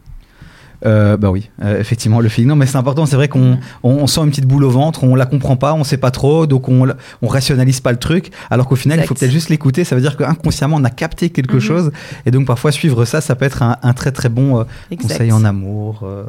Euh, 0.85 1.17
Bah 1.17 1.29
oui, 1.31 1.49
euh, 1.63 1.79
effectivement, 1.79 2.19
le 2.19 2.29
feeling. 2.29 2.49
Non, 2.49 2.55
mais 2.55 2.65
c'est 2.65 2.77
important, 2.77 3.05
c'est 3.05 3.15
vrai 3.15 3.27
qu'on 3.27 3.57
on, 3.83 3.89
on 3.91 4.07
sent 4.07 4.21
une 4.21 4.29
petite 4.29 4.45
boule 4.45 4.63
au 4.63 4.69
ventre, 4.69 5.03
on 5.03 5.15
la 5.15 5.25
comprend 5.25 5.55
pas, 5.55 5.73
on 5.73 5.83
sait 5.83 5.97
pas 5.97 6.11
trop, 6.11 6.45
donc 6.47 6.69
on, 6.69 6.87
on 7.21 7.27
rationalise 7.27 7.79
pas 7.81 7.91
le 7.91 7.97
truc, 7.99 8.31
alors 8.49 8.67
qu'au 8.67 8.75
final, 8.75 8.99
il 8.99 9.05
faut 9.05 9.13
peut-être 9.13 9.31
juste 9.31 9.49
l'écouter, 9.49 9.83
ça 9.83 9.95
veut 9.95 10.01
dire 10.01 10.17
qu'inconsciemment, 10.17 10.77
on 10.79 10.83
a 10.83 10.89
capté 10.89 11.29
quelque 11.29 11.55
Mhm. 11.55 11.59
chose, 11.59 11.91
et 12.25 12.31
donc 12.31 12.45
parfois 12.47 12.71
suivre 12.71 13.05
ça, 13.05 13.21
ça 13.21 13.35
peut 13.35 13.45
être 13.45 13.61
un, 13.63 13.77
un 13.83 13.93
très 13.93 14.11
très 14.11 14.29
bon 14.29 14.59
euh, 14.59 14.63
conseil 15.01 15.31
en 15.31 15.43
amour. 15.45 16.01
euh, 16.03 16.23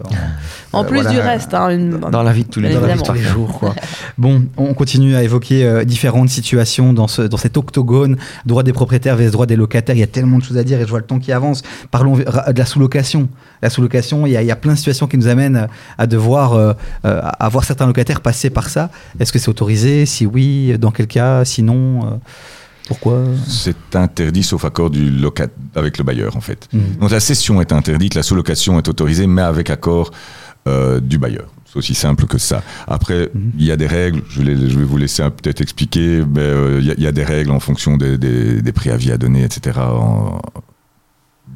en- 0.72 0.80
En 0.80 0.84
euh, 0.84 0.86
plus 0.86 0.96
voilà. 1.02 1.10
du 1.10 1.18
reste, 1.20 1.54
hein, 1.54 1.68
une- 1.70 1.98
Dans 2.10 2.22
la 2.22 2.32
vie 2.32 2.44
de 2.44 2.48
tous 2.50 2.60
les 2.60 2.72
jours. 2.72 2.80
dans 2.80 2.86
la 2.86 2.94
vie 2.94 3.00
de 3.02 3.06
tous 3.06 3.12
les 3.14 3.22
jours. 3.22 3.58
Quoi. 3.58 3.74
bon, 4.18 4.42
on 4.56 4.74
continue 4.74 5.14
à 5.16 5.22
évoquer 5.22 5.64
euh, 5.64 5.84
différentes 5.84 6.28
situations 6.30 6.92
dans, 6.92 7.08
ce, 7.08 7.22
dans 7.22 7.36
cet 7.36 7.56
octogone, 7.56 8.16
droit 8.46 8.62
des 8.62 8.72
propriétaires 8.72 9.16
vs 9.16 9.30
droit 9.30 9.46
des 9.46 9.56
locataires. 9.56 9.94
Il 9.96 10.00
y 10.00 10.02
a 10.04 10.06
tellement 10.08 10.38
de 10.38 10.44
choses 10.44 10.58
à 10.58 10.64
dire 10.64 10.80
et 10.80 10.84
je 10.84 10.90
vois 10.90 10.98
le 10.98 11.04
temps 11.06 11.18
qui 11.18 11.32
avance. 11.32 11.62
Parlons 11.90 12.16
de 12.16 12.24
la 12.58 12.66
sous-location. 12.66 13.28
La 13.62 13.70
sous-location, 13.70 14.26
il 14.26 14.32
y, 14.32 14.36
a, 14.36 14.41
il 14.42 14.46
y 14.48 14.50
a 14.50 14.56
plein 14.56 14.72
de 14.72 14.78
situations 14.78 15.06
qui 15.06 15.16
nous 15.16 15.28
amènent 15.28 15.66
à 15.98 16.06
devoir 16.06 16.52
euh, 16.54 16.72
euh, 17.04 17.20
à 17.22 17.48
voir 17.48 17.64
certains 17.64 17.86
locataires 17.86 18.20
passer 18.20 18.50
par 18.50 18.68
ça. 18.68 18.90
Est-ce 19.18 19.32
que 19.32 19.38
c'est 19.38 19.48
autorisé? 19.48 20.06
Si 20.06 20.26
oui, 20.26 20.76
dans 20.78 20.90
quel 20.90 21.06
cas? 21.06 21.44
Sinon, 21.44 22.06
euh, 22.06 22.10
pourquoi? 22.88 23.20
C'est 23.46 23.94
interdit 23.94 24.42
sauf 24.42 24.64
accord 24.64 24.90
du 24.90 25.10
locat 25.10 25.46
avec 25.74 25.98
le 25.98 26.04
bailleur 26.04 26.36
en 26.36 26.40
fait. 26.40 26.68
Mhm. 26.72 26.96
Donc 27.00 27.10
la 27.10 27.20
cession 27.20 27.60
est 27.60 27.72
interdite, 27.72 28.14
la 28.14 28.22
sous-location 28.22 28.78
est 28.78 28.88
autorisée, 28.88 29.26
mais 29.26 29.42
avec 29.42 29.70
accord 29.70 30.10
euh, 30.68 31.00
du 31.00 31.18
bailleur. 31.18 31.46
C'est 31.66 31.78
aussi 31.78 31.94
simple 31.94 32.26
que 32.26 32.36
ça. 32.38 32.62
Après, 32.86 33.30
Mhm. 33.34 33.52
il 33.58 33.64
y 33.64 33.72
a 33.72 33.76
des 33.76 33.86
règles, 33.86 34.22
je, 34.28 34.42
les- 34.42 34.68
je 34.70 34.78
vais 34.78 34.84
vous 34.84 34.98
laisser 34.98 35.22
peut-être 35.24 35.60
expliquer, 35.62 36.22
mais 36.28 36.40
euh, 36.42 36.78
il 36.80 36.86
y, 36.86 37.06
a- 37.06 37.08
y 37.10 37.12
des 37.12 37.24
règles 37.24 37.50
en 37.50 37.60
fonction 37.60 37.96
des, 37.96 38.18
des, 38.18 38.60
des 38.60 38.72
préavis 38.72 39.10
à 39.10 39.16
donner, 39.16 39.42
etc. 39.42 39.78
en- 39.80 40.40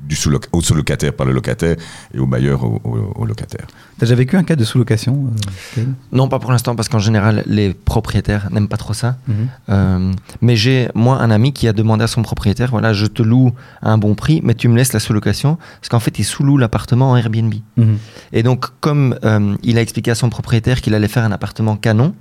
du 0.07 0.17
sous 0.17 0.31
au 0.53 0.61
sous-locataire 0.61 1.13
par 1.13 1.27
le 1.27 1.33
locataire 1.33 1.77
et 2.15 2.19
au 2.19 2.27
bailleur 2.27 2.65
au, 2.65 2.81
au- 2.85 3.13
au 3.17 3.25
locataire. 3.27 3.67
T'as 3.99 4.07
déjà 4.07 4.15
vécu 4.15 4.37
un 4.37 4.45
cas 4.45 4.57
de 4.57 4.65
sous-location 4.65 5.31
euh, 5.79 5.85
Non, 6.13 6.29
pas 6.29 6.39
pour 6.39 6.53
l'instant, 6.53 6.77
parce 6.77 6.89
qu'en 6.89 6.99
général, 6.99 7.43
les 7.47 7.73
propriétaires 7.75 8.49
n'aiment 8.53 8.69
pas 8.69 8.77
trop 8.77 8.93
ça. 8.95 9.17
Mhm. 9.27 9.35
Euh, 9.71 10.13
mais 10.43 10.57
j'ai, 10.57 10.89
moi, 10.95 11.19
un 11.21 11.31
ami 11.31 11.53
qui 11.53 11.67
a 11.69 11.73
demandé 11.73 12.05
à 12.05 12.07
son 12.07 12.23
propriétaire, 12.23 12.71
voilà, 12.71 12.93
je 12.93 13.07
te 13.07 13.23
loue 13.23 13.53
à 13.83 13.91
un 13.91 13.99
bon 13.99 14.15
prix, 14.15 14.41
mais 14.45 14.55
tu 14.55 14.69
me 14.69 14.77
laisses 14.77 14.93
la 14.93 15.01
sous-location, 15.01 15.59
parce 15.81 15.89
qu'en 15.89 16.01
fait, 16.01 16.19
il 16.19 16.25
sous-loue 16.25 16.59
l'appartement 16.59 17.11
en 17.11 17.17
Airbnb. 17.17 17.55
Mhm. 17.77 17.99
Et 18.33 18.43
donc, 18.43 18.67
comme 18.81 19.19
euh, 19.25 19.57
il 19.63 19.79
a 19.79 19.81
expliqué 19.81 20.11
à 20.11 20.15
son 20.15 20.29
propriétaire 20.31 20.81
qu'il 20.81 20.95
allait 20.95 21.09
faire 21.09 21.25
un 21.25 21.33
appartement 21.33 21.77
canon, 21.77 22.15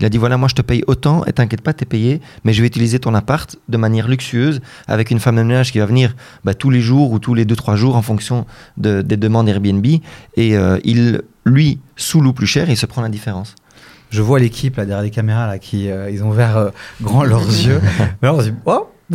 il 0.00 0.06
a 0.06 0.08
dit 0.08 0.18
voilà, 0.18 0.36
moi 0.36 0.48
je 0.48 0.54
te 0.54 0.62
paye 0.62 0.82
autant 0.86 1.24
et 1.26 1.32
t'inquiète 1.32 1.60
pas, 1.60 1.72
t'es 1.72 1.84
payé, 1.84 2.20
mais 2.44 2.52
je 2.52 2.60
vais 2.62 2.66
utiliser 2.66 2.98
ton 2.98 3.14
appart 3.14 3.56
de 3.68 3.76
manière 3.76 4.08
luxueuse 4.08 4.60
avec 4.86 5.10
une 5.10 5.18
femme 5.20 5.36
de 5.36 5.42
ménage 5.42 5.72
qui 5.72 5.78
va 5.78 5.86
venir 5.86 6.14
bah, 6.44 6.54
tous 6.54 6.70
les 6.70 6.80
jours 6.80 7.12
ou 7.12 7.18
tous 7.18 7.34
les 7.34 7.44
2-3 7.44 7.76
jours 7.76 7.96
en 7.96 8.02
fonction 8.02 8.46
de- 8.76 9.02
des 9.02 9.16
demandes 9.16 9.48
Airbnb. 9.48 9.86
Et 10.36 10.56
euh, 10.56 10.78
il, 10.84 11.22
lui, 11.44 11.80
sous-loue 11.96 12.32
plus 12.32 12.46
cher 12.46 12.68
et 12.68 12.72
il 12.72 12.76
se 12.76 12.86
prend 12.86 13.02
la 13.02 13.08
différence. 13.08 13.54
Je 14.10 14.20
vois 14.22 14.38
l'équipe 14.38 14.76
là 14.76 14.84
derrière 14.84 15.02
les 15.02 15.10
caméras 15.10 15.46
là 15.46 15.58
qui 15.58 15.90
euh, 15.90 16.10
ils 16.10 16.22
ont 16.22 16.28
ouvert 16.30 16.56
euh, 16.56 16.70
grand 17.00 17.24
leurs 17.24 17.46
yeux. 17.66 17.80
Alors 18.22 18.36
on 18.36 18.40
se 18.40 18.48
dit 18.50 18.54
oh, 18.66 18.88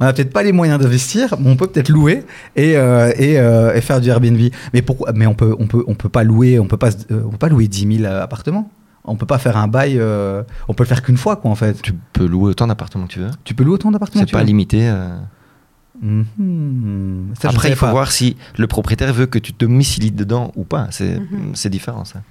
on 0.00 0.04
n'a 0.04 0.12
peut-être 0.12 0.32
pas 0.32 0.42
les 0.42 0.52
moyens 0.52 0.78
d'investir, 0.80 1.34
mais 1.38 1.50
on 1.50 1.56
peut 1.56 1.66
peut-être 1.66 1.88
louer 1.88 2.24
et, 2.56 2.76
euh, 2.76 3.12
et, 3.18 3.34
et 3.76 3.80
faire 3.80 4.00
du 4.00 4.08
Airbnb. 4.08 4.40
Mais 4.74 4.82
pourquoi 4.82 5.12
Mais 5.14 5.26
on 5.26 5.34
peut 5.34 5.54
on 5.58 5.66
peut 5.66 5.84
on 5.86 5.94
peut 5.94 6.08
pas 6.08 6.22
louer 6.24 6.58
on 6.58 6.66
peut 6.66 6.76
pas 6.76 6.90
on 7.10 7.30
peut 7.30 7.38
pas 7.38 7.48
louer 7.48 7.68
10 7.68 7.98
000 8.00 8.12
appartements. 8.12 8.70
On 9.04 9.16
peut 9.16 9.26
pas 9.26 9.38
faire 9.38 9.56
un 9.56 9.66
bail. 9.68 9.98
euh, 9.98 10.42
on 10.68 10.74
peut 10.74 10.84
le 10.84 10.88
faire 10.88 11.02
qu'une 11.02 11.16
fois 11.16 11.36
quoi 11.36 11.50
en 11.50 11.54
fait. 11.56 11.80
Tu 11.82 11.92
peux 12.12 12.26
louer 12.26 12.50
autant 12.50 12.66
d'appartements 12.68 13.06
que 13.06 13.12
tu 13.12 13.18
veux. 13.18 13.30
Tu 13.44 13.54
peux 13.54 13.64
louer 13.64 13.74
autant 13.74 13.90
d'appartements. 13.90 14.20
C'est 14.22 14.26
que 14.26 14.32
pas 14.32 14.38
tu 14.38 14.44
veux 14.44 14.46
limité. 14.48 14.88
euh. 14.88 15.18
Mhm. 16.00 17.34
Ça, 17.40 17.48
je 17.50 17.54
Après, 17.54 17.70
il 17.70 17.76
faut 17.76 17.86
pas. 17.86 17.92
voir 17.92 18.12
si 18.12 18.36
le 18.56 18.66
propriétaire 18.66 19.12
veut 19.12 19.26
que 19.26 19.38
tu 19.38 19.52
te 19.52 19.64
domicilies 19.64 20.10
dedans 20.12 20.52
ou 20.56 20.64
pas. 20.64 20.86
C'est 20.90 21.18
Mhm. 21.18 21.52
c'est 21.54 21.70
différent, 21.70 22.04
ça. 22.04 22.22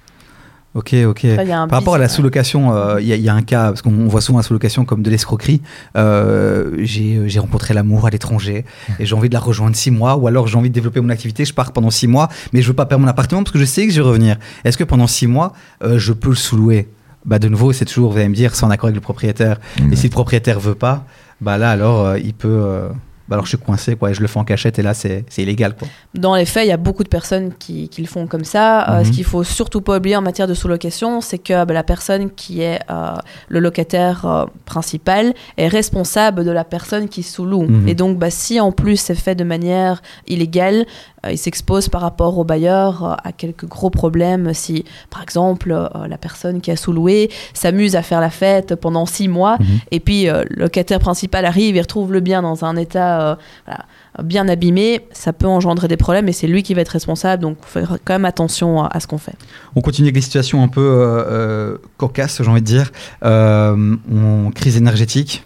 Ok, 0.74 0.94
ok. 1.06 1.26
Par 1.68 1.78
rapport 1.80 1.94
à 1.96 1.98
la 1.98 2.08
sous-location, 2.08 2.74
euh, 2.74 2.98
il 3.00 3.06
y, 3.06 3.12
a- 3.12 3.16
il 3.16 3.22
y 3.22 3.28
a 3.28 3.34
un 3.34 3.42
cas, 3.42 3.64
parce 3.68 3.82
qu'on 3.82 4.08
voit 4.08 4.22
souvent 4.22 4.38
la 4.38 4.42
sous-location 4.42 4.84
comme 4.86 5.02
de 5.02 5.10
l'escroquerie. 5.10 5.60
Euh, 5.96 6.70
j'ai 6.78 7.28
j'ai 7.28 7.38
rencontré 7.40 7.74
l'amour 7.74 8.06
à 8.06 8.10
l'étranger 8.10 8.64
et 8.98 9.04
j'ai 9.04 9.14
envie 9.14 9.28
de 9.28 9.34
la 9.34 9.40
rejoindre 9.40 9.76
six 9.76 9.90
mois, 9.90 10.16
ou 10.16 10.26
alors 10.26 10.46
j'ai 10.46 10.56
envie 10.56 10.70
de 10.70 10.74
développer 10.74 11.00
mon 11.00 11.10
activité, 11.10 11.44
je 11.44 11.52
pars 11.52 11.72
pendant 11.72 11.90
six 11.90 12.06
mois, 12.08 12.28
mais 12.52 12.62
je 12.62 12.68
veux 12.68 12.74
pas 12.74 12.86
perdre 12.86 13.04
mon 13.04 13.10
appartement 13.10 13.42
parce 13.42 13.52
que 13.52 13.58
je 13.58 13.64
sais 13.66 13.86
que 13.86 13.92
je 13.92 14.00
vais 14.00 14.06
revenir. 14.08 14.36
Est-ce 14.64 14.78
que 14.78 14.84
pendant 14.84 15.06
six 15.06 15.26
mois, 15.26 15.52
euh, 15.84 15.98
je 15.98 16.12
peux 16.12 16.30
le 16.30 16.34
sous-louer? 16.36 16.88
Bah, 17.26 17.38
De 17.38 17.48
nouveau, 17.48 17.72
c'est 17.72 17.84
toujours, 17.84 18.10
vous 18.12 18.18
allez 18.18 18.28
me 18.28 18.34
dire, 18.34 18.54
c'est 18.56 18.64
en 18.64 18.70
accord 18.70 18.86
avec 18.88 18.96
le 18.96 19.00
propriétaire. 19.02 19.58
Mm. 19.80 19.92
Et 19.92 19.96
si 19.96 20.06
le 20.08 20.12
propriétaire 20.12 20.58
veut 20.58 20.74
pas, 20.74 21.04
bah 21.40 21.58
là, 21.58 21.70
alors, 21.70 22.06
euh, 22.06 22.18
il 22.18 22.34
peut. 22.34 22.88
Bah 23.32 23.36
alors, 23.36 23.46
je 23.46 23.56
suis 23.56 23.64
coincé, 23.64 23.96
quoi, 23.96 24.10
et 24.10 24.14
je 24.14 24.20
le 24.20 24.26
fais 24.26 24.38
en 24.38 24.44
cachette, 24.44 24.78
et 24.78 24.82
là, 24.82 24.92
c'est 24.92 25.24
illégal, 25.38 25.74
quoi. 25.74 25.88
Dans 26.12 26.34
les 26.36 26.44
faits, 26.44 26.66
il 26.66 26.68
y 26.68 26.72
a 26.72 26.76
beaucoup 26.76 27.02
de 27.02 27.08
personnes 27.08 27.50
qui, 27.58 27.88
qui 27.88 28.02
le 28.02 28.06
font 28.06 28.26
comme 28.26 28.44
ça. 28.44 28.82
Euh, 28.90 28.98
Mhm. 28.98 29.04
ce 29.06 29.10
qu'il 29.10 29.24
faut 29.24 29.42
surtout 29.42 29.80
pas 29.80 29.96
oublier 29.96 30.16
en 30.16 30.20
matière 30.20 30.46
de 30.46 30.52
sous-location, 30.52 31.22
c'est 31.22 31.38
que 31.38 31.64
bah, 31.64 31.72
la 31.72 31.82
personne 31.82 32.30
qui 32.30 32.60
est 32.60 32.80
euh, 32.90 33.14
le 33.48 33.60
locataire 33.60 34.26
euh, 34.26 34.44
principal 34.66 35.32
est 35.56 35.68
responsable 35.68 36.44
de 36.44 36.50
la 36.50 36.64
personne 36.64 37.08
qui 37.08 37.22
sous-loue. 37.22 37.62
Mhm. 37.68 37.88
Et 37.88 37.94
donc, 37.94 38.18
bah, 38.18 38.28
si 38.30 38.60
en 38.60 38.70
plus 38.70 38.98
c'est 38.98 39.14
fait 39.14 39.34
de 39.34 39.44
manière 39.44 40.02
illégale, 40.26 40.84
il 41.30 41.38
s'expose 41.38 41.88
par 41.88 42.00
rapport 42.00 42.36
au 42.38 42.44
bailleur 42.44 43.04
euh, 43.04 43.14
à 43.22 43.32
quelques 43.32 43.66
gros 43.66 43.90
problèmes. 43.90 44.52
Si, 44.54 44.84
par 45.10 45.22
exemple, 45.22 45.70
euh, 45.70 45.88
la 46.08 46.18
personne 46.18 46.60
qui 46.60 46.70
a 46.70 46.76
sous-loué 46.76 47.30
s'amuse 47.54 47.94
à 47.94 48.02
faire 48.02 48.20
la 48.20 48.30
fête 48.30 48.74
pendant 48.74 49.06
six 49.06 49.28
mois, 49.28 49.56
Mhm. 49.60 49.66
et 49.92 50.00
puis 50.00 50.28
euh, 50.28 50.44
le 50.50 50.62
locataire 50.64 50.98
principal 50.98 51.44
arrive 51.44 51.76
et 51.76 51.80
retrouve 51.80 52.12
le 52.12 52.20
bien 52.20 52.42
dans 52.42 52.64
un 52.64 52.76
état 52.76 53.20
euh, 53.32 53.34
voilà, 53.66 53.84
bien 54.22 54.48
abîmé, 54.48 55.00
ça 55.12 55.32
peut 55.32 55.46
engendrer 55.46 55.88
des 55.88 55.96
problèmes 55.96 56.28
et 56.28 56.32
c'est 56.32 56.46
lui 56.46 56.62
qui 56.62 56.74
va 56.74 56.80
être 56.80 56.88
responsable. 56.90 57.42
Donc, 57.42 57.56
il 57.60 57.66
faut 57.66 57.78
faire 57.80 57.96
quand 58.04 58.14
même 58.14 58.24
attention 58.24 58.82
à, 58.84 58.98
ce 59.00 59.06
qu'on 59.06 59.18
fait. 59.18 59.34
On 59.76 59.80
continue 59.80 60.06
avec 60.06 60.14
des 60.14 60.20
situations 60.20 60.62
un 60.62 60.68
peu 60.68 60.80
euh, 60.80 61.24
euh, 61.30 61.78
cocasses, 61.98 62.42
j'ai 62.42 62.50
envie 62.50 62.60
de 62.60 62.66
dire. 62.66 62.90
Euh, 63.24 63.96
on- 64.12 64.50
crise 64.50 64.76
énergétique. 64.76 65.44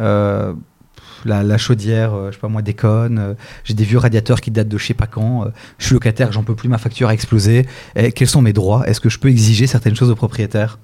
Euh, 0.00 0.52
la, 1.24 1.42
la 1.42 1.58
chaudière, 1.58 2.14
euh, 2.14 2.28
je 2.30 2.34
sais 2.36 2.40
pas 2.40 2.48
moi, 2.48 2.62
déconne. 2.62 3.18
euh, 3.18 3.34
J'ai 3.64 3.74
des 3.74 3.84
vieux 3.84 3.98
radiateurs 3.98 4.40
qui 4.40 4.50
datent 4.50 4.68
de 4.68 4.78
je 4.78 4.86
sais 4.86 4.94
pas 4.94 5.06
quand. 5.06 5.44
euh, 5.44 5.48
je 5.78 5.86
suis 5.86 5.94
locataire, 5.94 6.32
j'en 6.32 6.42
peux 6.42 6.54
plus, 6.54 6.68
ma 6.68 6.78
facture 6.78 7.08
a 7.08 7.14
explosé. 7.14 7.66
Et 7.96 8.12
quels 8.12 8.28
sont 8.28 8.42
mes 8.42 8.52
droits? 8.52 8.86
Est-ce 8.88 9.00
que 9.00 9.08
je 9.08 9.18
peux 9.18 9.28
exiger 9.28 9.66
certaines 9.66 9.94
choses 9.96 10.10
au 10.10 10.16
propriétaire? 10.16 10.78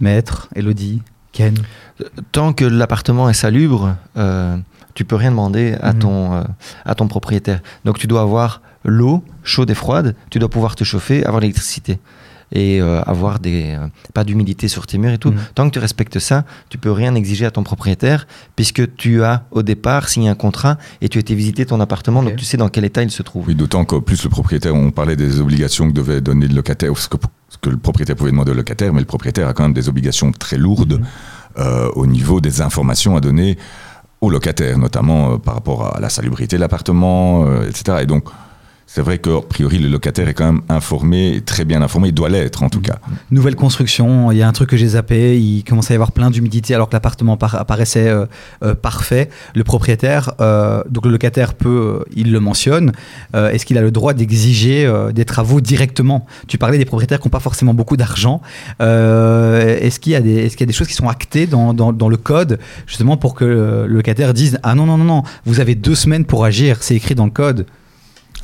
Maître, 0.00 0.48
Elodie, 0.54 1.02
Ken 1.32 1.54
Tant 2.32 2.52
que 2.52 2.64
l'appartement 2.64 3.28
est 3.28 3.34
salubre, 3.34 3.96
euh, 4.16 4.56
tu 4.94 5.04
peux 5.04 5.16
rien 5.16 5.30
demander 5.30 5.74
à, 5.80 5.92
Mhm. 5.92 5.98
ton, 5.98 6.34
euh, 6.34 6.42
à 6.84 6.94
ton 6.94 7.08
propriétaire. 7.08 7.60
Donc 7.84 7.98
tu 7.98 8.06
dois 8.06 8.22
avoir 8.22 8.62
l'eau 8.84 9.22
chaude 9.44 9.70
et 9.70 9.74
froide, 9.74 10.16
tu 10.30 10.38
dois 10.38 10.48
pouvoir 10.50 10.74
te 10.74 10.84
chauffer, 10.84 11.24
avoir 11.24 11.40
l'électricité 11.40 11.98
et 12.52 12.80
euh, 12.80 13.02
avoir 13.02 13.40
des 13.40 13.74
euh, 13.74 13.86
pas 14.14 14.24
d'humidité 14.24 14.68
sur 14.68 14.86
tes 14.86 14.98
murs 14.98 15.12
et 15.12 15.18
tout. 15.18 15.30
Mhm. 15.32 15.38
Tant 15.54 15.68
que 15.68 15.74
tu 15.74 15.78
respectes 15.78 16.18
ça, 16.18 16.44
tu 16.68 16.78
peux 16.78 16.92
rien 16.92 17.14
exiger 17.14 17.46
à 17.46 17.50
ton 17.50 17.62
propriétaire 17.62 18.26
puisque 18.56 18.94
tu 18.96 19.22
as 19.22 19.44
au 19.50 19.62
départ 19.62 20.08
signé 20.08 20.28
un 20.28 20.34
contrat 20.34 20.76
et 21.00 21.08
tu 21.08 21.18
as 21.18 21.20
été 21.20 21.34
visiter 21.34 21.66
ton 21.66 21.80
appartement, 21.80 22.22
donc 22.22 22.36
tu 22.36 22.44
sais 22.44 22.56
dans 22.56 22.68
quel 22.68 22.84
état 22.84 23.02
il 23.02 23.10
se 23.10 23.22
trouve. 23.22 23.46
Oui, 23.48 23.54
d'autant 23.54 23.84
qu'en 23.84 24.00
plus 24.00 24.22
le 24.24 24.30
propriétaire, 24.30 24.74
on 24.74 24.90
parlait 24.90 25.16
des 25.16 25.40
obligations 25.40 25.88
que 25.88 25.94
devait 25.94 26.20
donner 26.20 26.46
le 26.46 26.54
locataire, 26.54 26.96
ce 26.96 27.08
que, 27.08 27.16
ce 27.48 27.58
que 27.58 27.70
le 27.70 27.76
propriétaire 27.78 28.16
pouvait 28.16 28.30
demander 28.30 28.52
au 28.52 28.54
locataire, 28.54 28.92
mais 28.92 29.00
le 29.00 29.06
propriétaire 29.06 29.48
a 29.48 29.52
quand 29.54 29.62
même 29.62 29.72
des 29.72 29.88
obligations 29.88 30.30
très 30.32 30.56
lourdes 30.58 31.00
Mhm. 31.00 31.06
euh, 31.58 31.90
au 31.94 32.06
niveau 32.06 32.40
des 32.40 32.60
informations 32.62 33.16
à 33.16 33.20
donner 33.20 33.58
au 34.20 34.30
locataire, 34.30 34.78
notamment 34.78 35.32
euh, 35.32 35.36
par 35.38 35.54
rapport 35.54 35.96
à 35.96 36.00
la 36.00 36.08
salubrité 36.08 36.56
de 36.56 36.60
l'appartement, 36.60 37.44
euh, 37.46 37.68
etc. 37.68 37.98
Et 38.02 38.06
donc, 38.06 38.24
c'est 38.86 39.00
vrai 39.00 39.18
qu'a 39.18 39.40
priori, 39.48 39.78
le 39.78 39.88
locataire 39.88 40.28
est 40.28 40.34
quand 40.34 40.44
même 40.52 40.62
informé, 40.68 41.40
très 41.44 41.64
bien 41.64 41.80
informé, 41.82 42.08
il 42.08 42.14
doit 42.14 42.28
l'être 42.28 42.62
en 42.62 42.68
tout 42.68 42.80
cas. 42.80 42.98
Nouvelle 43.30 43.56
construction, 43.56 44.30
il 44.32 44.38
y 44.38 44.42
a 44.42 44.48
un 44.48 44.52
truc 44.52 44.68
que 44.70 44.76
j'ai 44.76 44.88
zappé, 44.88 45.40
il 45.40 45.64
commence 45.64 45.90
à 45.90 45.94
y 45.94 45.96
avoir 45.96 46.12
plein 46.12 46.30
d'humidité 46.30 46.74
alors 46.74 46.88
que 46.88 46.92
l'appartement 46.94 47.36
par- 47.38 47.54
apparaissait 47.54 48.08
euh, 48.08 48.26
euh, 48.62 48.74
parfait. 48.74 49.30
Le 49.54 49.64
propriétaire, 49.64 50.32
euh, 50.40 50.82
donc 50.90 51.06
le 51.06 51.12
locataire 51.12 51.54
peut, 51.54 52.04
il 52.14 52.32
le 52.32 52.40
mentionne, 52.40 52.92
est-ce 53.34 53.64
qu'il 53.64 53.78
a 53.78 53.82
le 53.82 53.90
droit 53.90 54.12
d'exiger 54.14 54.90
des 55.14 55.24
travaux 55.24 55.60
directement? 55.60 56.26
Tu 56.46 56.58
parlais 56.58 56.76
des 56.78 56.84
propriétaires 56.84 57.18
qui 57.20 57.28
n'ont 57.28 57.30
pas 57.30 57.40
forcément 57.40 57.72
beaucoup 57.74 57.96
d'argent. 57.96 58.42
Est-ce 58.80 59.98
qu'il 60.00 60.12
y, 60.12 60.16
a 60.16 60.20
des- 60.20 60.44
est-ce 60.46 60.56
qu'il 60.56 60.64
y 60.64 60.68
a 60.68 60.72
des 60.72 60.76
choses 60.76 60.88
qui 60.88 60.94
sont 60.94 61.08
actées 61.08 61.46
dans, 61.46 61.72
dans- 61.74 61.92
dans 61.92 62.08
le 62.08 62.16
code 62.16 62.58
justement 62.86 63.16
pour 63.16 63.34
que 63.34 63.44
le 63.44 63.86
locataire 63.86 64.34
dise 64.34 64.58
Ah 64.62 64.74
non, 64.74 64.86
non, 64.86 64.98
non, 64.98 65.04
non, 65.04 65.22
vous 65.46 65.60
avez 65.60 65.74
deux 65.74 65.94
semaines 65.94 66.24
pour 66.24 66.44
agir, 66.44 66.78
c'est 66.80 66.94
écrit 66.94 67.14
dans 67.14 67.24
le 67.24 67.30
code? 67.30 67.66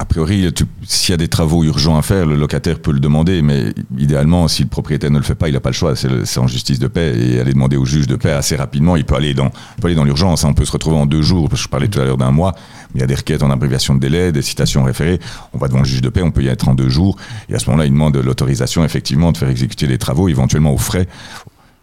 A 0.00 0.04
priori, 0.04 0.48
s'il 0.86 1.12
y 1.12 1.14
a 1.14 1.16
des 1.16 1.26
travaux 1.26 1.64
urgents 1.64 1.98
à 1.98 2.02
faire, 2.02 2.24
le 2.24 2.36
locataire 2.36 2.78
peut 2.78 2.92
le 2.92 3.00
demander, 3.00 3.42
mais 3.42 3.74
idéalement, 3.98 4.46
si 4.46 4.62
le 4.62 4.68
propriétaire 4.68 5.10
ne 5.10 5.18
le 5.18 5.24
fait 5.24 5.34
pas, 5.34 5.48
il 5.48 5.54
n'a 5.54 5.60
pas 5.60 5.70
le 5.70 5.74
choix. 5.74 5.94
C'est 5.96 6.38
en 6.38 6.46
justice 6.46 6.78
de 6.78 6.86
paix 6.86 7.18
et 7.18 7.40
aller 7.40 7.52
demander 7.52 7.76
au 7.76 7.84
juge 7.84 8.06
de 8.06 8.14
paix 8.14 8.30
assez 8.30 8.54
rapidement. 8.54 8.94
Il 8.94 9.04
peut 9.04 9.16
aller 9.16 9.34
dans, 9.34 9.50
peut 9.50 9.86
aller 9.86 9.96
dans 9.96 10.04
l'urgence. 10.04 10.44
On 10.44 10.54
peut 10.54 10.64
se 10.64 10.70
retrouver 10.70 10.96
en 10.96 11.06
deux 11.06 11.22
jours. 11.22 11.48
Parce 11.48 11.62
que 11.62 11.64
je 11.64 11.68
parlais 11.68 11.88
tout 11.88 12.00
à 12.00 12.04
l'heure 12.04 12.16
d'un 12.16 12.30
mois, 12.30 12.54
mais 12.94 12.98
il 12.98 13.00
y 13.00 13.04
a 13.04 13.08
des 13.08 13.16
requêtes 13.16 13.42
en 13.42 13.50
abréviation 13.50 13.96
de 13.96 14.00
délai, 14.00 14.30
des 14.30 14.42
citations 14.42 14.84
référées. 14.84 15.18
On 15.52 15.58
va 15.58 15.66
devant 15.66 15.80
le 15.80 15.84
juge 15.84 16.00
de 16.00 16.10
paix, 16.10 16.22
on 16.22 16.30
peut 16.30 16.44
y 16.44 16.48
être 16.48 16.68
en 16.68 16.76
deux 16.76 16.88
jours. 16.88 17.16
Et 17.48 17.56
à 17.56 17.58
ce 17.58 17.66
moment-là, 17.66 17.86
il 17.86 17.92
demande 17.92 18.16
l'autorisation 18.18 18.84
effectivement 18.84 19.32
de 19.32 19.36
faire 19.36 19.48
exécuter 19.48 19.88
les 19.88 19.98
travaux, 19.98 20.28
éventuellement 20.28 20.72
aux 20.72 20.78
frais 20.78 21.08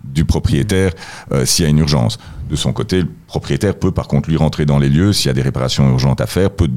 du 0.06 0.23
propriétaire 0.23 0.91
euh, 1.34 1.45
s'il 1.45 1.63
y 1.63 1.67
a 1.67 1.69
une 1.69 1.80
urgence. 1.80 2.17
De 2.49 2.56
son 2.56 2.71
côté, 2.71 3.01
le 3.01 3.10
propriétaire 3.28 3.75
peut 3.75 3.91
par 3.91 4.08
contre 4.08 4.30
lui 4.30 4.38
rentrer 4.38 4.65
dans 4.65 4.80
les 4.80 4.88
lieux 4.88 5.12
s'il 5.12 5.28
y 5.28 5.32
a 5.32 5.34
des 5.34 5.41
réparations 5.41 5.89
urgentes 5.89 6.21
à 6.21 6.28
faire, 6.28 6.51
peut, 6.51 6.69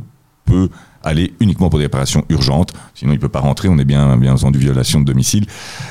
peut 0.44 0.68
aller 1.02 1.34
uniquement 1.40 1.70
pour 1.70 1.78
des 1.78 1.84
réparations 1.86 2.24
urgentes. 2.28 2.72
Sinon, 2.94 3.12
il 3.12 3.18
peut 3.18 3.28
pas 3.28 3.40
rentrer. 3.40 3.68
On 3.68 3.78
est 3.78 3.84
bien, 3.84 4.16
bien 4.16 4.32
entendu 4.32 4.58
violation 4.58 5.00
de 5.00 5.04
domicile, 5.04 5.46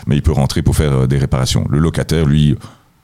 mais 0.06 0.16
il 0.16 0.22
peut 0.22 0.32
rentrer 0.32 0.62
pour 0.62 0.76
faire 0.76 0.94
euh, 0.94 1.08
des 1.08 1.18
réparations. 1.18 1.66
Le 1.70 1.80
locataire, 1.80 2.26
lui, 2.26 2.56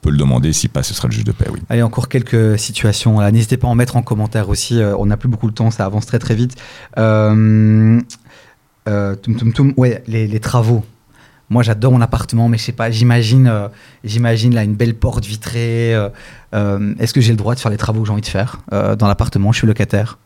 peut 0.02 0.10
le 0.10 0.16
demander. 0.16 0.52
S'il 0.52 0.70
passe, 0.70 0.88
ce 0.88 0.94
sera 0.94 1.08
le 1.08 1.14
juge 1.14 1.24
de 1.24 1.32
paix, 1.32 1.46
oui. 1.52 1.60
Allez, 1.68 1.82
encore 1.82 2.08
quelques 2.08 2.58
situations. 2.58 3.20
N'hésitez 3.30 3.56
pas 3.56 3.68
à 3.68 3.70
en 3.70 3.74
mettre 3.74 3.96
en 3.96 4.02
commentaire 4.02 4.48
aussi. 4.48 4.80
Euh, 4.80 4.94
on 4.98 5.06
n'a 5.06 5.16
plus 5.16 5.28
beaucoup 5.28 5.48
de 5.48 5.54
temps, 5.54 5.70
ça 5.70 5.86
avance 5.86 6.06
très 6.06 6.18
très 6.18 6.34
vite. 6.34 6.56
Euh. 6.98 8.00
Ouais, 9.78 10.02
les, 10.06 10.40
travaux. 10.40 10.84
Moi, 11.48 11.62
j'adore 11.62 11.92
mon 11.92 12.02
appartement, 12.02 12.50
mais 12.50 12.58
je 12.58 12.64
sais 12.64 12.72
pas. 12.72 12.90
J'imagine, 12.90 13.50
j'imagine 14.02 14.54
là 14.54 14.62
une 14.62 14.74
belle 14.74 14.94
porte 14.94 15.24
vitrée. 15.24 15.92
Est-ce 16.52 17.14
que 17.14 17.22
j'ai 17.22 17.30
le 17.30 17.38
droit 17.38 17.54
de 17.54 17.60
faire 17.60 17.70
les 17.70 17.78
travaux 17.78 18.02
que 18.02 18.06
j'ai 18.08 18.12
envie 18.12 18.20
de 18.20 18.26
faire 18.26 18.58
dans 18.70 19.08
l'appartement? 19.08 19.52
Je 19.52 19.58
suis 19.58 19.66
locataire. 19.66 20.18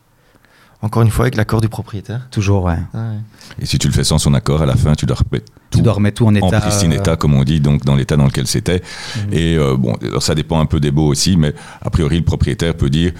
Encore 0.81 1.01
une 1.01 1.09
fois, 1.09 1.25
avec 1.25 1.35
l'accord 1.35 1.59
du 1.59 1.67
propriétaire. 1.67 2.27
Toujours, 2.31 2.63
ouais. 2.63 2.77
Ouais. 2.93 3.17
Et 3.61 3.65
si 3.65 3.77
tu 3.77 3.87
le 3.87 3.93
fais 3.93 4.05
sans 4.05 4.17
son 4.17 4.33
accord, 4.33 4.61
à 4.61 4.65
la 4.65 4.75
fin, 4.77 4.95
tu 4.95 5.05
dois 5.05 5.17
remettre 5.17 5.51
Tu 5.71 5.77
tout 5.77 5.81
dois 5.81 5.93
remettre 5.93 6.17
tout 6.19 6.25
en 6.25 6.33
état. 6.35 6.45
en 6.45 6.51
pristine 6.61 6.93
euh, 6.93 6.97
état, 6.97 7.17
comme 7.17 7.33
on 7.33 7.43
dit, 7.43 7.59
donc 7.59 7.83
dans 7.83 7.95
l'état 7.95 8.15
dans 8.15 8.25
lequel 8.25 8.47
c'était. 8.47 8.81
Mhm. 9.27 9.33
Et 9.33 9.57
euh, 9.57 9.75
bon, 9.77 9.95
alors 10.01 10.23
ça 10.23 10.35
dépend 10.35 10.59
un 10.61 10.65
peu 10.65 10.79
des 10.79 10.91
baux 10.91 11.07
aussi, 11.07 11.35
mais 11.35 11.53
a 11.81 11.89
priori, 11.89 12.17
le 12.17 12.23
propriétaire 12.23 12.75
peut 12.75 12.89
dire 12.89 13.11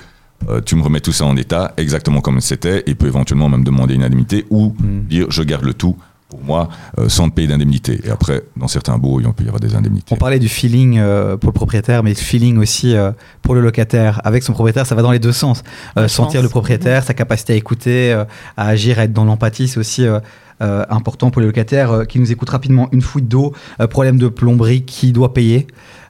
euh, 0.48 0.62
tu 0.62 0.76
me 0.76 0.82
remets 0.82 1.02
tout 1.02 1.12
ça 1.12 1.26
en 1.26 1.36
état, 1.36 1.74
exactement 1.76 2.22
comme 2.22 2.40
c'était, 2.40 2.84
et 2.88 2.96
peut 2.96 3.08
éventuellement 3.08 3.50
même 3.50 3.66
demander 3.66 3.96
une 3.96 4.04
indemnité 4.04 4.46
ou 4.50 4.74
Mhm. 4.80 5.04
dire 5.10 5.26
je 5.30 5.44
garde 5.44 5.66
le 5.66 5.74
tout 5.74 5.98
pour 6.30 6.44
moi 6.44 6.70
euh, 7.00 7.10
sans 7.10 7.30
payer 7.30 7.48
d'indemnité. 7.48 8.00
Et 8.06 8.10
après, 8.12 8.44
dans 8.56 8.68
certains 8.68 8.98
baux, 9.00 9.20
il 9.20 9.28
peut 9.34 9.44
y 9.44 9.48
avoir 9.48 9.60
des 9.60 9.74
indemnités. 9.76 10.14
On 10.14 10.18
parlait 10.18 10.38
du 10.40 10.48
feeling 10.48 10.98
euh, 11.00 11.38
pour 11.38 11.50
le 11.50 11.54
propriétaire, 11.54 12.04
mais 12.04 12.12
le 12.12 12.16
feeling 12.16 12.58
aussi 12.60 12.96
euh, 12.96 13.12
pour 13.42 13.56
le 13.56 13.62
locataire. 13.62 14.22
Avec 14.24 14.44
son 14.44 14.54
propriétaire, 14.54 14.86
ça 14.86 14.94
va 14.96 15.02
dans 15.02 15.12
les 15.12 15.20
deux 15.20 15.32
sens. 15.32 15.64
Euh, 15.98 16.08
sentir 16.08 16.42
le 16.44 16.50
propriétaire, 16.50 17.04
sa 17.04 17.14
capacité 17.16 17.54
à 17.54 17.56
écouter, 17.56 18.14
euh, 18.14 18.26
à 18.58 18.68
agir, 18.68 19.00
à 19.00 19.04
être 19.06 19.14
dans 19.14 19.26
l'empathie, 19.26 19.68
c'est 19.68 19.80
aussi 19.80 20.06
euh, 20.06 20.20
euh, 20.62 20.86
important 20.90 21.32
pour 21.32 21.42
les 21.42 21.48
locataires 21.48 21.92
euh, 21.92 22.06
qui 22.06 22.20
nous 22.20 22.32
écoutent 22.32 22.52
rapidement. 22.52 22.90
Une 22.92 23.02
fuite 23.02 23.28
d'eau, 23.28 23.54
euh, 23.82 23.88
problème 23.88 24.18
de 24.20 24.28
plomberie, 24.28 24.84
qui 24.86 25.12
doit 25.12 25.34
payer 25.34 25.66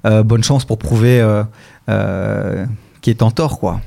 Euh, 0.05 0.23
Bonne 0.23 0.43
chance 0.43 0.63
pour 0.65 0.77
prouver 0.77 1.19
euh, 1.21 1.43
euh, 1.89 2.65
qui 3.01 3.09
est 3.09 3.21
en 3.21 3.31
tort, 3.31 3.59
quoi. 3.59 3.79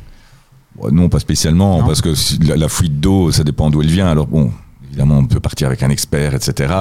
Non, 0.91 1.09
pas 1.11 1.21
spécialement, 1.21 1.81
Non. 1.81 1.87
parce 1.87 2.01
que 2.01 2.13
la, 2.49 2.57
la 2.57 2.69
fuite 2.69 3.01
d'eau, 3.01 3.31
ça 3.33 3.45
dépend 3.45 3.71
d'où 3.71 3.83
elle 3.83 3.91
vient. 3.91 4.07
Alors 4.09 4.27
bon, 4.27 4.51
évidemment, 4.93 5.19
on 5.19 5.27
peut 5.27 5.41
partir 5.41 5.69
avec 5.69 5.83
un 5.83 5.89
expert, 5.89 6.35
etc. 6.35 6.75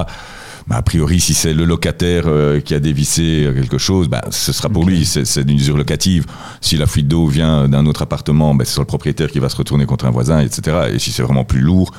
Mais 0.68 0.76
a 0.76 0.82
priori, 0.82 1.20
si 1.20 1.34
c'est 1.34 1.54
le 1.54 1.66
locataire 1.66 2.26
euh, 2.28 2.60
qui 2.60 2.76
a 2.76 2.80
dévissé 2.80 3.46
euh, 3.46 3.54
quelque 3.54 3.78
chose, 3.78 4.10
bah, 4.10 4.22
ce 4.30 4.52
sera 4.52 4.70
pour 4.70 4.86
lui, 4.86 5.06
c'est 5.06 5.42
une 5.42 5.52
usure 5.52 5.78
locative. 5.78 6.26
Si 6.60 6.78
la 6.78 6.86
fuite 6.86 7.08
d'eau 7.08 7.28
vient 7.28 7.68
d'un 7.68 7.86
autre 7.86 8.02
appartement, 8.02 8.54
bah, 8.54 8.66
c'est 8.66 8.74
sur 8.74 8.82
le 8.82 8.88
propriétaire 8.88 9.32
qui 9.32 9.40
va 9.40 9.50
se 9.50 9.56
retourner 9.56 9.86
contre 9.86 10.06
un 10.06 10.12
voisin, 10.12 10.40
etc. 10.40 10.90
Et 10.94 11.00
si 11.00 11.12
c'est 11.12 11.24
vraiment 11.24 11.46
plus 11.46 11.62
lourd, 11.62 11.92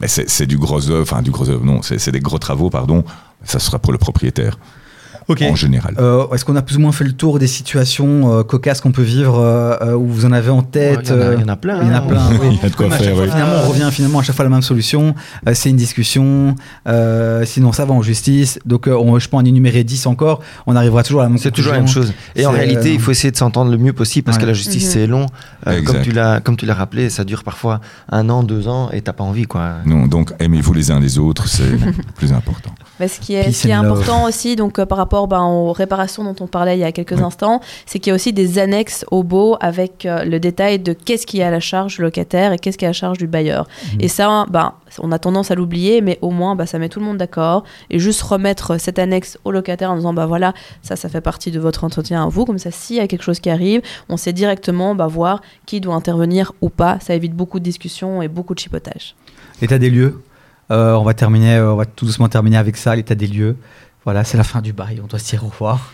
bah, 0.00 0.08
c'est 0.08 0.46
du 0.46 0.58
gros 0.58 0.90
œuvre, 0.90 1.02
enfin 1.02 1.22
du 1.22 1.30
gros 1.30 1.48
œuvre, 1.48 1.64
non, 1.64 1.82
c'est 1.82 1.98
c'est 1.98 2.12
des 2.12 2.20
gros 2.20 2.38
travaux, 2.38 2.68
pardon, 2.68 3.04
ça 3.44 3.58
sera 3.58 3.78
pour 3.78 3.92
le 3.92 3.98
propriétaire. 3.98 4.58
En 5.28 5.54
général. 5.54 5.94
Euh, 5.98 6.26
Est-ce 6.34 6.44
qu'on 6.44 6.56
a 6.56 6.62
plus 6.62 6.76
ou 6.76 6.80
moins 6.80 6.92
fait 6.92 7.04
le 7.04 7.12
tour 7.12 7.38
des 7.38 7.46
situations 7.46 8.38
euh, 8.38 8.42
cocasses 8.42 8.80
qu'on 8.80 8.92
peut 8.92 9.02
vivre 9.02 9.38
euh, 9.38 9.94
où 9.94 10.06
vous 10.06 10.24
en 10.26 10.32
avez 10.32 10.50
en 10.50 10.62
tête 10.62 11.06
Il 11.06 11.10
y 11.10 11.12
en 11.12 11.18
a- 11.20 11.22
euh, 11.24 11.34
il 11.36 11.40
y 11.40 11.44
en 11.44 11.48
a 11.48 11.56
plein. 11.56 11.80
Il 11.82 11.88
y 11.88 11.90
en 11.90 11.94
a 11.94 11.98
hein. 11.98 12.04
plein. 12.08 12.28
oui. 12.42 12.48
Il 12.52 12.62
y 12.62 12.66
a 12.66 12.68
de 12.68 12.74
quoi 12.74 12.86
Oui, 12.86 12.92
faire, 12.92 13.14
fois, 13.14 13.22
oui. 13.24 13.30
Finalement, 13.30 13.52
on 13.64 13.68
revient 13.68 13.88
finalement 13.92 14.18
à 14.18 14.22
chaque 14.22 14.34
fois 14.36 14.44
à 14.44 14.48
la 14.48 14.54
même 14.54 14.62
solution. 14.62 15.14
Euh, 15.48 15.52
c'est 15.54 15.70
une 15.70 15.76
discussion. 15.76 16.54
Euh, 16.88 17.44
sinon, 17.44 17.72
ça 17.72 17.84
va 17.84 17.94
en 17.94 18.02
justice. 18.02 18.58
Donc, 18.64 18.88
euh, 18.88 18.94
on- 18.96 19.18
je 19.18 19.28
peux 19.28 19.36
en 19.36 19.44
énumérer 19.44 19.84
10 19.84 20.06
encore. 20.06 20.40
On 20.66 20.76
arrivera 20.76 21.02
toujours 21.02 21.20
à 21.20 21.24
la 21.24 21.28
même 21.30 21.38
C'est 21.38 21.50
toujours 21.50 21.72
la 21.72 21.78
même 21.78 21.88
chose. 21.88 22.12
Et 22.36 22.46
en 22.46 22.50
réalité, 22.50 22.88
euh, 22.90 22.94
il 22.94 23.00
faut 23.00 23.10
essayer 23.10 23.30
de 23.30 23.36
s'entendre 23.36 23.70
le 23.70 23.78
mieux 23.78 23.92
possible 23.92 24.24
parce 24.24 24.36
Ouais. 24.36 24.42
que 24.42 24.46
la 24.48 24.54
justice, 24.54 24.84
Mhm. 24.86 24.90
c'est 24.92 25.06
long. 25.06 25.26
Euh, 25.66 25.82
comme 25.82 26.02
tu 26.02 26.12
l'as, 26.12 26.40
comme 26.40 26.56
tu 26.56 26.66
l'as 26.66 26.74
rappelé, 26.74 27.10
ça 27.10 27.24
dure 27.24 27.44
parfois 27.44 27.80
un 28.10 28.28
an, 28.30 28.42
deux 28.42 28.68
ans 28.68 28.90
et 28.92 29.00
t'as 29.02 29.12
pas 29.12 29.24
envie, 29.24 29.44
quoi. 29.44 29.74
Non, 29.86 30.06
donc 30.06 30.32
aimez-vous 30.38 30.72
les 30.72 30.90
uns 30.90 31.00
les 31.00 31.18
autres, 31.18 31.48
c'est 31.48 31.64
le 31.70 31.78
plus 32.16 32.32
important. 32.32 32.70
Mais 32.98 33.08
ce 33.08 33.18
qui 33.20 33.34
est, 33.34 33.44
Peace 33.44 33.52
ce 33.56 33.62
qui 33.62 33.68
est 33.70 33.72
important 33.72 34.24
aussi, 34.24 34.56
donc 34.56 34.78
euh, 34.78 34.86
par 34.86 34.98
rapport 34.98 35.09
ben, 35.28 35.42
aux 35.42 35.72
réparations 35.72 36.24
dont 36.24 36.36
on 36.40 36.46
parlait 36.46 36.76
il 36.76 36.80
y 36.80 36.84
a 36.84 36.92
quelques 36.92 37.12
Oui. 37.12 37.22
instants, 37.22 37.60
c'est 37.86 37.98
qu'il 37.98 38.10
y 38.10 38.12
a 38.12 38.14
aussi 38.14 38.32
des 38.32 38.58
annexes 38.58 39.04
au 39.10 39.22
beau 39.22 39.56
avec 39.60 40.06
euh, 40.06 40.24
le 40.24 40.40
détail 40.40 40.78
de 40.78 40.92
qu'est-ce 40.92 41.26
qui 41.26 41.40
est 41.40 41.44
à 41.44 41.50
la 41.50 41.60
charge 41.60 41.96
du 41.96 42.02
locataire 42.02 42.52
et 42.52 42.58
qu'est-ce 42.58 42.78
qui 42.78 42.84
est 42.84 42.88
à 42.88 42.90
la 42.90 42.94
charge 42.94 43.18
du 43.18 43.26
bailleur. 43.26 43.66
Mhm. 43.94 44.00
Et 44.00 44.08
ça, 44.08 44.46
ben, 44.50 44.72
on 44.98 45.12
a 45.12 45.18
tendance 45.18 45.50
à 45.50 45.54
l'oublier, 45.54 46.00
mais 46.00 46.18
au 46.22 46.30
moins, 46.30 46.54
ben, 46.56 46.66
ça 46.66 46.78
met 46.78 46.88
tout 46.88 47.00
le 47.00 47.06
monde 47.06 47.18
d'accord. 47.18 47.64
Et 47.90 47.98
juste 47.98 48.22
remettre 48.22 48.78
cette 48.78 48.98
annexe 48.98 49.38
au 49.44 49.50
locataire 49.50 49.90
en 49.90 49.96
disant, 49.96 50.12
bah 50.12 50.26
voilà, 50.26 50.54
ça, 50.82 50.96
ça 50.96 51.08
fait 51.08 51.20
partie 51.20 51.50
de 51.50 51.60
votre 51.60 51.84
entretien 51.84 52.24
à 52.24 52.28
vous. 52.28 52.44
Comme 52.44 52.58
ça, 52.58 52.70
s'il 52.70 52.96
y 52.96 53.00
a 53.00 53.06
quelque 53.08 53.22
chose 53.24 53.40
qui 53.40 53.50
arrive, 53.50 53.82
on 54.08 54.16
sait 54.16 54.32
directement 54.32 54.94
bah, 54.94 55.06
voir 55.06 55.40
qui 55.66 55.80
doit 55.80 55.94
intervenir 55.94 56.52
ou 56.60 56.68
pas. 56.68 56.98
Ça 57.00 57.14
évite 57.14 57.34
beaucoup 57.34 57.58
de 57.58 57.64
discussions 57.64 58.22
et 58.22 58.28
beaucoup 58.28 58.54
de 58.54 58.58
chipotage. 58.60 59.14
L'état 59.60 59.78
des 59.78 59.90
lieux. 59.90 60.22
Euh, 60.70 60.94
on 60.94 61.02
va 61.02 61.14
terminer, 61.14 61.56
euh, 61.56 61.72
on 61.72 61.76
va 61.76 61.84
tout 61.84 62.06
doucement 62.06 62.28
terminer 62.28 62.56
avec 62.56 62.76
ça, 62.76 62.94
l'état 62.94 63.16
des 63.16 63.26
lieux. 63.26 63.56
Voilà, 64.04 64.24
c'est 64.24 64.36
la 64.36 64.44
fin 64.44 64.62
du 64.62 64.72
bail, 64.72 65.00
on 65.02 65.06
doit 65.06 65.18
au 65.42 65.46
revoir. 65.46 65.92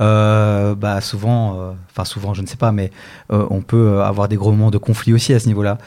Euh, 0.00 0.74
bah 0.74 1.00
souvent, 1.00 1.60
euh, 1.60 1.72
enfin 1.90 2.04
souvent, 2.04 2.34
je 2.34 2.42
ne 2.42 2.46
sais 2.46 2.56
pas, 2.56 2.72
mais 2.72 2.90
euh, 3.32 3.46
on 3.50 3.60
peut 3.60 4.02
avoir 4.02 4.28
des 4.28 4.36
gros 4.36 4.50
moments 4.50 4.72
de 4.72 4.78
conflit 4.78 5.12
aussi 5.12 5.32
à 5.32 5.38
ce 5.38 5.46
niveau-là. 5.46 5.78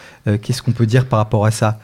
Qu'est-ce 0.42 0.62
qu'on 0.62 0.72
peut 0.72 0.86
dire 0.86 1.08
par 1.08 1.20
rapport 1.20 1.46
à 1.46 1.52
ça? 1.52 1.80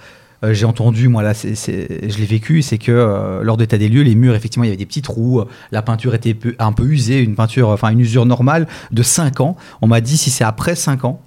J'ai 0.45 0.65
entendu, 0.65 1.07
moi 1.07 1.23
là, 1.23 1.31
je 1.33 2.17
l'ai 2.17 2.25
vécu, 2.25 2.61
c'est 2.61 2.77
que 2.77 3.39
lors 3.41 3.55
de 3.55 3.63
l'état 3.63 3.77
des 3.77 3.87
lieux, 3.87 4.01
les 4.01 4.13
murs, 4.13 4.35
effectivement, 4.35 4.65
il 4.65 4.67
y 4.67 4.71
avait 4.71 4.77
des 4.77 4.85
petits 4.85 5.01
trous, 5.01 5.41
la 5.71 5.81
peinture 5.81 6.13
était 6.15 6.37
un 6.59 6.73
peu 6.73 6.83
usée, 6.83 7.21
une 7.21 7.35
peinture, 7.35 7.69
enfin 7.69 7.91
une 7.91 8.01
usure 8.01 8.25
normale 8.25 8.67
de 8.91 9.03
5 9.03 9.39
ans. 9.39 9.55
On 9.81 9.87
m'a 9.87 10.01
dit 10.01 10.17
si 10.17 10.31
c'est 10.31 10.43
après 10.43 10.75
5 10.75 11.05
ans, 11.05 11.21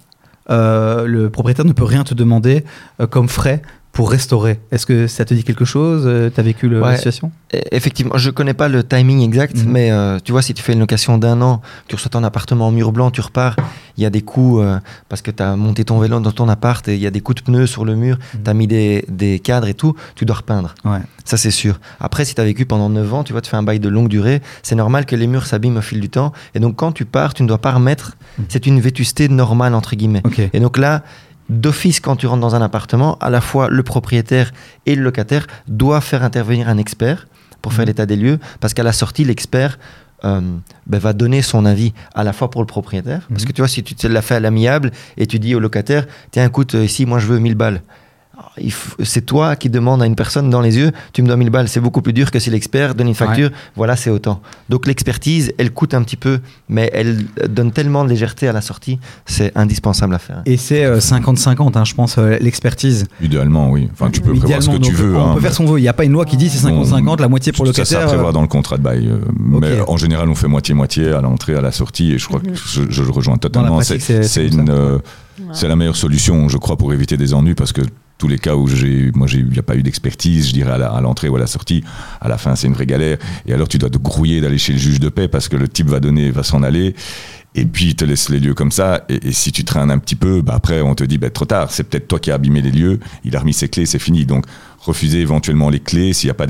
le 0.49 1.29
propriétaire 1.29 1.65
ne 1.65 1.73
peut 1.73 1.83
rien 1.83 2.03
te 2.03 2.13
demander 2.13 2.63
comme 3.09 3.27
frais 3.27 3.63
pour 3.97 4.11
restaurer. 4.11 4.59
Est-ce 4.71 4.85
que 4.85 5.07
ça 5.07 5.25
te 5.25 5.33
dit 5.33 5.43
quelque 5.43 5.65
chose 5.65 6.03
Tu 6.33 6.39
as 6.39 6.43
vécu 6.43 6.69
le- 6.69 6.79
la 6.81 6.95
situation? 6.97 7.31
Et- 7.51 7.63
Effectivement, 7.75 8.15
je 8.15 8.29
connais 8.29 8.53
pas 8.53 8.67
le 8.67 8.83
timing 8.83 9.21
exact, 9.21 9.57
Mhm. 9.57 9.71
mais 9.71 9.89
euh, 9.91 10.19
tu 10.23 10.31
vois, 10.33 10.43
si 10.43 10.53
tu 10.53 10.61
fais 10.61 10.73
une 10.73 10.79
location 10.79 11.17
d'un 11.17 11.41
an, 11.41 11.61
tu 11.87 11.95
reçois 11.95 12.11
ton 12.11 12.23
appartement 12.23 12.67
en 12.67 12.71
mur 12.71 12.91
blanc, 12.91 13.09
tu 13.09 13.21
repars, 13.21 13.55
il 13.97 14.03
y 14.03 14.05
a 14.05 14.11
des 14.11 14.21
coups 14.21 14.61
euh, 14.63 14.77
parce 15.09 15.23
que 15.23 15.31
tu 15.31 15.41
as 15.41 15.55
monté 15.55 15.83
ton 15.83 15.97
vélo 15.97 16.19
dans 16.19 16.31
ton 16.31 16.47
appart 16.47 16.87
et 16.87 16.93
il 16.93 17.01
y 17.01 17.07
a 17.07 17.09
des 17.11 17.21
coups 17.21 17.41
de 17.41 17.45
pneus 17.51 17.65
sur 17.65 17.85
le 17.85 17.95
mur, 17.95 18.19
Mhm. 18.35 18.43
tu 18.43 18.49
as 18.51 18.53
mis 18.53 18.67
des, 18.67 19.03
des 19.09 19.39
cadres 19.39 19.67
et 19.67 19.73
tout, 19.73 19.95
tu 20.13 20.25
dois 20.25 20.35
repeindre. 20.37 20.75
Ouais. 20.85 20.99
Ça, 21.25 21.35
c'est 21.37 21.49
sûr. 21.51 21.79
Après, 21.99 22.23
si 22.23 22.35
tu 22.35 22.41
as 22.41 22.45
vécu 22.45 22.67
pendant 22.67 22.89
9 22.89 23.11
ans, 23.15 23.23
tu 23.23 23.31
vois, 23.33 23.41
tu 23.41 23.49
fais 23.49 23.57
un 23.57 23.63
bail 23.63 23.79
de 23.79 23.89
longue 23.89 24.09
durée, 24.09 24.41
c'est 24.61 24.75
normal 24.75 25.07
que 25.07 25.15
les 25.15 25.25
murs 25.25 25.47
s'abîment 25.47 25.77
au 25.77 25.81
fil 25.81 25.99
du 25.99 26.09
temps. 26.09 26.33
Et 26.53 26.59
donc, 26.59 26.75
quand 26.75 26.91
tu 26.91 27.05
pars, 27.05 27.33
tu 27.33 27.41
ne 27.41 27.47
dois 27.47 27.57
pas 27.57 27.71
remettre. 27.71 28.15
Mhm. 28.37 28.45
C'est 28.49 28.67
une 28.67 28.79
vétusté 28.79 29.27
normale, 29.27 29.73
entre 29.73 29.95
guillemets. 29.95 30.21
Ok. 30.23 30.39
Et 30.53 30.59
donc 30.59 30.77
là, 30.77 31.01
d'office, 31.49 31.99
quand 31.99 32.15
tu 32.15 32.27
rentres 32.27 32.41
dans 32.41 32.55
un 32.55 32.61
appartement, 32.61 33.17
à 33.19 33.29
la 33.29 33.41
fois 33.41 33.69
le 33.69 33.83
propriétaire 33.83 34.51
et 34.85 34.95
le 34.95 35.03
locataire 35.03 35.47
doivent 35.67 36.03
faire 36.03 36.23
intervenir 36.23 36.67
un 36.69 36.77
expert 36.77 37.27
pour 37.61 37.73
faire 37.73 37.83
Mhm. 37.83 37.87
l'état 37.87 38.05
des 38.05 38.15
lieux, 38.15 38.39
parce 38.59 38.73
qu'à 38.73 38.83
la 38.83 38.93
sortie, 38.93 39.23
l'expert 39.23 39.79
euh, 40.23 40.41
ben, 40.87 40.97
va 40.99 41.13
donner 41.13 41.43
son 41.43 41.63
avis 41.63 41.93
à 42.15 42.23
la 42.23 42.33
fois 42.33 42.49
pour 42.49 42.61
le 42.61 42.65
propriétaire, 42.65 43.21
parce 43.29 43.43
Mhm. 43.43 43.47
que 43.49 43.53
tu 43.53 43.61
vois, 43.61 43.67
si 43.67 43.83
tu 43.83 43.93
te 43.93 44.07
l'as 44.07 44.23
fait 44.23 44.33
à 44.33 44.39
l'amiable 44.39 44.91
et 45.15 45.27
tu 45.27 45.37
dis 45.37 45.53
au 45.53 45.59
locataire, 45.59 46.07
tiens, 46.31 46.43
écoute, 46.45 46.73
euh, 46.73 46.83
ici, 46.85 47.05
moi, 47.05 47.19
je 47.19 47.27
veux 47.27 47.37
1000 47.37 47.53
balles. 47.53 47.81
F- 48.59 48.95
C'est 49.03 49.25
toi 49.25 49.55
qui 49.55 49.69
demande 49.69 50.01
à 50.01 50.05
une 50.05 50.15
personne 50.15 50.49
dans 50.49 50.61
les 50.61 50.77
yeux, 50.77 50.91
tu 51.13 51.21
me 51.21 51.27
dois 51.27 51.37
1000 51.37 51.49
balles. 51.49 51.67
C'est 51.67 51.79
beaucoup 51.79 52.01
plus 52.01 52.13
dur 52.13 52.31
que 52.31 52.39
si 52.39 52.49
l'expert 52.49 52.95
donne 52.95 53.07
une 53.07 53.15
facture, 53.15 53.49
voilà, 53.75 53.95
c'est 53.95 54.09
autant. 54.09 54.41
Donc 54.69 54.87
l'expertise, 54.87 55.53
elle 55.57 55.71
coûte 55.71 55.93
un 55.93 56.01
petit 56.03 56.15
peu, 56.15 56.39
mais 56.69 56.89
elle 56.93 57.25
donne 57.49 57.71
tellement 57.71 58.03
de 58.03 58.09
légèreté 58.09 58.47
à 58.47 58.53
la 58.53 58.61
sortie, 58.61 58.99
c'est 59.25 59.51
indispensable 59.55 60.13
à 60.15 60.19
faire. 60.19 60.41
Et 60.45 60.57
c'est 60.57 60.85
euh, 60.85 60.99
50-50, 60.99 61.77
hein, 61.77 61.85
je 61.85 61.93
pense, 61.93 62.17
euh, 62.17 62.37
l'expertise. 62.41 63.05
Idéalement, 63.21 63.69
oui. 63.71 63.89
Enfin, 63.93 64.09
tu 64.11 64.21
peux 64.21 64.33
prévoir 64.33 64.61
ce 64.63 64.69
que 64.69 64.77
tu 64.77 64.91
veux. 64.93 65.15
On 65.15 65.31
hein. 65.31 65.33
peut 65.35 65.41
faire 65.41 65.53
son 65.53 65.65
vœu. 65.65 65.79
Il 65.79 65.83
n'y 65.83 65.87
a 65.87 65.93
pas 65.93 66.05
une 66.05 66.11
loi 66.13 66.25
qui 66.25 66.37
dit 66.37 66.49
c'est 66.49 66.67
50-50, 66.67 67.21
la 67.21 67.27
moitié 67.29 67.51
pour 67.51 67.65
le 67.65 67.73
ça, 67.73 67.85
ça 67.85 67.95
locataire. 67.95 68.07
prévoit 68.09 68.29
euh, 68.29 68.33
dans 68.33 68.41
le 68.41 68.47
contrat 68.47 68.77
de 68.77 68.83
bail. 68.83 69.07
euh, 69.07 69.19
Mais 69.39 69.81
en 69.87 69.97
général, 69.97 70.29
on 70.29 70.35
fait 70.35 70.47
moitié-moitié 70.47 71.11
à 71.11 71.21
l'entrée, 71.21 71.55
à 71.55 71.61
la 71.61 71.71
sortie. 71.71 72.13
Et 72.13 72.17
je 72.17 72.27
crois 72.27 72.39
Mhm. 72.39 72.51
que 72.51 72.57
je, 72.57 72.81
je 72.89 73.03
le 73.03 73.11
rejoins 73.11 73.37
totalement. 73.37 73.81
c'est- 73.81 73.99
C'est 73.99 74.23
c'est 74.23 74.47
c'est 74.47 74.47
une, 74.47 74.69
euh, 74.69 74.97
c'est 75.53 75.67
la 75.67 75.75
meilleure 75.75 75.95
solution, 75.95 76.49
je 76.49 76.57
crois, 76.57 76.77
pour 76.77 76.93
éviter 76.93 77.17
des 77.17 77.33
ennuis 77.33 77.55
parce 77.55 77.71
que 77.73 77.81
tous 78.17 78.27
les 78.27 78.39
cas 78.39 78.55
où 78.55 78.67
j'ai, 78.67 79.11
moi, 79.13 79.27
il 79.31 79.49
n'y 79.49 79.59
a 79.59 79.63
pas 79.63 79.75
eu 79.75 79.83
d'expertise, 79.83 80.49
je 80.49 80.53
dirais 80.53 80.71
à 80.71 81.01
l'entrée 81.01 81.29
ou 81.29 81.35
à 81.35 81.39
la 81.39 81.47
sortie, 81.47 81.83
à 82.19 82.27
la 82.27 82.37
fin, 82.37 82.55
c'est 82.55 82.67
une 82.67 82.73
vraie 82.73 82.85
galère. 82.85 83.17
Et 83.45 83.53
alors, 83.53 83.67
tu 83.67 83.77
dois 83.77 83.89
te 83.89 83.97
grouiller 83.97 84.41
d'aller 84.41 84.57
chez 84.57 84.73
le 84.73 84.79
juge 84.79 84.99
de 84.99 85.09
paix 85.09 85.27
parce 85.27 85.47
que 85.47 85.55
le 85.55 85.67
type 85.67 85.87
va 85.87 85.99
donner, 85.99 86.31
va 86.31 86.43
s'en 86.43 86.63
aller. 86.63 86.95
Et 87.55 87.65
puis, 87.65 87.87
il 87.87 87.95
te 87.95 88.05
laisse 88.05 88.29
les 88.29 88.39
lieux 88.39 88.53
comme 88.53 88.71
ça. 88.71 89.05
Et, 89.09 89.31
si 89.31 89.51
tu 89.51 89.63
traînes 89.63 89.91
un 89.91 89.97
petit 89.97 90.15
peu, 90.15 90.41
bah 90.41 90.53
après, 90.55 90.81
on 90.81 90.95
te 90.95 91.03
dit, 91.03 91.17
bah, 91.17 91.29
trop 91.29 91.45
tard. 91.45 91.71
C'est 91.71 91.83
peut-être 91.83 92.07
toi 92.07 92.19
qui 92.19 92.31
as 92.31 92.35
abîmé 92.35 92.61
les 92.61 92.71
lieux. 92.71 92.99
Il 93.23 93.35
a 93.35 93.39
remis 93.39 93.53
ses 93.53 93.67
clés, 93.67 93.85
c'est 93.85 93.99
fini. 93.99 94.25
Donc, 94.25 94.45
refuser 94.79 95.21
éventuellement 95.21 95.69
les 95.69 95.79
clés 95.79 96.13
s'il 96.13 96.27
n'y 96.27 96.31
a 96.31 96.35
pas 96.35 96.45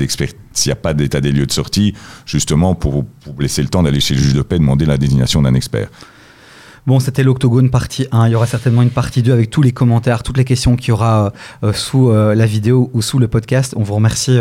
s'il 0.52 0.72
a 0.72 0.76
pas 0.76 0.94
d'état 0.94 1.20
des 1.20 1.32
lieux 1.32 1.46
de 1.46 1.52
sortie, 1.52 1.94
justement 2.26 2.74
pour, 2.74 3.04
pour 3.04 3.40
laisser 3.40 3.62
le 3.62 3.68
temps 3.68 3.82
d'aller 3.82 4.00
chez 4.00 4.14
le 4.14 4.20
juge 4.20 4.34
de 4.34 4.42
paix 4.42 4.58
demander 4.58 4.86
la 4.86 4.96
désignation 4.96 5.42
d'un 5.42 5.54
expert. 5.54 5.88
Bon, 6.88 7.00
c'était 7.00 7.22
l'Octogone 7.22 7.68
partie 7.68 8.06
1. 8.12 8.28
Il 8.28 8.32
y 8.32 8.34
aura 8.34 8.46
certainement 8.46 8.80
une 8.80 8.88
partie 8.88 9.20
2 9.20 9.30
avec 9.30 9.50
tous 9.50 9.60
les 9.60 9.72
commentaires, 9.72 10.22
toutes 10.22 10.38
les 10.38 10.46
questions 10.46 10.74
qu'il 10.74 10.88
y 10.88 10.92
aura 10.92 11.26
euh, 11.26 11.30
euh, 11.64 11.72
sous 11.74 12.08
euh, 12.08 12.34
la 12.34 12.46
vidéo 12.46 12.88
ou 12.94 13.02
sous 13.02 13.18
le 13.18 13.28
podcast. 13.28 13.74
On 13.76 13.82
vous 13.82 13.94
remercie 13.94 14.38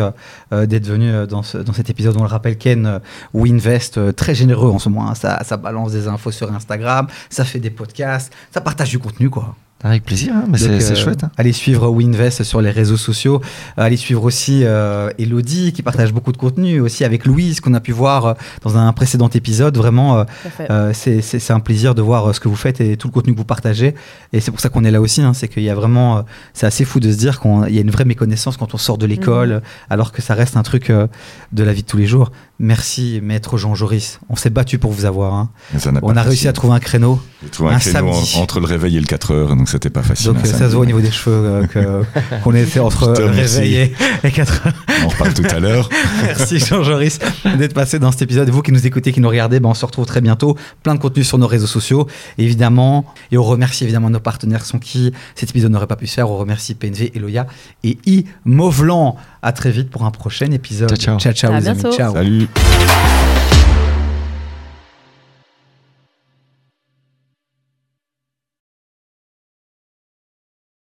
d'être 0.54 0.88
venu 0.88 1.12
dans, 1.28 1.42
dans 1.42 1.74
cet 1.74 1.90
épisode. 1.90 2.16
On 2.16 2.22
le 2.22 2.30
rappelle, 2.30 2.58
Ken 2.58 3.02
Winvest, 3.34 3.98
euh, 3.98 4.14
très 4.14 4.34
généreux 4.34 4.72
en 4.72 4.80
ce 4.80 4.88
moment. 4.88 5.12
hein. 5.12 5.14
Ça 5.16 5.58
balance 5.58 5.92
des 5.92 6.08
infos 6.08 6.32
sur 6.32 6.50
Instagram, 6.54 7.08
ça 7.30 7.44
fait 7.44 7.60
des 7.60 7.70
podcasts, 7.70 8.32
ça 8.54 8.62
partage 8.62 8.92
du 8.92 9.00
contenu, 9.00 9.30
quoi. 9.30 9.54
Avec 9.84 10.04
plaisir, 10.06 10.34
hein, 10.36 10.46
mais 10.50 10.58
c'est 10.58 10.70
euh, 10.92 10.96
chouette. 10.96 11.24
hein. 11.24 11.32
Allez 11.38 11.54
suivre 11.54 11.88
Winvest 11.90 12.44
sur 12.44 12.62
les 12.62 12.72
réseaux 12.72 12.98
sociaux. 12.98 13.42
Euh, 13.78 13.84
allez 13.84 13.96
suivre 13.96 14.24
aussi 14.24 14.62
euh, 14.64 15.12
Elodie 15.20 15.72
qui 15.72 15.84
partage 15.84 16.12
beaucoup 16.14 16.32
de 16.32 16.38
contenu, 16.38 16.80
aussi 16.80 17.04
avec 17.06 17.26
Louise 17.26 17.60
qu'on 17.62 17.76
a 17.76 17.80
pu 17.80 17.92
voir 17.92 18.36
dans 18.64 18.76
un 18.76 18.92
précédent 18.94 19.30
épisode. 19.30 19.78
Vraiment, 19.78 20.26
euh, 20.72 20.92
c'est- 20.94 21.52
un 21.52 21.60
plaisir 21.60 21.94
de 21.94 22.02
voir 22.02 22.34
ce 22.34 22.40
que 22.40 22.48
vous 22.48 22.56
faites 22.56 22.82
et 22.82 22.98
tout 22.98 23.08
le 23.08 23.14
contenu 23.14 23.34
que 23.34 23.38
vous 23.38 23.46
partagez. 23.46 23.94
Et 24.34 24.40
c'est 24.40 24.50
pour 24.52 24.60
ça 24.60 24.70
qu'on 24.70 24.84
est 24.84 24.92
là 24.92 25.00
aussi. 25.00 25.22
hein. 25.22 25.34
c'est 25.36 25.48
qu'il 25.48 25.64
y 25.64 25.70
a 25.70 25.76
vraiment, 25.76 26.26
c'est 26.54 26.66
assez 26.66 26.84
fou 26.84 27.00
de 27.00 27.12
se 27.12 27.18
dire 27.18 27.40
qu'il 27.40 27.74
y 27.76 27.78
a 27.78 27.82
une 27.82 27.92
vraie 27.92 28.06
méconnaissance 28.06 28.58
quand 28.58 28.74
on 28.74 28.78
sort 28.78 28.98
de 28.98 29.06
l'école, 29.06 29.52
euh, 29.52 29.60
alors 29.92 30.12
que 30.12 30.22
ça 30.24 30.34
reste 30.34 30.58
un 30.58 30.64
truc 30.64 30.90
euh, 30.90 31.06
de 31.54 31.64
la 31.64 31.72
vie 31.74 31.84
de 31.84 31.88
tous 31.88 31.98
les 31.98 32.08
jours. 32.08 32.32
Merci, 32.60 33.20
maître 33.22 33.58
Jean 33.58 33.76
Joris. 33.76 34.20
On 34.30 34.36
s'est 34.36 34.50
battu 34.50 34.80
pour 34.80 34.92
vous 34.92 35.06
avoir. 35.06 35.36
hein. 35.36 35.50
Ça 35.78 35.92
On 36.02 36.18
a 36.18 36.24
réussi 36.24 36.48
à 36.48 36.54
trouver 36.54 36.74
un 36.74 36.80
créneau. 36.80 37.22
Trouvé 37.52 37.70
un, 37.72 37.76
un 37.76 37.80
créneau 37.80 38.12
samedi. 38.14 38.34
en- 38.38 38.42
entre 38.42 38.60
le 38.60 38.66
réveil 38.66 38.98
et 38.98 39.00
le 39.00 39.06
4 39.06 39.32
heures, 39.32 39.56
donc 39.56 39.67
c'était 39.70 39.90
pas 39.90 40.04
facile. 40.04 40.28
Donc 40.34 40.38
euh, 40.44 40.48
ça 40.48 40.70
se 40.70 40.74
voit 40.74 40.82
au 40.82 40.86
niveau 40.86 41.02
des 41.02 41.12
cheveux 41.12 41.68
euh, 41.76 42.04
qu'on 42.44 42.54
était 42.56 42.80
entre 42.80 43.10
Je 43.10 43.14
te 43.14 43.22
le 43.22 43.28
remercie. 43.30 43.58
réveil 43.60 43.76
et, 44.24 44.28
et 44.28 44.32
4 44.32 44.68
heures. 44.68 44.74
On 45.06 45.08
reparle 45.10 45.34
tout 45.34 45.44
à 45.50 45.60
l'heure. 45.60 45.90
Merci 46.24 46.60
Jean 46.60 46.84
Joris 46.84 47.20
d'être 47.58 47.74
passé 47.74 48.00
dans 48.00 48.12
cet 48.12 48.22
épisode. 48.24 48.50
Vous 48.50 48.62
qui 48.62 48.72
nous 48.72 48.86
écoutez, 48.88 49.12
qui 49.12 49.20
nous 49.22 49.30
regardez, 49.30 49.60
ben 49.60 49.70
on 49.70 49.74
se 49.74 49.86
retrouve 49.86 50.06
très 50.06 50.22
bientôt. 50.22 50.58
Plein 50.84 50.96
de 50.96 51.00
contenu 51.00 51.24
sur 51.24 51.38
nos 51.38 51.48
réseaux 51.48 51.68
sociaux, 51.68 52.08
évidemment. 52.38 53.06
Et 53.32 53.38
on 53.38 53.44
remercie 53.44 53.84
évidemment 53.84 54.10
nos 54.10 54.20
partenaires 54.20 54.66
sans 54.66 54.80
qui 54.80 55.12
cet 55.36 55.50
épisode 55.52 55.72
n'aurait 55.72 55.88
pas 55.88 55.96
pu 55.96 56.08
se 56.08 56.16
faire. 56.16 56.30
On 56.30 56.38
remercie 56.38 56.74
PNV, 56.76 57.12
Eloya 57.16 57.48
et 57.84 57.98
I 58.06 58.26
Movlan. 58.46 59.16
À 59.42 59.52
très 59.52 59.72
vite 59.72 59.90
pour 59.90 60.04
un 60.06 60.12
prochain 60.12 60.52
épisode. 60.52 60.96
Ciao, 60.98 61.20
ciao. 61.20 61.34
ciao, 61.34 61.54
À 61.54 61.60
les 61.60 61.68
amis. 61.68 61.80
bientôt. 61.82 61.96
Ciao. 61.96 62.14
Salut. 62.14 62.48